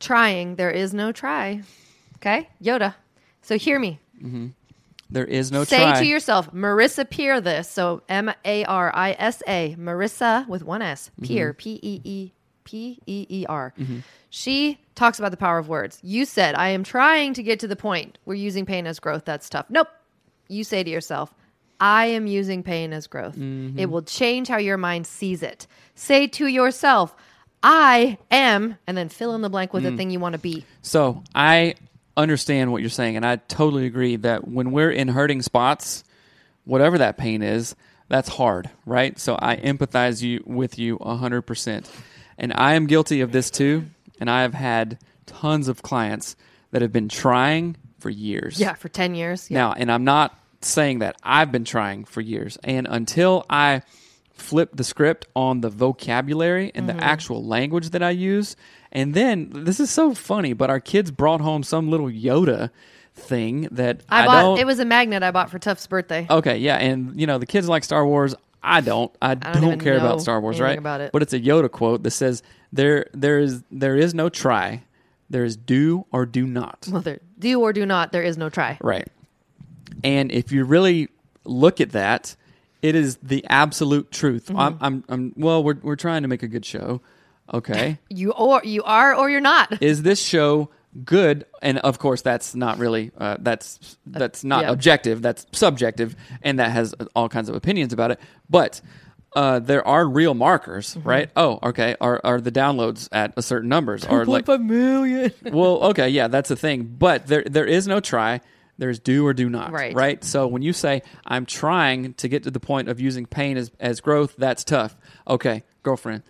Trying. 0.00 0.56
There 0.56 0.70
is 0.70 0.92
no 0.92 1.12
try. 1.12 1.62
Okay. 2.16 2.48
Yoda. 2.62 2.94
So 3.42 3.56
hear 3.56 3.78
me. 3.78 4.00
There 5.10 5.24
is 5.24 5.52
no 5.52 5.64
Say 5.64 5.78
try. 5.78 6.00
to 6.00 6.06
yourself, 6.06 6.52
Marissa 6.52 7.08
Peer 7.08 7.40
this. 7.40 7.68
So 7.70 8.02
M 8.08 8.32
A 8.44 8.64
R 8.64 8.90
I 8.94 9.14
S 9.18 9.42
A, 9.46 9.76
Marissa 9.78 10.46
with 10.48 10.64
one 10.64 10.82
S, 10.82 11.10
Mm-hmm. 11.20 11.26
Peer, 11.26 11.52
P 11.54 11.78
E 11.82 12.00
E 12.04 12.32
P 12.64 12.98
E 13.06 13.26
E 13.28 13.46
R. 13.48 13.72
She 14.30 14.78
talks 14.96 15.18
about 15.18 15.30
the 15.30 15.36
power 15.36 15.58
of 15.58 15.68
words. 15.68 15.98
You 16.02 16.24
said, 16.24 16.54
I 16.56 16.70
am 16.70 16.82
trying 16.84 17.34
to 17.34 17.42
get 17.42 17.60
to 17.60 17.68
the 17.68 17.76
point 17.76 18.18
We're 18.24 18.34
using 18.34 18.66
pain 18.66 18.86
as 18.86 18.98
growth. 18.98 19.24
That's 19.24 19.48
tough. 19.48 19.66
Nope. 19.68 19.88
You 20.48 20.64
say 20.64 20.82
to 20.82 20.90
yourself, 20.90 21.32
I 21.80 22.06
am 22.06 22.26
using 22.26 22.62
pain 22.62 22.92
as 22.92 23.06
growth. 23.06 23.36
Mm-hmm. 23.36 23.78
It 23.78 23.90
will 23.90 24.02
change 24.02 24.48
how 24.48 24.56
your 24.58 24.76
mind 24.78 25.06
sees 25.06 25.42
it. 25.42 25.66
Say 25.94 26.26
to 26.28 26.46
yourself, 26.46 27.14
I 27.62 28.18
am, 28.30 28.76
and 28.86 28.96
then 28.96 29.08
fill 29.08 29.34
in 29.34 29.42
the 29.42 29.50
blank 29.50 29.72
with 29.72 29.82
Mm. 29.84 29.90
the 29.90 29.96
thing 29.96 30.10
you 30.10 30.20
want 30.20 30.34
to 30.34 30.38
be. 30.38 30.64
So 30.82 31.22
I 31.34 31.74
understand 32.16 32.72
what 32.72 32.80
you're 32.80 32.90
saying, 32.90 33.16
and 33.16 33.26
I 33.26 33.36
totally 33.36 33.86
agree 33.86 34.16
that 34.16 34.46
when 34.48 34.72
we're 34.72 34.90
in 34.90 35.08
hurting 35.08 35.42
spots, 35.42 36.04
whatever 36.64 36.98
that 36.98 37.16
pain 37.16 37.42
is, 37.42 37.74
that's 38.08 38.28
hard, 38.28 38.70
right? 38.84 39.18
So 39.18 39.36
I 39.40 39.56
empathize 39.56 40.22
you 40.22 40.42
with 40.46 40.78
you 40.78 40.98
hundred 40.98 41.42
percent, 41.42 41.90
and 42.38 42.52
I 42.54 42.74
am 42.74 42.86
guilty 42.86 43.20
of 43.20 43.32
this 43.32 43.50
too. 43.50 43.86
And 44.18 44.30
I 44.30 44.42
have 44.42 44.54
had 44.54 44.98
tons 45.26 45.68
of 45.68 45.82
clients 45.82 46.36
that 46.70 46.80
have 46.80 46.92
been 46.92 47.08
trying 47.08 47.76
for 47.98 48.08
years. 48.08 48.58
Yeah, 48.58 48.72
for 48.72 48.88
10 48.88 49.14
years. 49.14 49.50
Yeah. 49.50 49.58
Now, 49.58 49.72
and 49.74 49.92
I'm 49.92 50.04
not 50.04 50.38
saying 50.62 51.00
that 51.00 51.16
I've 51.22 51.52
been 51.52 51.64
trying 51.66 52.04
for 52.06 52.22
years. 52.22 52.56
And 52.64 52.86
until 52.88 53.44
I 53.50 53.82
flip 54.32 54.70
the 54.74 54.84
script 54.84 55.26
on 55.36 55.60
the 55.60 55.68
vocabulary 55.68 56.72
and 56.74 56.88
Mm-hmm. 56.88 56.98
the 56.98 57.04
actual 57.04 57.44
language 57.44 57.90
that 57.90 58.02
I 58.02 58.10
use, 58.10 58.56
and 58.96 59.12
then 59.12 59.50
this 59.52 59.78
is 59.78 59.90
so 59.90 60.14
funny, 60.14 60.54
but 60.54 60.70
our 60.70 60.80
kids 60.80 61.10
brought 61.10 61.42
home 61.42 61.62
some 61.62 61.90
little 61.90 62.08
Yoda 62.08 62.70
thing 63.14 63.68
that 63.70 64.00
I, 64.08 64.22
I 64.22 64.26
bought, 64.26 64.40
don't. 64.40 64.58
it 64.58 64.66
was 64.66 64.78
a 64.78 64.86
magnet 64.86 65.22
I 65.22 65.30
bought 65.30 65.50
for 65.50 65.58
Tuff's 65.58 65.86
birthday. 65.86 66.26
okay, 66.30 66.56
yeah, 66.56 66.76
and 66.76 67.18
you 67.20 67.26
know 67.26 67.36
the 67.36 67.46
kids 67.46 67.68
like 67.68 67.84
Star 67.84 68.06
Wars. 68.06 68.34
I 68.62 68.80
don't. 68.80 69.14
I, 69.20 69.34
don't, 69.34 69.62
even 69.62 69.78
care 69.78 69.98
about 69.98 70.22
Star 70.22 70.40
Wars, 70.40 70.58
right? 70.58 70.78
about 70.78 71.02
it. 71.02 71.12
But 71.12 71.22
it's 71.22 71.34
a 71.34 71.38
Yoda 71.38 71.70
quote 71.70 72.02
that 72.04 72.10
says, 72.10 72.42
"There, 72.72 73.06
there 73.12 73.38
is, 73.38 73.62
there 73.70 73.96
is 73.96 74.14
no 74.14 74.28
try. 74.30 74.82
There 75.28 75.44
is 75.44 75.56
do 75.56 76.06
or 76.10 76.24
do 76.24 76.46
not." 76.46 76.88
Well, 76.90 77.02
there, 77.02 77.20
do 77.38 77.60
or 77.60 77.74
do 77.74 77.84
not, 77.84 78.12
there 78.12 78.22
is 78.22 78.38
no 78.38 78.48
try. 78.48 78.78
Right. 78.80 79.06
And 80.02 80.32
if 80.32 80.52
you 80.52 80.64
really 80.64 81.10
look 81.44 81.82
at 81.82 81.90
that, 81.90 82.34
it 82.80 82.94
is 82.94 83.18
the 83.22 83.44
absolute 83.50 84.10
truth. 84.10 84.46
Mm-hmm. 84.46 84.58
I'm, 84.58 84.78
I'm, 84.80 85.04
I'm, 85.08 85.32
well, 85.36 85.62
we're, 85.62 85.78
we're 85.82 85.96
trying 85.96 86.22
to 86.22 86.28
make 86.28 86.42
a 86.42 86.48
good 86.48 86.64
show. 86.64 87.02
Okay. 87.52 87.98
You 88.08 88.32
or 88.32 88.60
you 88.64 88.82
are 88.84 89.14
or 89.14 89.30
you're 89.30 89.40
not. 89.40 89.82
is 89.82 90.02
this 90.02 90.20
show 90.22 90.70
good? 91.04 91.44
And 91.62 91.78
of 91.78 91.98
course, 91.98 92.22
that's 92.22 92.54
not 92.54 92.78
really, 92.78 93.10
uh, 93.18 93.36
that's, 93.40 93.98
that's 94.06 94.42
not 94.44 94.64
yeah. 94.64 94.70
objective. 94.72 95.20
That's 95.22 95.46
subjective. 95.52 96.16
And 96.42 96.58
that 96.58 96.70
has 96.70 96.94
all 97.14 97.28
kinds 97.28 97.48
of 97.48 97.54
opinions 97.54 97.92
about 97.92 98.10
it. 98.12 98.20
But, 98.48 98.80
uh, 99.34 99.58
there 99.58 99.86
are 99.86 100.08
real 100.08 100.32
markers, 100.32 100.94
Mm-hmm. 100.94 101.08
right? 101.08 101.30
Oh, 101.36 101.58
okay. 101.62 101.94
Are, 102.00 102.20
are 102.24 102.40
the 102.40 102.50
downloads 102.52 103.08
at 103.12 103.34
a 103.36 103.42
certain 103.42 103.68
numbers? 103.68 104.06
Or 104.06 104.24
like, 104.24 104.48
million. 104.48 105.30
well, 105.42 105.82
okay, 105.90 106.08
yeah, 106.08 106.28
that's 106.28 106.48
the 106.48 106.56
thing. 106.56 106.84
But 106.98 107.26
there 107.26 107.44
there 107.44 107.66
is 107.66 107.86
no 107.86 108.00
try. 108.00 108.40
There's 108.78 108.98
do 108.98 109.26
or 109.26 109.34
do 109.34 109.50
not. 109.50 109.72
Right. 109.72 109.94
Right. 109.94 110.24
So 110.24 110.46
when 110.46 110.62
you 110.62 110.72
say 110.72 111.02
I'm 111.26 111.44
trying 111.44 112.14
to 112.14 112.28
get 112.28 112.44
to 112.44 112.50
the 112.50 112.60
point 112.60 112.88
of 112.88 112.98
using 112.98 113.26
pain 113.26 113.58
as, 113.58 113.70
as 113.78 114.00
growth, 114.00 114.34
that's 114.38 114.64
tough. 114.64 114.96
Okay, 115.28 115.64
girlfriend. 115.82 116.22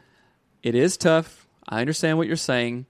It 0.67 0.75
is 0.75 0.97
tough. 0.97 1.47
I 1.69 1.81
understand 1.81 2.19
what 2.19 2.27
you're 2.27 2.35
saying. 2.35 2.87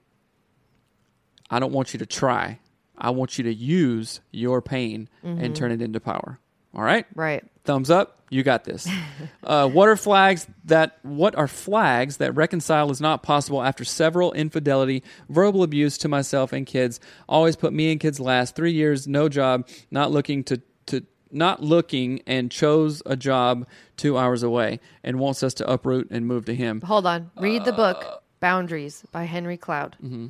I 1.51 1.59
don't 1.59 1.73
want 1.73 1.93
you 1.93 1.99
to 1.99 2.07
try. 2.07 2.59
I 2.97 3.11
want 3.11 3.37
you 3.37 3.45
to 3.45 3.53
use 3.53 4.21
your 4.31 4.63
pain 4.63 5.11
and 5.23 5.55
turn 5.55 5.71
it 5.71 5.83
into 5.83 6.01
power. 6.01 6.41
All 6.75 6.83
right? 6.83 7.05
Right. 7.15 7.45
Thumbs 7.65 7.91
up. 7.91 8.23
You 8.31 8.43
got 8.43 8.65
this. 8.65 8.89
uh, 9.45 9.69
what 9.69 9.91
are 9.91 9.97
flags 9.97 10.47
that? 10.65 10.99
What 11.03 11.35
are 11.37 11.47
flags 11.47 12.17
that 12.17 12.35
reconcile 12.35 12.91
is 12.91 13.03
not 13.03 13.23
possible 13.23 13.63
after 13.63 13.85
several 13.85 14.33
infidelity, 14.33 15.03
verbal 15.29 15.63
abuse 15.63 15.99
to 15.99 16.09
myself 16.09 16.55
and 16.55 16.65
kids? 16.65 16.99
Always 17.29 17.57
put 17.57 17.75
me 17.75 17.93
and 17.93 18.01
kids 18.01 18.19
last. 18.19 18.57
Three 18.57 18.73
years, 18.73 19.07
no 19.07 19.29
job, 19.29 19.69
not 19.91 20.11
looking 20.11 20.45
to 20.45 20.63
to 20.87 21.05
not 21.31 21.63
looking, 21.63 22.23
and 22.27 22.51
chose 22.51 23.03
a 23.07 23.17
job 23.17 23.67
two 23.97 24.17
hours 24.17 24.43
away, 24.43 24.81
and 25.03 25.19
wants 25.19 25.43
us 25.43 25.55
to 25.55 25.71
uproot 25.71 26.09
and 26.11 26.27
move 26.27 26.45
to 26.47 26.55
him. 26.55 26.81
Hold 26.83 27.07
on. 27.07 27.31
Read 27.39 27.65
the 27.65 27.73
Uh, 27.73 27.77
book 27.77 28.23
Boundaries 28.41 29.05
by 29.13 29.25
Henry 29.25 29.57
Cloud. 29.57 29.97
mm-hmm. 30.03 30.27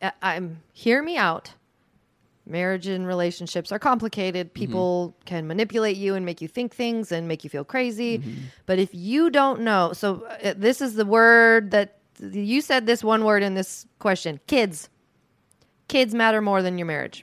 I- 0.00 0.12
I'm 0.22 0.62
hear 0.72 1.02
me 1.02 1.16
out. 1.16 1.52
Marriage 2.48 2.86
and 2.86 3.06
relationships 3.06 3.72
are 3.72 3.78
complicated. 3.78 4.46
Mm-hmm. 4.48 4.54
People 4.60 5.16
can 5.26 5.46
manipulate 5.48 5.96
you 5.96 6.14
and 6.14 6.24
make 6.24 6.40
you 6.40 6.46
think 6.48 6.72
things 6.74 7.10
and 7.10 7.26
make 7.26 7.42
you 7.42 7.50
feel 7.50 7.64
crazy. 7.64 8.18
Mm-hmm. 8.18 8.32
But 8.66 8.78
if 8.78 8.94
you 8.94 9.30
don't 9.30 9.60
know, 9.62 9.92
so 9.92 10.24
uh, 10.44 10.54
this 10.56 10.80
is 10.80 10.94
the 10.94 11.04
word 11.04 11.72
that 11.72 11.98
you 12.20 12.60
said 12.62 12.86
this 12.86 13.02
one 13.04 13.24
word 13.24 13.42
in 13.42 13.54
this 13.54 13.86
question 13.98 14.40
kids. 14.46 14.88
Kids 15.88 16.14
matter 16.14 16.40
more 16.40 16.62
than 16.62 16.78
your 16.78 16.86
marriage. 16.86 17.22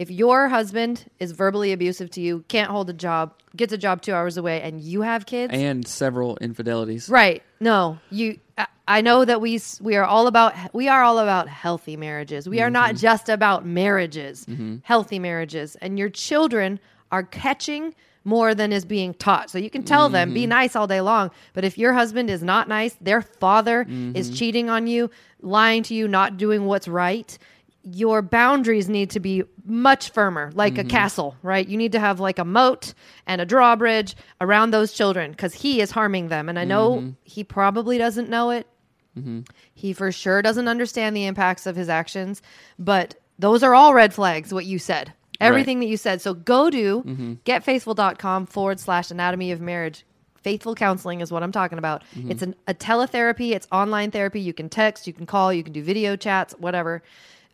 Mm-hmm. 0.00 0.12
If 0.12 0.18
your 0.18 0.48
husband 0.48 1.04
is 1.18 1.32
verbally 1.32 1.72
abusive 1.72 2.10
to 2.12 2.20
you, 2.20 2.44
can't 2.48 2.70
hold 2.70 2.88
a 2.90 2.92
job, 2.94 3.34
gets 3.56 3.72
a 3.72 3.78
job 3.78 4.00
two 4.02 4.12
hours 4.14 4.36
away, 4.36 4.62
and 4.62 4.80
you 4.80 5.02
have 5.02 5.26
kids, 5.26 5.52
And 5.54 5.86
several 5.86 6.36
infidelities. 6.40 7.08
Right. 7.08 7.42
No, 7.60 7.98
you. 8.10 8.38
I, 8.56 8.66
I 8.88 9.00
know 9.02 9.24
that 9.24 9.40
we 9.40 9.60
we 9.80 9.96
are 9.96 10.04
all 10.04 10.26
about 10.26 10.54
we 10.74 10.88
are 10.88 11.02
all 11.02 11.18
about 11.18 11.48
healthy 11.48 11.96
marriages. 11.96 12.48
We 12.48 12.60
are 12.60 12.70
not 12.70 12.96
just 12.96 13.28
about 13.28 13.64
marriages, 13.64 14.46
healthy 14.82 15.18
marriages, 15.18 15.76
and 15.76 15.98
your 15.98 16.08
children 16.10 16.80
are 17.12 17.22
catching 17.22 17.94
more 18.24 18.54
than 18.54 18.72
is 18.72 18.84
being 18.84 19.14
taught. 19.14 19.48
So 19.48 19.58
you 19.58 19.70
can 19.70 19.82
tell 19.82 20.08
them, 20.10 20.28
Mm-hmm. 20.28 20.34
be 20.34 20.46
nice 20.46 20.76
all 20.76 20.86
day 20.86 21.00
long. 21.00 21.30
But 21.54 21.64
if 21.64 21.78
your 21.78 21.92
husband 21.94 22.28
is 22.30 22.42
not 22.42 22.68
nice, 22.68 22.94
their 23.00 23.22
father 23.22 23.84
Mm-hmm. 23.84 24.16
is 24.16 24.30
cheating 24.38 24.68
on 24.70 24.86
you, 24.86 25.10
lying 25.40 25.82
to 25.84 25.94
you, 25.94 26.06
not 26.08 26.36
doing 26.36 26.66
what's 26.66 26.86
right, 26.88 27.38
your 27.82 28.20
boundaries 28.22 28.88
need 28.88 29.10
to 29.10 29.20
be 29.20 29.42
much 29.64 30.10
firmer, 30.10 30.50
like 30.54 30.74
Mm-hmm. 30.74 30.86
a 30.86 30.90
castle, 30.90 31.36
right? 31.42 31.66
You 31.66 31.76
need 31.78 31.92
to 31.92 32.00
have 32.00 32.20
like 32.20 32.38
a 32.38 32.44
moat 32.44 32.92
and 33.26 33.40
a 33.40 33.46
drawbridge 33.46 34.16
around 34.40 34.70
those 34.70 34.92
children 34.92 35.30
because 35.30 35.54
he 35.54 35.80
is 35.80 35.90
harming 35.90 36.28
them. 36.28 36.48
And 36.48 36.58
I 36.58 36.64
know 36.64 36.96
Mm-hmm. 36.96 37.10
he 37.24 37.42
probably 37.44 37.96
doesn't 37.98 38.28
know 38.28 38.50
it. 38.50 38.66
He 39.74 39.92
for 39.92 40.10
sure 40.12 40.40
doesn't 40.40 40.68
understand 40.68 41.14
the 41.14 41.26
impacts 41.26 41.66
of 41.66 41.76
his 41.76 41.88
actions, 41.90 42.40
but 42.78 43.16
those 43.38 43.62
are 43.62 43.74
all 43.74 43.92
red 43.92 44.14
flags, 44.14 44.52
what 44.54 44.64
you 44.64 44.78
said. 44.78 45.12
Everything 45.40 45.80
that 45.80 45.86
you 45.86 45.96
said. 45.96 46.20
So 46.22 46.32
go 46.34 46.70
to 46.70 47.02
Mm-hmm. 47.02 47.32
getfaithful.com 47.44 48.46
forward 48.46 48.80
slash 48.80 49.10
anatomy 49.10 49.52
of 49.52 49.60
marriage. 49.60 50.04
Faithful 50.36 50.74
counseling 50.74 51.20
is 51.20 51.30
what 51.30 51.42
I'm 51.42 51.52
talking 51.52 51.76
about. 51.78 52.02
Mm-hmm. 52.16 52.30
It's 52.30 52.42
an, 52.42 52.54
a 52.66 52.72
teletherapy, 52.72 53.52
it's 53.52 53.66
online 53.70 54.10
therapy. 54.10 54.40
You 54.40 54.54
can 54.54 54.68
text, 54.70 55.06
you 55.06 55.12
can 55.12 55.26
call, 55.26 55.52
you 55.52 55.62
can 55.62 55.72
do 55.74 55.82
video 55.82 56.16
chats, 56.16 56.54
whatever. 56.58 57.02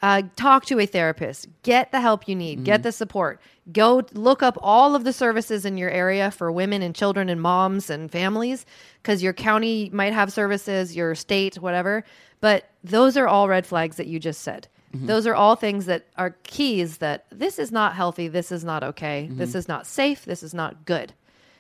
Uh, 0.02 0.22
talk 0.36 0.66
to 0.66 0.78
a 0.78 0.86
therapist. 0.86 1.48
Get 1.62 1.90
the 1.90 2.00
help 2.00 2.28
you 2.28 2.34
need. 2.36 2.56
Mm-hmm. 2.58 2.64
Get 2.64 2.82
the 2.82 2.92
support. 2.92 3.40
Go 3.72 4.02
look 4.12 4.42
up 4.42 4.58
all 4.60 4.94
of 4.94 5.04
the 5.04 5.12
services 5.12 5.64
in 5.64 5.78
your 5.78 5.90
area 5.90 6.30
for 6.30 6.52
women 6.52 6.82
and 6.82 6.94
children 6.94 7.28
and 7.28 7.40
moms 7.40 7.88
and 7.90 8.10
families 8.10 8.66
because 9.02 9.22
your 9.22 9.32
county 9.32 9.88
might 9.92 10.12
have 10.12 10.32
services, 10.32 10.94
your 10.94 11.14
state, 11.14 11.56
whatever. 11.56 12.04
But 12.40 12.68
those 12.84 13.16
are 13.16 13.26
all 13.26 13.48
red 13.48 13.64
flags 13.66 13.96
that 13.96 14.06
you 14.06 14.20
just 14.20 14.42
said. 14.42 14.68
Mm-hmm. 14.94 15.06
Those 15.06 15.26
are 15.26 15.34
all 15.34 15.56
things 15.56 15.86
that 15.86 16.04
are 16.16 16.36
keys 16.44 16.98
that 16.98 17.24
this 17.30 17.58
is 17.58 17.72
not 17.72 17.94
healthy. 17.94 18.28
This 18.28 18.52
is 18.52 18.64
not 18.64 18.84
okay. 18.84 19.28
This 19.32 19.50
Mm-hmm. 19.50 19.58
is 19.58 19.68
not 19.68 19.86
safe. 19.86 20.24
This 20.26 20.42
is 20.42 20.52
not 20.54 20.84
good. 20.84 21.14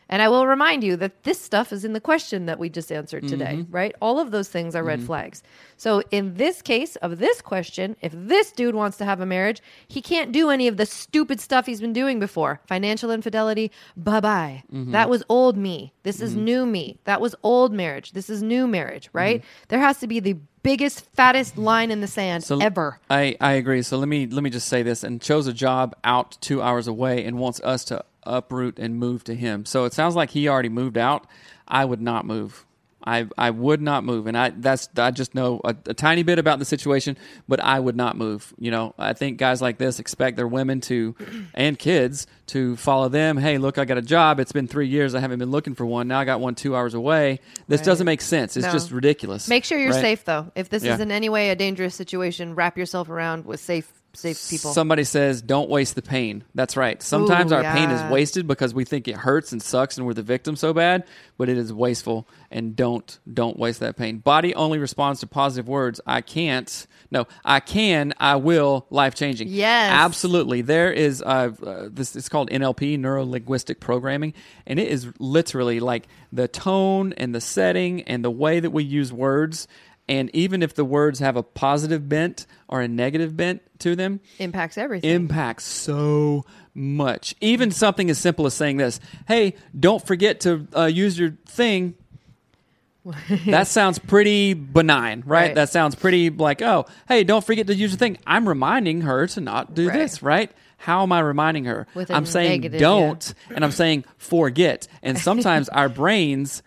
And 0.08 0.22
I 0.22 0.28
will 0.28 0.46
remind 0.46 0.84
you 0.84 0.96
that 0.98 1.24
this 1.24 1.40
stuff 1.40 1.72
is 1.72 1.84
in 1.84 1.92
the 1.92 2.00
question 2.00 2.46
that 2.46 2.58
we 2.60 2.68
just 2.68 2.92
answered 2.92 3.26
today, 3.26 3.56
Mm-hmm. 3.58 3.72
right? 3.74 3.94
All 4.00 4.20
of 4.20 4.30
those 4.30 4.48
things 4.48 4.76
are 4.76 4.84
red 4.84 5.02
flags. 5.02 5.42
So, 5.76 6.00
in 6.10 6.34
this 6.34 6.62
case 6.62 6.94
of 6.96 7.18
this 7.18 7.40
question, 7.42 7.96
if 8.00 8.12
this 8.14 8.52
dude 8.52 8.74
wants 8.76 8.96
to 8.98 9.04
have 9.04 9.20
a 9.20 9.26
marriage, 9.26 9.60
he 9.88 10.00
can't 10.00 10.30
do 10.32 10.50
any 10.50 10.68
of 10.68 10.76
the 10.76 10.86
stupid 10.86 11.40
stuff 11.40 11.66
he's 11.66 11.80
been 11.80 11.92
doing 11.92 12.20
before. 12.20 12.60
Financial 12.66 13.10
infidelity, 13.10 13.72
bye 13.96 14.20
bye. 14.20 14.62
Mm-hmm. 14.72 14.92
That 14.92 15.10
was 15.10 15.24
old 15.28 15.56
me. 15.56 15.92
This 16.04 16.20
is 16.20 16.36
new 16.36 16.66
me. 16.66 16.98
That 17.04 17.20
was 17.20 17.34
old 17.42 17.72
marriage. 17.72 18.12
This 18.12 18.30
is 18.30 18.42
new 18.42 18.68
marriage, 18.68 19.10
right? 19.12 19.42
There 19.68 19.80
has 19.80 19.98
to 19.98 20.06
be 20.06 20.20
the 20.20 20.36
biggest, 20.62 21.00
fattest 21.14 21.58
line 21.58 21.90
in 21.90 22.00
the 22.00 22.06
sand 22.06 22.44
So 22.44 22.60
ever. 22.60 22.98
I, 23.10 23.36
I 23.40 23.52
agree. 23.52 23.82
So 23.82 23.98
let 23.98 24.08
me 24.08 24.26
let 24.26 24.42
me 24.44 24.50
just 24.50 24.68
say 24.68 24.82
this 24.84 25.02
and 25.04 25.20
chose 25.20 25.46
a 25.48 25.52
job 25.52 25.94
out 26.04 26.38
two 26.40 26.62
hours 26.62 26.86
away 26.86 27.24
and 27.24 27.38
wants 27.38 27.60
us 27.60 27.84
to 27.86 28.04
uproot 28.26 28.78
and 28.78 28.96
move 28.96 29.24
to 29.24 29.34
him. 29.34 29.64
So 29.64 29.84
it 29.84 29.92
sounds 29.92 30.14
like 30.16 30.30
he 30.30 30.48
already 30.48 30.68
moved 30.68 30.98
out. 30.98 31.26
I 31.68 31.84
would 31.84 32.00
not 32.00 32.26
move. 32.26 32.64
I 33.08 33.28
I 33.38 33.50
would 33.50 33.80
not 33.80 34.02
move, 34.02 34.26
and 34.26 34.36
I 34.36 34.50
that's 34.50 34.88
I 34.96 35.12
just 35.12 35.32
know 35.32 35.60
a, 35.62 35.76
a 35.86 35.94
tiny 35.94 36.24
bit 36.24 36.40
about 36.40 36.58
the 36.58 36.64
situation, 36.64 37.16
but 37.46 37.60
I 37.60 37.78
would 37.78 37.94
not 37.94 38.16
move. 38.16 38.52
You 38.58 38.72
know, 38.72 38.94
I 38.98 39.12
think 39.12 39.38
guys 39.38 39.62
like 39.62 39.78
this 39.78 40.00
expect 40.00 40.36
their 40.36 40.48
women 40.48 40.80
to, 40.82 41.14
and 41.54 41.78
kids 41.78 42.26
to 42.46 42.74
follow 42.74 43.08
them. 43.08 43.36
Hey, 43.36 43.58
look, 43.58 43.78
I 43.78 43.84
got 43.84 43.96
a 43.96 44.02
job. 44.02 44.40
It's 44.40 44.50
been 44.50 44.66
three 44.66 44.88
years. 44.88 45.14
I 45.14 45.20
haven't 45.20 45.38
been 45.38 45.52
looking 45.52 45.76
for 45.76 45.86
one. 45.86 46.08
Now 46.08 46.18
I 46.18 46.24
got 46.24 46.40
one 46.40 46.56
two 46.56 46.74
hours 46.74 46.94
away. 46.94 47.38
This 47.68 47.80
doesn't 47.80 48.06
make 48.06 48.20
sense. 48.22 48.56
It's 48.56 48.66
No. 48.66 48.72
just 48.72 48.90
ridiculous. 48.90 49.46
Make 49.48 49.64
sure 49.64 49.78
you're 49.78 49.92
right? 49.92 50.00
safe, 50.00 50.24
though. 50.24 50.50
If 50.56 50.68
this 50.70 50.82
Yeah. 50.82 50.94
is 50.94 51.00
in 51.00 51.12
any 51.12 51.28
way 51.28 51.50
a 51.50 51.54
dangerous 51.54 51.94
situation, 51.94 52.56
wrap 52.56 52.76
yourself 52.76 53.08
around 53.08 53.44
with 53.46 53.60
safe, 53.60 53.88
safe 54.16 54.48
people. 54.48 54.72
Somebody 54.72 55.04
says, 55.04 55.42
"Don't 55.42 55.68
waste 55.68 55.94
the 55.94 56.02
pain." 56.02 56.44
That's 56.54 56.76
right. 56.76 57.02
Sometimes 57.02 57.52
Ooh, 57.52 57.56
our 57.56 57.62
pain 57.62 57.90
is 57.90 58.02
wasted 58.10 58.46
because 58.46 58.74
we 58.74 58.84
think 58.84 59.08
it 59.08 59.16
hurts 59.16 59.52
and 59.52 59.62
sucks, 59.62 59.96
and 59.96 60.06
we're 60.06 60.14
the 60.14 60.22
victim 60.22 60.56
so 60.56 60.72
bad. 60.72 61.04
But 61.38 61.48
it 61.48 61.58
is 61.58 61.72
wasteful, 61.72 62.26
and 62.50 62.74
don't 62.74 63.18
don't 63.32 63.58
waste 63.58 63.80
that 63.80 63.96
pain. 63.96 64.18
Body 64.18 64.54
only 64.54 64.78
responds 64.78 65.20
to 65.20 65.26
positive 65.26 65.68
words. 65.68 66.00
I 66.06 66.20
can't. 66.20 66.86
No, 67.10 67.26
I 67.44 67.60
can. 67.60 68.14
I 68.18 68.36
will. 68.36 68.86
Life 68.90 69.14
changing. 69.14 69.48
Yes. 69.48 69.92
absolutely. 69.92 70.62
There 70.62 70.92
is 70.92 71.22
uh, 71.22 71.52
uh, 71.64 71.88
this. 71.90 72.16
It's 72.16 72.28
called 72.28 72.50
NLP, 72.50 72.98
neuro 72.98 73.24
linguistic 73.24 73.80
programming, 73.80 74.34
and 74.66 74.78
it 74.78 74.88
is 74.88 75.06
literally 75.18 75.80
like 75.80 76.08
the 76.32 76.48
tone 76.48 77.12
and 77.14 77.34
the 77.34 77.40
setting 77.40 78.02
and 78.02 78.24
the 78.24 78.30
way 78.30 78.60
that 78.60 78.70
we 78.70 78.84
use 78.84 79.12
words. 79.12 79.68
And 80.08 80.30
even 80.34 80.62
if 80.62 80.74
the 80.74 80.84
words 80.84 81.18
have 81.18 81.36
a 81.36 81.42
positive 81.42 82.08
bent 82.08 82.46
or 82.68 82.80
a 82.80 82.86
negative 82.88 83.36
bent 83.36 83.62
to 83.80 83.96
them, 83.96 84.20
Impacts 84.38 84.78
everything. 84.78 85.10
impacts 85.10 85.64
so 85.64 86.44
much. 86.74 87.34
Even 87.40 87.70
something 87.70 88.08
as 88.10 88.18
simple 88.18 88.46
as 88.46 88.54
saying 88.54 88.76
this 88.76 89.00
Hey, 89.26 89.54
don't 89.78 90.04
forget 90.06 90.40
to 90.40 90.66
uh, 90.76 90.84
use 90.84 91.18
your 91.18 91.32
thing. 91.48 91.94
that 93.46 93.68
sounds 93.68 93.98
pretty 94.00 94.52
benign, 94.54 95.22
right? 95.26 95.46
Right. 95.48 95.54
That 95.54 95.68
sounds 95.70 95.94
pretty 95.94 96.28
like, 96.30 96.60
oh, 96.60 96.86
hey, 97.08 97.22
don't 97.22 97.44
forget 97.44 97.66
to 97.68 97.74
use 97.74 97.92
your 97.92 97.98
thing. 97.98 98.18
I'm 98.26 98.48
reminding 98.48 99.02
her 99.02 99.26
to 99.28 99.40
not 99.40 99.74
do 99.74 99.88
Right. 99.88 99.98
this, 99.98 100.22
right? 100.22 100.50
How 100.78 101.02
am 101.04 101.12
I 101.12 101.20
reminding 101.20 101.64
her? 101.66 101.86
I'm 102.10 102.26
saying 102.26 102.62
negative, 102.62 102.80
don't, 102.80 103.34
and 103.54 103.64
I'm 103.64 103.70
saying 103.70 104.04
forget. 104.18 104.88
And 105.02 105.16
sometimes 105.18 105.68
our 105.68 105.88
brains 105.88 106.62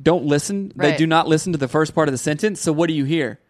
don't 0.00 0.24
listen. 0.24 0.72
They 0.76 0.96
do 0.96 1.06
not 1.06 1.26
listen 1.28 1.52
to 1.52 1.58
the 1.58 1.68
first 1.68 1.94
part 1.94 2.08
of 2.08 2.12
the 2.12 2.18
sentence. 2.18 2.60
So 2.60 2.72
what 2.72 2.86
do 2.88 2.94
you 2.94 3.04
hear? 3.04 3.40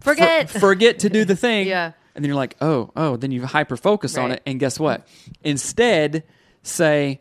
For- 0.00 0.14
Forget. 0.14 0.50
forget 0.50 0.98
to 1.00 1.08
do 1.10 1.24
the 1.24 1.36
thing. 1.46 1.66
Yeah. 1.66 1.92
And 2.14 2.24
then 2.24 2.28
you're 2.30 2.36
like, 2.36 2.56
oh, 2.60 2.90
oh, 2.96 3.16
then 3.16 3.30
you 3.30 3.44
hyper 3.44 3.76
focus 3.76 4.16
on 4.16 4.32
it. 4.32 4.42
And 4.46 4.58
guess 4.58 4.80
what? 4.80 5.06
Instead, 5.44 6.24
say, 6.62 7.20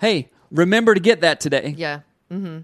hey, 0.00 0.30
remember 0.50 0.94
to 0.94 1.00
get 1.00 1.20
that 1.20 1.40
today. 1.40 1.74
yeah. 1.76 2.00
Mm-hmm. 2.30 2.60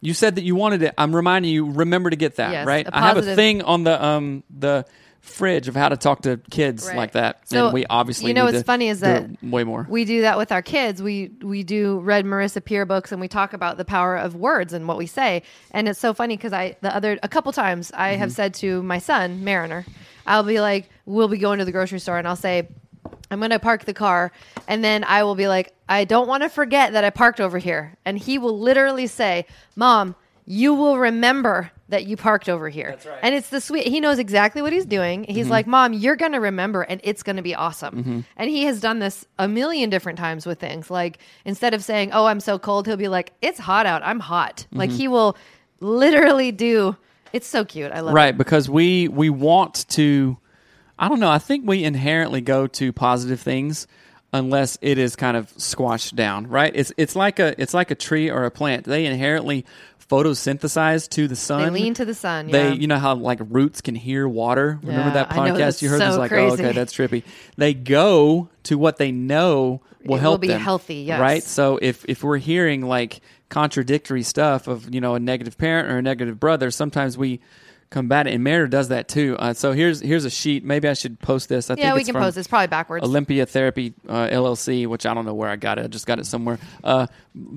You 0.00 0.14
said 0.14 0.34
that 0.36 0.42
you 0.44 0.54
wanted 0.54 0.82
it. 0.82 0.94
I'm 0.98 1.14
reminding 1.16 1.50
you, 1.50 1.70
remember 1.70 2.10
to 2.10 2.16
get 2.16 2.36
that, 2.36 2.52
Yes, 2.52 2.66
right? 2.66 2.86
I 2.92 3.00
have 3.08 3.16
a 3.16 3.34
thing 3.34 3.62
on 3.62 3.84
the 3.84 4.04
um 4.04 4.44
the 4.50 4.84
fridge 5.26 5.68
of 5.68 5.74
how 5.76 5.88
to 5.88 5.96
talk 5.96 6.22
to 6.22 6.38
kids 6.50 6.86
Right. 6.86 6.96
like 6.96 7.12
that. 7.12 7.48
So, 7.48 7.66
and 7.66 7.74
we 7.74 7.84
obviously 7.86 8.28
you 8.28 8.34
know 8.34 8.42
need 8.46 8.52
what's 8.54 8.58
to 8.60 8.64
funny 8.64 8.88
is 8.88 8.98
do 9.00 9.06
that 9.06 9.22
it 9.24 9.38
way 9.42 9.64
more. 9.64 9.86
We 9.88 10.04
do 10.04 10.22
that 10.22 10.38
with 10.38 10.52
our 10.52 10.62
kids. 10.62 11.02
We 11.02 11.32
we 11.42 11.62
do 11.62 12.00
read 12.00 12.24
Marissa 12.24 12.64
Peer 12.64 12.86
books 12.86 13.12
and 13.12 13.20
we 13.20 13.28
talk 13.28 13.52
about 13.52 13.76
the 13.76 13.84
power 13.84 14.16
of 14.16 14.34
words 14.34 14.72
and 14.72 14.88
what 14.88 14.96
we 14.98 15.06
say. 15.06 15.42
And 15.72 15.88
it's 15.88 15.98
so 16.00 16.14
funny 16.14 16.36
because 16.36 16.52
I 16.52 16.76
the 16.80 16.94
other 16.94 17.18
a 17.22 17.28
couple 17.28 17.52
times 17.52 17.92
I 17.92 18.10
have 18.10 18.28
Mm-hmm. 18.30 18.34
said 18.34 18.54
to 18.54 18.82
my 18.82 18.98
son 18.98 19.44
Mariner, 19.44 19.84
I'll 20.26 20.42
be 20.44 20.60
like, 20.60 20.88
we'll 21.04 21.28
be 21.28 21.38
going 21.38 21.58
to 21.58 21.64
the 21.64 21.72
grocery 21.72 21.98
store 21.98 22.18
and 22.18 22.26
I'll 22.26 22.36
say. 22.36 22.68
I'm 23.30 23.38
going 23.38 23.50
to 23.50 23.58
park 23.60 23.84
the 23.84 23.94
car 23.94 24.32
and 24.68 24.82
then 24.84 25.04
I 25.04 25.22
will 25.24 25.34
be 25.36 25.46
like, 25.48 25.72
I 25.88 26.04
don't 26.04 26.26
want 26.28 26.42
to 26.44 26.48
forget 26.48 26.92
that 26.92 27.04
I 27.04 27.10
parked 27.10 27.40
over 27.40 27.58
here. 27.58 27.96
And 28.04 28.18
he 28.18 28.36
will 28.38 28.58
literally 28.58 29.06
say, 29.06 29.46
Mom, 29.76 30.14
you 30.48 30.74
will 30.74 30.96
remember 30.98 31.70
that 31.88 32.06
you 32.06 32.16
parked 32.16 32.48
over 32.48 32.68
here. 32.68 32.90
That's 32.90 33.06
right. 33.06 33.18
And 33.22 33.34
it's 33.34 33.48
the 33.48 33.60
sweet, 33.60 33.86
he 33.86 34.00
knows 34.00 34.18
exactly 34.18 34.62
what 34.62 34.72
he's 34.72 34.86
doing. 34.86 35.24
He's 35.24 35.44
Mm-hmm. 35.46 35.50
like, 35.50 35.66
Mom, 35.66 35.92
you're 35.92 36.16
going 36.16 36.32
to 36.32 36.40
remember 36.40 36.82
and 36.82 37.00
it's 37.04 37.22
going 37.22 37.36
to 37.36 37.42
be 37.42 37.54
awesome. 37.54 38.24
And 38.36 38.50
he 38.50 38.64
has 38.64 38.80
done 38.80 38.98
this 39.00 39.24
a 39.38 39.46
million 39.48 39.90
different 39.90 40.18
times 40.18 40.46
with 40.46 40.58
things. 40.60 40.90
Like 40.90 41.18
instead 41.44 41.74
of 41.74 41.82
saying, 41.84 42.10
Oh, 42.12 42.26
I'm 42.26 42.40
so 42.40 42.58
cold, 42.58 42.86
he'll 42.86 42.96
be 42.96 43.08
like, 43.08 43.32
It's 43.42 43.58
hot 43.58 43.86
out. 43.86 44.02
I'm 44.04 44.20
hot. 44.20 44.66
Like 44.72 44.90
Mm-hmm. 44.90 44.98
he 44.98 45.08
will 45.08 45.36
literally 45.80 46.52
do. 46.52 46.96
It's 47.32 47.46
so 47.46 47.64
cute. 47.64 47.92
I 47.92 48.00
love 48.00 48.12
it. 48.12 48.16
right 48.16 48.36
because 48.36 48.68
we 48.70 49.08
we 49.08 49.28
want 49.30 49.86
to 49.90 50.38
i 50.98 51.08
don't 51.08 51.20
know 51.20 51.30
i 51.30 51.38
think 51.38 51.66
we 51.68 51.84
inherently 51.84 52.40
go 52.40 52.66
to 52.66 52.92
positive 52.92 53.38
things 53.40 53.86
unless 54.32 54.78
it 54.80 54.96
is 54.96 55.14
kind 55.16 55.36
of 55.36 55.52
squashed 55.58 56.16
down 56.16 56.46
right 56.46 56.72
it's 56.74 56.92
it's 56.96 57.14
like 57.14 57.38
a 57.38 57.60
it's 57.60 57.74
like 57.74 57.90
a 57.90 57.94
tree 57.94 58.30
or 58.30 58.44
a 58.44 58.50
plant 58.50 58.84
they 58.84 59.04
inherently 59.04 59.66
photosynthesize 60.08 61.08
to 61.10 61.28
the 61.28 61.36
sun 61.36 61.62
They 61.72 61.80
lean 61.82 61.94
to 61.94 62.04
the 62.04 62.14
sun. 62.14 62.48
they 62.50 62.68
Yeah. 62.68 62.74
you 62.74 62.86
know 62.86 62.98
how 62.98 63.14
like 63.14 63.38
roots 63.42 63.80
can 63.80 63.94
hear 63.94 64.26
water 64.28 64.78
remember 64.82 65.08
Yeah, 65.08 65.24
that 65.24 65.30
podcast 65.30 65.82
you 65.82 65.88
heard 65.88 66.00
so 66.00 66.18
like 66.18 66.32
oh 66.32 66.52
okay 66.52 66.72
that's 66.72 66.92
trippy 66.94 67.22
they 67.56 67.74
go 67.74 68.48
to 68.64 68.78
what 68.78 68.96
they 68.98 69.12
know 69.12 69.80
will 70.04 70.18
It 70.18 70.22
will 70.22 70.38
be 70.38 70.48
them, 70.48 70.60
healthy, 70.60 70.96
yes. 70.96 71.20
right 71.20 71.42
so 71.42 71.78
if 71.82 72.04
if 72.08 72.22
we're 72.22 72.38
hearing 72.38 72.82
like 72.82 73.20
contradictory 73.48 74.22
stuff 74.22 74.68
of 74.68 74.92
you 74.94 75.00
know 75.00 75.14
a 75.14 75.20
negative 75.20 75.56
parent 75.58 75.88
or 75.90 75.98
a 75.98 76.02
negative 76.02 76.38
brother 76.38 76.70
sometimes 76.70 77.16
we 77.18 77.40
combat 77.90 78.26
it 78.26 78.34
and 78.34 78.42
Mariner 78.42 78.66
does 78.66 78.88
that 78.88 79.08
too 79.08 79.36
uh, 79.38 79.52
so 79.54 79.72
here's 79.72 80.00
here's 80.00 80.24
a 80.24 80.30
sheet 80.30 80.64
maybe 80.64 80.88
I 80.88 80.94
should 80.94 81.20
post 81.20 81.48
this 81.48 81.70
I 81.70 81.74
yeah, 81.74 81.84
think 81.84 81.94
we 81.94 82.00
it's 82.00 82.10
can 82.10 82.20
post 82.20 82.34
this 82.34 82.46
probably 82.46 82.66
backwards. 82.66 83.04
Olympia 83.04 83.46
Therapy 83.46 83.94
uh, 84.08 84.28
LLC, 84.28 84.86
which 84.86 85.06
I 85.06 85.14
don't 85.14 85.24
know 85.24 85.34
where 85.34 85.48
I 85.48 85.56
got 85.56 85.78
it. 85.78 85.84
I 85.84 85.88
just 85.88 86.06
got 86.06 86.18
it 86.18 86.26
somewhere. 86.26 86.58
Uh, 86.82 87.06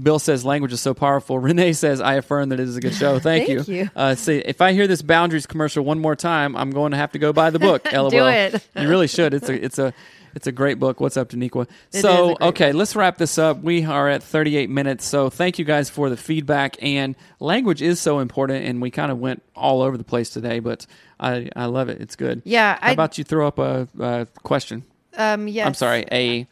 Bill 0.01 0.19
says 0.19 0.45
language 0.45 0.73
is 0.73 0.81
so 0.81 0.93
powerful. 0.93 1.39
Renee 1.49 1.73
says 1.73 2.01
I 2.01 2.15
affirm 2.15 2.49
that 2.49 2.59
it 2.59 2.67
is 2.67 2.77
a 2.77 2.81
good 2.81 2.93
show. 2.93 3.19
Thank, 3.19 3.47
Thank 3.47 3.67
you. 3.67 3.89
Uh, 3.95 4.15
see, 4.15 4.37
if 4.39 4.61
I 4.61 4.73
hear 4.73 4.87
this 4.87 5.01
boundaries 5.01 5.45
commercial 5.45 5.83
one 5.83 5.99
more 5.99 6.15
time, 6.15 6.55
I'm 6.55 6.71
going 6.71 6.91
to 6.91 6.97
have 6.97 7.11
to 7.13 7.19
go 7.19 7.33
buy 7.33 7.49
the 7.49 7.59
book. 7.59 7.85
LOL. 7.91 8.13
it. 8.13 8.67
you 8.75 8.87
really 8.87 9.07
should. 9.07 9.33
It's 9.33 9.49
a 9.49 9.63
it's 9.63 9.79
a 9.79 9.93
it's 10.35 10.47
a 10.47 10.51
great 10.51 10.79
book. 10.79 10.99
What's 10.99 11.17
up, 11.17 11.29
Daniqua? 11.29 11.67
is 11.91 12.01
So 12.01 12.37
okay, 12.41 12.71
let's 12.71 12.95
wrap 12.95 13.17
this 13.17 13.37
up. 13.37 13.61
We 13.61 13.85
are 13.85 14.09
at 14.09 14.23
38 14.23 14.69
minutes. 14.69 15.05
So 15.05 15.29
thank 15.29 15.59
you 15.59 15.65
guys 15.65 15.89
for 15.89 16.09
the 16.09 16.17
feedback. 16.17 16.77
And 16.81 17.15
language 17.39 17.81
is 17.81 17.99
so 17.99 18.19
important. 18.19 18.65
And 18.65 18.81
we 18.81 18.91
kind 18.91 19.11
of 19.11 19.19
went 19.19 19.43
all 19.55 19.81
over 19.81 19.97
the 19.97 20.03
place 20.03 20.29
today, 20.29 20.59
but 20.59 20.85
I 21.19 21.49
I 21.55 21.65
love 21.65 21.89
it. 21.89 22.01
It's 22.01 22.15
good. 22.15 22.41
Yeah, 22.45 22.77
How 22.81 22.89
I- 22.89 22.91
about 22.91 23.17
you 23.17 23.23
throw 23.23 23.47
up 23.47 23.59
a, 23.59 23.87
a 23.99 24.27
question? 24.43 24.83
um, 25.17 25.47
yes. 25.47 25.65
I'm 25.67 25.73
sorry, 25.73 26.05
a 26.11 26.47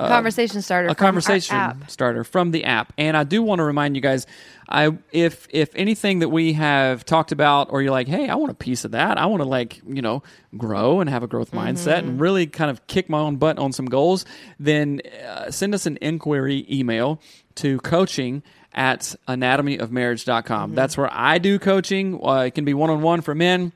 uh, 0.00 0.08
Conversation 0.08 0.62
starter 0.62 0.88
a 0.88 0.94
conversation 0.94 1.82
starter 1.88 2.24
from 2.24 2.50
the 2.50 2.64
app. 2.64 2.92
And 2.98 3.16
I 3.16 3.24
do 3.24 3.42
want 3.42 3.58
to 3.60 3.64
remind 3.64 3.96
you 3.96 4.02
guys, 4.02 4.26
I 4.68 4.96
if 5.12 5.46
if 5.50 5.70
anything 5.74 6.20
that 6.20 6.28
we 6.28 6.52
have 6.54 7.04
talked 7.04 7.32
about, 7.32 7.68
or 7.70 7.82
you're 7.82 7.90
like, 7.90 8.08
hey, 8.08 8.28
I 8.28 8.34
want 8.36 8.50
a 8.50 8.54
piece 8.54 8.84
of 8.84 8.92
that. 8.92 9.18
I 9.18 9.26
want 9.26 9.42
to 9.42 9.48
like 9.48 9.80
you 9.86 10.02
know 10.02 10.22
grow 10.56 11.00
and 11.00 11.10
have 11.10 11.22
a 11.22 11.26
growth 11.26 11.50
mindset 11.52 11.98
Mm-hmm. 12.00 12.08
and 12.08 12.20
really 12.20 12.46
kind 12.46 12.70
of 12.70 12.86
kick 12.86 13.08
my 13.08 13.18
own 13.18 13.36
butt 13.36 13.58
on 13.58 13.72
some 13.72 13.86
goals. 13.86 14.24
Then 14.58 15.00
uh, 15.28 15.50
send 15.50 15.74
us 15.74 15.86
an 15.86 15.98
inquiry 16.00 16.66
email 16.70 17.20
to 17.56 17.78
coaching 17.80 18.42
at 18.72 19.14
anatomyofmarriage.com. 19.28 20.70
Mm-hmm. 20.70 20.74
That's 20.76 20.96
where 20.96 21.08
I 21.12 21.38
do 21.38 21.58
coaching. 21.58 22.20
Uh, 22.24 22.44
it 22.46 22.52
can 22.54 22.64
be 22.64 22.74
one 22.74 22.90
on 22.90 23.02
one 23.02 23.20
for 23.20 23.34
men. 23.34 23.72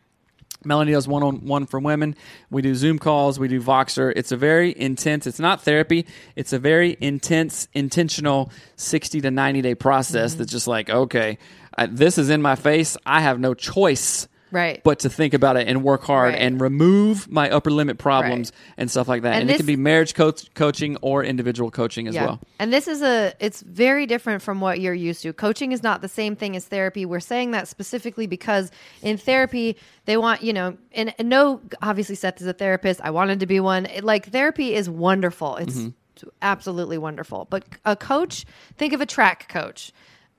Melanie 0.64 0.92
does 0.92 1.06
one 1.06 1.22
on 1.22 1.46
one 1.46 1.66
for 1.66 1.80
women. 1.80 2.16
We 2.50 2.62
do 2.62 2.74
Zoom 2.74 2.98
calls. 2.98 3.38
We 3.38 3.48
do 3.48 3.60
Voxer. 3.60 4.12
It's 4.14 4.32
a 4.32 4.36
very 4.36 4.78
intense. 4.78 5.26
It's 5.26 5.40
not 5.40 5.62
therapy. 5.62 6.06
It's 6.36 6.52
a 6.52 6.58
very 6.58 6.96
intense, 7.00 7.68
intentional 7.74 8.50
sixty 8.76 9.20
to 9.20 9.30
ninety 9.30 9.62
day 9.62 9.74
process. 9.74 10.32
Mm-hmm. 10.32 10.38
That's 10.38 10.52
just 10.52 10.66
like 10.66 10.90
okay, 10.90 11.38
I, 11.76 11.86
this 11.86 12.18
is 12.18 12.30
in 12.30 12.42
my 12.42 12.54
face. 12.54 12.96
I 13.04 13.20
have 13.20 13.38
no 13.38 13.54
choice 13.54 14.28
Right. 14.54 14.80
but 14.84 15.00
to 15.00 15.10
think 15.10 15.34
about 15.34 15.56
it 15.56 15.66
and 15.68 15.82
work 15.82 16.04
hard 16.04 16.32
Right. 16.32 16.40
and 16.42 16.60
remove 16.60 17.30
my 17.30 17.50
upper 17.50 17.70
limit 17.70 17.98
problems 17.98 18.52
Right. 18.54 18.74
and 18.78 18.90
stuff 18.90 19.08
like 19.08 19.22
that. 19.22 19.32
And, 19.34 19.42
And 19.42 19.50
it 19.50 19.56
can 19.56 19.66
be 19.66 19.76
marriage 19.76 20.14
coach, 20.14 20.52
coaching 20.54 20.96
or 21.02 21.24
individual 21.24 21.70
coaching 21.70 22.06
as 22.08 22.14
well. 22.14 22.40
And 22.58 22.72
this 22.72 22.86
is 22.88 23.02
a 23.02 23.34
it's 23.40 23.60
very 23.62 24.06
different 24.06 24.40
from 24.42 24.60
what 24.60 24.80
you're 24.80 24.94
used 24.94 25.22
to. 25.24 25.32
Coaching 25.32 25.72
is 25.72 25.82
not 25.82 26.00
the 26.00 26.08
same 26.08 26.36
thing 26.36 26.54
as 26.56 26.64
therapy. 26.64 27.04
We're 27.04 27.20
saying 27.20 27.50
that 27.50 27.68
specifically 27.68 28.26
because 28.26 28.70
in 29.02 29.16
therapy 29.18 29.76
they 30.06 30.16
want, 30.16 30.42
you 30.42 30.52
know, 30.52 30.76
and, 30.92 31.12
and 31.18 31.28
no 31.28 31.60
obviously 31.82 32.14
Seth 32.14 32.40
is 32.40 32.46
a 32.46 32.52
therapist. 32.52 33.00
I 33.02 33.10
wanted 33.10 33.40
to 33.40 33.46
be 33.46 33.58
one. 33.60 33.86
It- 33.86 34.04
like 34.04 34.30
therapy 34.30 34.74
is 34.74 34.88
wonderful. 34.88 35.56
It's 35.56 35.74
Mm-hmm. 35.76 36.28
absolutely 36.42 36.96
wonderful. 36.98 37.46
But 37.50 37.64
a 37.84 37.96
coach, 37.96 38.44
think 38.76 38.92
of 38.92 39.00
a 39.00 39.06
track 39.06 39.48
coach. 39.48 39.92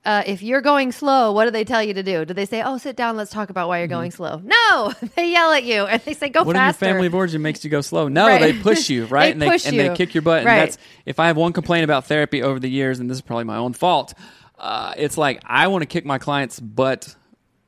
Uh, 0.06 0.22
if 0.24 0.40
you're 0.40 0.60
going 0.60 0.92
slow, 0.92 1.32
what 1.32 1.46
do 1.46 1.50
they 1.50 1.64
tell 1.64 1.82
you 1.82 1.92
to 1.92 2.02
do? 2.02 2.24
Do 2.24 2.32
they 2.32 2.46
say, 2.46 2.62
"Oh, 2.62 2.78
sit 2.78 2.94
down, 2.96 3.16
let's 3.16 3.30
talk 3.32 3.50
about 3.50 3.66
why 3.66 3.78
you're 3.80 3.88
going 3.88 4.12
slow"? 4.12 4.40
No, 4.44 4.94
they 5.16 5.32
yell 5.32 5.50
at 5.52 5.64
you 5.64 5.84
and 5.84 6.00
they 6.02 6.14
say, 6.14 6.28
"Go 6.28 6.40
Mm-hmm. 6.40 6.46
What 6.46 6.56
faster." 6.56 6.84
if 6.84 6.88
your 6.88 6.94
family 6.94 7.06
of 7.08 7.14
origin 7.16 7.42
makes 7.42 7.64
you 7.64 7.70
go 7.70 7.80
slow? 7.80 8.06
No, 8.16 8.26
Right. 8.28 8.40
they 8.40 8.52
push 8.62 8.88
you, 8.88 9.04
right? 9.10 9.24
They 9.26 9.30
and 9.32 9.42
they 9.42 9.48
push 9.50 9.66
and 9.66 9.74
you. 9.76 9.82
they 9.88 9.96
kick 9.96 10.14
your 10.14 10.22
butt. 10.22 10.38
And 10.38 10.46
Right. 10.46 10.56
that's 10.60 10.78
if 11.06 11.18
I 11.18 11.26
have 11.26 11.36
one 11.36 11.52
complaint 11.52 11.84
about 11.84 12.06
therapy 12.06 12.42
over 12.42 12.60
the 12.60 12.70
years, 12.70 13.00
and 13.00 13.10
this 13.10 13.16
is 13.18 13.22
probably 13.22 13.44
my 13.44 13.56
own 13.56 13.72
fault. 13.72 14.14
Uh, 14.58 14.94
it's 14.96 15.18
like 15.18 15.42
I 15.44 15.66
want 15.66 15.82
to 15.82 15.86
kick 15.86 16.04
my 16.06 16.18
client's 16.18 16.60
butt 16.60 17.14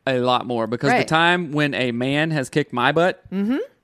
a 0.06 0.20
lot 0.20 0.46
more 0.46 0.66
because 0.68 0.90
the 0.92 1.04
time 1.04 1.52
when 1.52 1.74
a 1.74 1.90
man 1.92 2.30
has 2.30 2.48
kicked 2.48 2.72
my 2.72 2.92
butt 2.92 3.22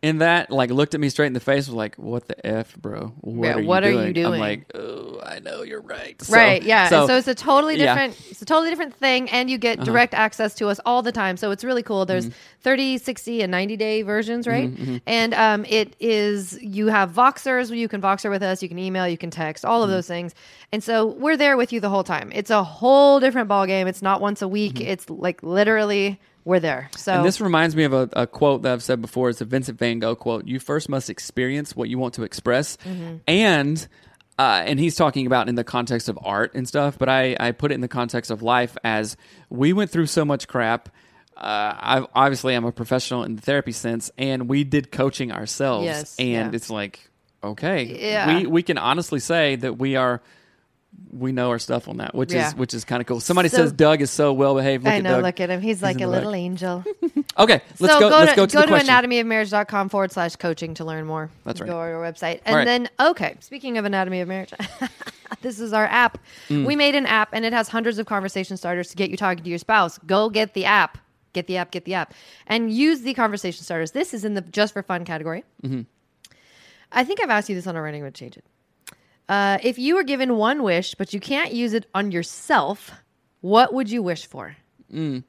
in 0.05 0.18
that, 0.18 0.50
like 0.50 0.70
looked 0.70 0.94
at 0.94 1.00
me 1.00 1.09
straight 1.09 1.28
in 1.28 1.32
the 1.32 1.40
face, 1.40 1.66
was 1.66 1.74
like, 1.74 1.94
"What 1.96 2.28
the 2.28 2.46
f, 2.46 2.76
bro? 2.76 3.12
What, 3.20 3.46
Yeah, 3.46 3.55
are, 3.55 3.61
you 3.61 3.66
what 3.66 3.84
are 3.84 3.90
you 4.07 4.12
doing? 4.12 4.34
I'm 4.34 4.40
like, 4.40 4.70
"Oh, 4.74 5.20
I 5.24 5.38
know 5.40 5.62
you're 5.62 5.80
right." 5.80 6.20
So- 6.22 6.34
right 6.36 6.62
yeah 6.62 6.88
so, 6.88 7.07
so 7.07 7.16
it's 7.16 7.26
a 7.28 7.34
totally 7.34 7.76
yeah. 7.76 7.86
different 7.94 8.30
it's 8.30 8.42
a 8.42 8.44
totally 8.44 8.70
different 8.70 8.94
thing 8.94 9.28
and 9.30 9.48
you 9.50 9.57
Uh-huh. 9.57 9.76
get 9.76 9.80
direct 9.84 10.14
access 10.14 10.55
to 10.57 10.68
us 10.68 10.78
all 10.86 11.02
the 11.02 11.12
time 11.12 11.36
so 11.36 11.50
it's 11.50 11.64
really 11.64 11.82
cool 11.82 12.05
there's 12.07 12.26
Mm-hmm. 12.26 12.61
30 12.61 12.98
60 12.98 13.42
and 13.42 13.50
90 13.50 13.76
day 13.76 14.02
versions 14.02 14.46
right 14.46 14.70
and 15.07 15.34
um, 15.34 15.64
it 15.66 15.96
is 16.00 16.59
you 16.62 16.86
have 16.88 17.11
voxers 17.12 17.74
you 17.76 17.88
can 17.88 18.00
voxer 18.00 18.30
with 18.30 18.42
us 18.42 18.62
you 18.62 18.68
can 18.68 18.78
email 18.78 19.07
you 19.09 19.18
can 19.18 19.30
text 19.30 19.64
all 19.64 19.82
of 19.82 19.88
Mm-hmm. 19.88 19.96
those 19.96 20.07
things 20.07 20.34
and 20.72 20.82
so 20.84 21.07
we're 21.07 21.36
there 21.36 21.57
with 21.57 21.72
you 21.72 21.80
the 21.80 21.90
whole 21.90 22.05
time 22.05 22.30
it's 22.34 22.50
a 22.50 22.62
whole 22.64 23.20
different 23.20 23.48
ball 23.48 23.66
game 23.66 23.86
it's 23.86 24.02
not 24.02 24.20
once 24.20 24.40
a 24.42 24.48
week 24.48 24.80
it's 24.80 25.09
like 25.11 25.42
literally 25.42 26.20
we're 26.45 26.61
there 26.61 26.90
so. 26.97 27.12
And 27.14 27.24
this 27.24 27.40
reminds 27.40 27.74
me 27.74 27.84
of 27.84 27.92
a, 27.92 28.09
a 28.14 28.26
quote 28.26 28.62
that 28.62 28.72
I've 28.72 28.82
said 28.82 29.01
before. 29.01 29.30
It's 29.30 29.40
a 29.40 29.45
Vincent 29.45 29.78
Van 29.78 29.99
Gogh 29.99 30.14
quote. 30.14 30.47
You 30.47 30.61
first 30.61 30.88
must 30.88 31.09
experience 31.11 31.74
what 31.74 31.88
you 31.88 31.99
want 31.99 32.14
to 32.14 32.22
express. 32.22 32.76
Mm-hmm. 32.78 33.16
And 33.26 33.88
uh, 34.38 34.62
and 34.66 34.80
he's 34.80 34.97
talking 34.97 35.26
about 35.26 35.49
in 35.49 35.55
the 35.55 35.64
context 35.64 36.09
of 36.09 36.18
art 36.22 36.55
and 36.55 36.66
stuff, 36.66 36.99
but 36.99 37.09
I, 37.09 37.36
I 37.38 37.53
put 37.53 37.70
it 37.70 37.76
in 37.76 37.80
the 37.80 37.88
context 37.88 38.30
of 38.32 38.42
life 38.42 38.76
as 38.82 39.16
we 39.49 39.72
went 39.72 39.90
through 39.90 40.07
so 40.07 40.24
much 40.24 40.49
crap. 40.49 40.88
Uh, 41.36 41.40
I 41.40 42.07
obviously 42.14 42.55
I'm 42.55 42.64
a 42.64 42.72
professional 42.72 43.22
in 43.24 43.36
the 43.36 43.42
therapy 43.42 43.72
sense, 43.72 44.11
and 44.18 44.49
we 44.49 44.64
did 44.64 44.90
coaching 44.92 45.32
ourselves, 45.32 45.84
Yes, 45.84 46.16
and 46.18 46.53
yeah. 46.53 46.57
it's 46.57 46.70
like 46.70 47.11
okay, 47.42 48.11
Yeah. 48.11 48.38
we 48.38 48.47
we 48.47 48.62
can 48.62 48.78
honestly 48.78 49.20
say 49.20 49.57
that 49.57 49.78
we 49.78 49.97
are 49.97 50.20
we 51.12 51.30
know 51.30 51.51
our 51.51 51.61
stuff 51.61 51.88
on 51.88 51.99
that, 51.99 52.14
which 52.14 52.32
Yeah. 52.32 52.49
is 52.49 52.57
which 52.57 52.74
is 52.74 52.84
kind 52.84 53.01
of 53.01 53.07
cool. 53.07 53.20
Somebody 53.20 53.49
So- 53.49 53.59
says 53.59 53.72
Doug 53.72 54.01
is 54.01 54.11
so 54.11 54.32
well 54.32 54.55
behaved. 54.55 54.84
Look 54.84 54.92
I 54.92 54.97
at 54.97 55.03
know. 55.05 55.14
Doug. 55.16 55.22
Look 55.24 55.40
at 55.40 55.51
him. 55.51 55.61
He's 55.61 55.82
like 55.82 55.97
in 55.99 56.03
a 56.03 56.09
little 56.09 56.32
back. 56.32 56.40
angel. 56.40 56.84
Okay, 57.36 57.62
let's 57.80 57.92
so 57.95 57.99
go. 57.99 58.11
go 58.11 58.18
let's 58.18 58.30
to, 58.32 58.36
go 58.36 58.47
to 58.47 58.57
the 58.59 58.66
question. 58.68 58.95
anatomyofmarriage.com 58.95 59.88
forward 59.88 60.12
slash 60.12 60.36
coaching 60.36 60.74
to 60.74 60.84
learn 60.84 61.05
more. 61.05 61.30
That's 61.45 61.61
right. 61.61 61.66
Go 61.66 61.72
to 61.72 61.78
our 61.78 61.92
website. 61.95 62.40
And 62.45 62.55
right. 62.55 62.64
then, 62.64 62.88
okay, 63.01 63.34
speaking 63.40 63.76
of 63.76 63.84
Anatomy 63.84 64.20
of 64.20 64.28
Marriage, 64.28 64.53
this 65.42 65.59
is 65.59 65.72
our 65.72 65.86
app. 65.86 66.18
Mm. 66.49 66.64
We 66.64 66.76
made 66.76 66.95
an 66.95 67.07
app 67.07 67.30
and 67.32 67.45
it 67.45 67.53
has 67.53 67.68
hundreds 67.68 67.99
of 67.99 68.07
conversation 68.07 68.57
starters 68.57 68.88
to 68.90 68.97
get 68.97 69.11
you 69.11 69.16
talking 69.16 69.42
to 69.42 69.51
your 69.51 69.59
spouse. 69.59 69.99
Go 70.07 70.30
get 70.30 70.55
the 70.55 70.64
app. 70.64 70.99
Get 71.32 71.49
the 71.49 71.57
app, 71.57 71.72
get 71.72 71.84
the 71.86 71.95
app. 71.95 72.14
And 72.47 72.72
use 72.72 73.01
the 73.01 73.14
conversation 73.14 73.64
starters. 73.64 73.90
This 73.90 74.14
is 74.14 74.24
in 74.24 74.34
the 74.34 74.42
just 74.42 74.72
for 74.72 74.84
fun 74.84 75.05
category. 75.05 75.42
Mm-hmm. 75.64 75.80
I 76.92 77.03
think 77.03 77.20
I've 77.20 77.30
asked 77.30 77.49
you 77.49 77.57
this 77.57 77.66
on 77.66 77.74
already. 77.74 77.97
I'm 77.97 78.03
going 78.05 78.12
to 78.12 78.18
change 78.20 78.36
it. 78.36 78.45
Uh, 79.28 79.58
if 79.62 79.78
you 79.78 79.94
were 79.94 80.02
given 80.04 80.36
one 80.36 80.62
wish, 80.62 80.94
but 80.94 81.12
you 81.14 81.20
can't 81.20 81.52
use 81.52 81.72
it 81.72 81.86
on 81.94 82.10
yourself, 82.12 82.90
what 83.40 83.72
would 83.72 83.90
you 83.90 84.02
wish 84.02 84.26
for? 84.26 84.56
Mm. 84.92 85.24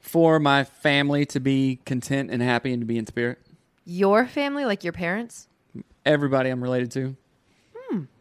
for 0.00 0.40
my 0.40 0.64
family 0.64 1.24
to 1.26 1.38
be 1.38 1.78
content 1.84 2.30
and 2.30 2.42
happy 2.42 2.72
and 2.72 2.80
to 2.80 2.86
be 2.86 2.96
in 2.98 3.06
spirit. 3.06 3.38
Your 3.84 4.26
family, 4.26 4.64
like 4.64 4.82
your 4.82 4.94
parents? 4.94 5.46
Everybody 6.06 6.48
I'm 6.50 6.62
related 6.62 6.90
to. 6.92 7.16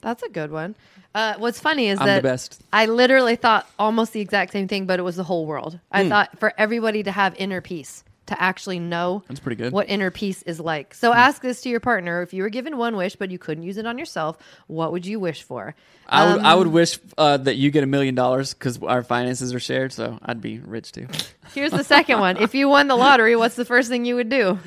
That's 0.01 0.23
a 0.23 0.29
good 0.29 0.51
one. 0.51 0.75
Uh, 1.13 1.35
what's 1.37 1.59
funny 1.59 1.89
is 1.89 1.99
I'm 1.99 2.07
that 2.07 2.15
the 2.17 2.27
best. 2.27 2.59
I 2.73 2.87
literally 2.87 3.35
thought 3.35 3.69
almost 3.77 4.13
the 4.13 4.19
exact 4.19 4.51
same 4.51 4.67
thing, 4.67 4.85
but 4.87 4.97
it 4.99 5.03
was 5.03 5.15
the 5.15 5.23
whole 5.23 5.45
world. 5.45 5.79
I 5.91 6.03
Hmm. 6.03 6.09
thought 6.09 6.39
for 6.39 6.53
everybody 6.57 7.03
to 7.03 7.11
have 7.11 7.35
inner 7.37 7.61
peace, 7.61 8.03
to 8.29 8.41
actually 8.41 8.79
know 8.79 9.23
That's 9.27 9.39
pretty 9.39 9.57
good. 9.61 9.71
What 9.73 9.89
inner 9.89 10.09
peace 10.09 10.41
is 10.43 10.59
like. 10.59 10.93
So 10.95 11.13
ask 11.13 11.41
this 11.41 11.61
to 11.61 11.69
your 11.69 11.79
partner: 11.79 12.21
if 12.21 12.33
you 12.33 12.41
were 12.43 12.49
given 12.49 12.77
one 12.77 12.95
wish, 12.95 13.15
but 13.15 13.29
you 13.29 13.37
couldn't 13.37 13.63
use 13.63 13.77
it 13.77 13.85
on 13.85 13.99
yourself, 13.99 14.37
what 14.67 14.91
would 14.91 15.05
you 15.05 15.19
wish 15.19 15.43
for? 15.43 15.75
I 16.07 16.33
would 16.33 16.41
I 16.41 16.53
Um, 16.53 16.59
would 16.59 16.67
wish 16.67 16.97
uh, 17.17 17.37
that 17.37 17.55
you 17.55 17.69
get 17.69 17.83
a 17.83 17.87
million 17.87 18.15
dollars 18.15 18.53
because 18.53 18.81
our 18.81 19.03
finances 19.03 19.53
are 19.53 19.59
shared, 19.59 19.93
so 19.93 20.17
I'd 20.23 20.41
be 20.41 20.59
rich 20.59 20.91
too. 20.91 21.07
Here's 21.53 21.71
the 21.71 21.83
second 21.83 22.19
one: 22.19 22.37
if 22.37 22.55
you 22.55 22.69
won 22.69 22.87
the 22.87 22.95
lottery, 22.95 23.35
what's 23.35 23.55
the 23.55 23.65
first 23.65 23.89
thing 23.89 24.05
you 24.05 24.15
would 24.15 24.29
do? 24.29 24.57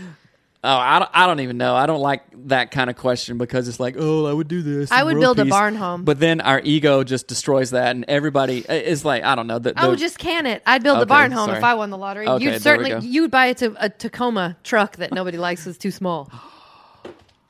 Oh, 0.65 0.77
I 0.77 1.01
don't, 1.01 1.11
I 1.13 1.27
don't 1.27 1.41
even 1.41 1.57
know. 1.59 1.75
I 1.75 1.87
don't 1.87 2.01
like 2.01 2.23
that 2.47 2.71
kind 2.71 2.89
of 2.89 2.95
question 2.97 3.37
because 3.37 3.67
it's 3.67 3.81
like, 3.81 3.97
oh, 3.99 4.27
I 4.27 4.33
would 4.33 4.47
do 4.47 4.63
this. 4.63 4.93
I 4.93 5.03
would 5.03 5.19
build 5.19 5.41
a 5.41 5.45
peace. 5.45 5.51
barn 5.51 5.75
home. 5.75 6.05
But 6.05 6.21
then 6.21 6.41
our 6.41 6.61
ego 6.61 7.03
just 7.03 7.27
destroys 7.27 7.71
that, 7.73 7.97
and 7.97 8.05
everybody 8.07 8.59
is 8.59 9.05
like, 9.05 9.25
I 9.25 9.35
don't 9.35 9.49
know. 9.49 9.59
The, 9.59 9.73
Oh, 9.77 9.91
the- 9.91 9.97
just 9.97 10.19
can 10.21 10.47
it. 10.47 10.63
I'd 10.65 10.85
build 10.85 10.99
a 10.99 11.01
Okay, 11.01 11.09
barn 11.09 11.33
home 11.33 11.47
sorry. 11.47 11.59
if 11.59 11.65
I 11.65 11.75
won 11.75 11.91
the 11.91 11.99
lottery. 11.99 12.29
Okay, 12.29 12.39
there 12.45 12.49
we 12.51 12.53
you'd 12.55 12.63
certainly 12.63 12.91
go. 12.91 12.99
you'd 13.01 13.31
buy 13.33 13.47
a, 13.47 13.57
a 13.81 13.89
Tacoma 13.91 14.57
truck 14.63 14.97
that 14.99 15.13
nobody 15.13 15.37
likes 15.37 15.67
is 15.67 15.77
too 15.77 15.91
small. 15.91 16.31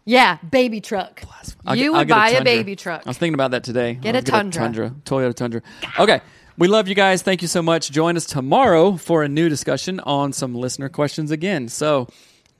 Yeah, 0.05 0.39
baby 0.51 0.81
truck. 0.81 1.23
I'll 1.65 1.77
you 1.77 1.93
I'll 1.93 2.01
would 2.01 2.09
get 2.09 2.15
buy 2.15 2.29
a 2.29 2.33
Tundra. 2.37 2.45
baby 2.45 2.77
truck. 2.77 3.03
I 3.07 3.11
was 3.11 3.19
thinking 3.19 3.35
about 3.35 3.53
that 3.53 3.63
today. 3.63 3.95
Get 3.95 4.15
I'll 4.17 4.21
a 4.23 4.25
Tundra. 4.25 4.61
Tundra, 4.63 4.91
Toyota 5.05 5.35
Tundra. 5.35 5.63
Okay, 5.99 6.21
we 6.59 6.67
love 6.67 6.89
you 6.89 6.95
guys. 6.95 7.23
Thank 7.23 7.43
you 7.43 7.49
so 7.49 7.63
much. 7.63 7.91
Join 7.91 8.17
us 8.17 8.27
tomorrow 8.27 8.97
for 8.97 9.23
a 9.23 9.29
new 9.29 9.49
discussion 9.49 10.01
on 10.01 10.33
some 10.33 10.55
listener 10.55 10.89
questions 10.89 11.31
again. 11.31 11.69
So 11.69 12.09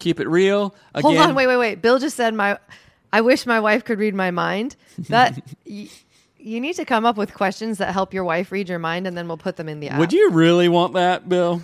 keep 0.03 0.21
it 0.21 0.29
real. 0.29 0.75
Again, 0.95 1.17
Hold 1.17 1.29
on, 1.31 1.35
wait, 1.35 1.47
wait, 1.47 1.57
wait. 1.57 1.83
Bill 1.83 1.99
just 1.99 2.17
said 2.17 2.35
my. 2.35 2.59
I 3.13 3.21
wish 3.21 3.47
my 3.47 3.61
wife 3.61 3.85
could 3.85 3.99
read 3.99 4.15
my 4.15 4.31
mind. 4.31 4.77
That 5.09 5.39
y- 5.67 5.89
you 6.39 6.61
need 6.61 6.75
to 6.77 6.85
come 6.85 7.05
up 7.07 7.17
with 7.17 7.35
questions 7.35 7.79
that 7.79 7.93
help 7.93 8.13
your 8.13 8.25
wife 8.25 8.51
read 8.53 8.69
your 8.69 8.79
mind, 8.79 9.07
and 9.07 9.17
then 9.17 9.29
we'll 9.29 9.37
put 9.37 9.57
them 9.57 9.69
in 9.69 9.81
the 9.81 9.89
app. 9.91 9.99
Would 9.99 10.13
you 10.13 10.31
really 10.31 10.69
want 10.69 10.95
that, 10.95 11.29
Bill? 11.29 11.63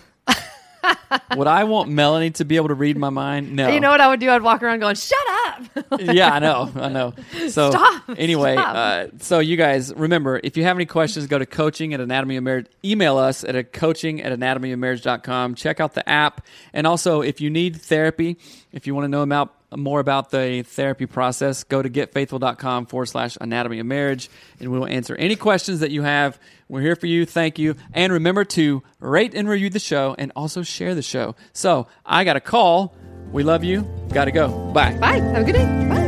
Would 1.37 1.47
I 1.47 1.65
want 1.65 1.91
Melanie 1.91 2.31
to 2.33 2.45
be 2.45 2.57
able 2.57 2.69
to 2.69 2.75
read 2.75 2.97
my 2.97 3.11
mind? 3.11 3.55
No. 3.55 3.69
You 3.69 3.81
know 3.81 3.91
what 3.91 4.01
I 4.01 4.09
would 4.09 4.21
do? 4.21 4.31
I'd 4.31 4.43
walk 4.43 4.63
around 4.63 4.81
going, 4.81 4.97
"Shut 4.97 5.19
up." 5.47 6.01
yeah, 6.01 6.33
I 6.33 6.39
know, 6.39 6.71
I 6.77 6.89
know. 6.89 7.15
So 7.49 7.71
Stop, 7.71 8.03
anyway, 8.17 8.55
stop. 8.55 8.77
Uh, 8.77 9.07
so 9.19 9.39
you 9.39 9.57
guys 9.57 9.93
remember, 9.95 10.41
if 10.43 10.57
you 10.57 10.65
have 10.65 10.77
any 10.77 10.87
questions, 10.87 11.27
go 11.27 11.39
to 11.39 11.47
coaching 11.47 11.95
at 11.95 12.01
anatomy 12.01 12.37
of 12.37 12.45
marriage. 12.45 12.67
Email 12.85 13.17
us 13.17 13.45
at 13.45 13.57
a 13.57 13.65
coaching 13.65 14.23
at 14.23 14.33
anatomy 14.33 14.73
of 14.73 14.79
anatomyofmarriage.com. 14.79 15.55
Check 15.55 15.81
out 15.81 15.95
the 15.95 16.09
app, 16.09 16.45
and 16.73 16.87
also 16.87 17.21
if 17.21 17.41
you 17.41 17.51
need 17.51 17.77
therapy, 17.81 18.39
if 18.73 18.87
you 18.87 18.95
want 18.95 19.05
to 19.05 19.09
know 19.09 19.23
about 19.23 19.55
more 19.77 20.01
about 20.01 20.31
the 20.31 20.63
therapy 20.63 21.07
process, 21.07 21.65
go 21.65 21.83
to 21.83 21.91
getfaithful.com 21.91 22.87
forward 22.87 23.07
slash 23.07 23.37
anatomy 23.41 23.81
of 23.81 23.87
marriage, 23.87 24.31
and 24.61 24.71
we 24.71 24.79
will 24.79 24.87
answer 24.87 25.15
any 25.17 25.37
questions 25.37 25.81
that 25.81 25.91
you 25.91 26.03
have. 26.03 26.39
We're 26.69 26.81
here 26.81 26.97
for 26.97 27.07
you. 27.07 27.27
Thank 27.27 27.59
you, 27.59 27.77
and 27.93 28.13
remember 28.13 28.45
to 28.45 28.83
rate 29.01 29.35
and 29.35 29.49
review 29.49 29.71
the 29.71 29.79
show, 29.79 30.15
and 30.19 30.33
also 30.35 30.63
share 30.63 30.95
the 30.95 31.03
show. 31.03 31.35
So 31.53 31.87
I 32.05 32.25
got 32.25 32.37
a 32.37 32.41
call. 32.41 32.95
We 33.33 33.43
love 33.43 33.65
you. 33.65 33.83
Got 34.13 34.27
to 34.27 34.33
go. 34.33 34.49
Bye. 34.73 34.97
Bye. 34.99 35.19
Have 35.19 35.43
a 35.43 35.45
good 35.45 35.53
day. 35.53 35.89
Bye. 35.89 36.08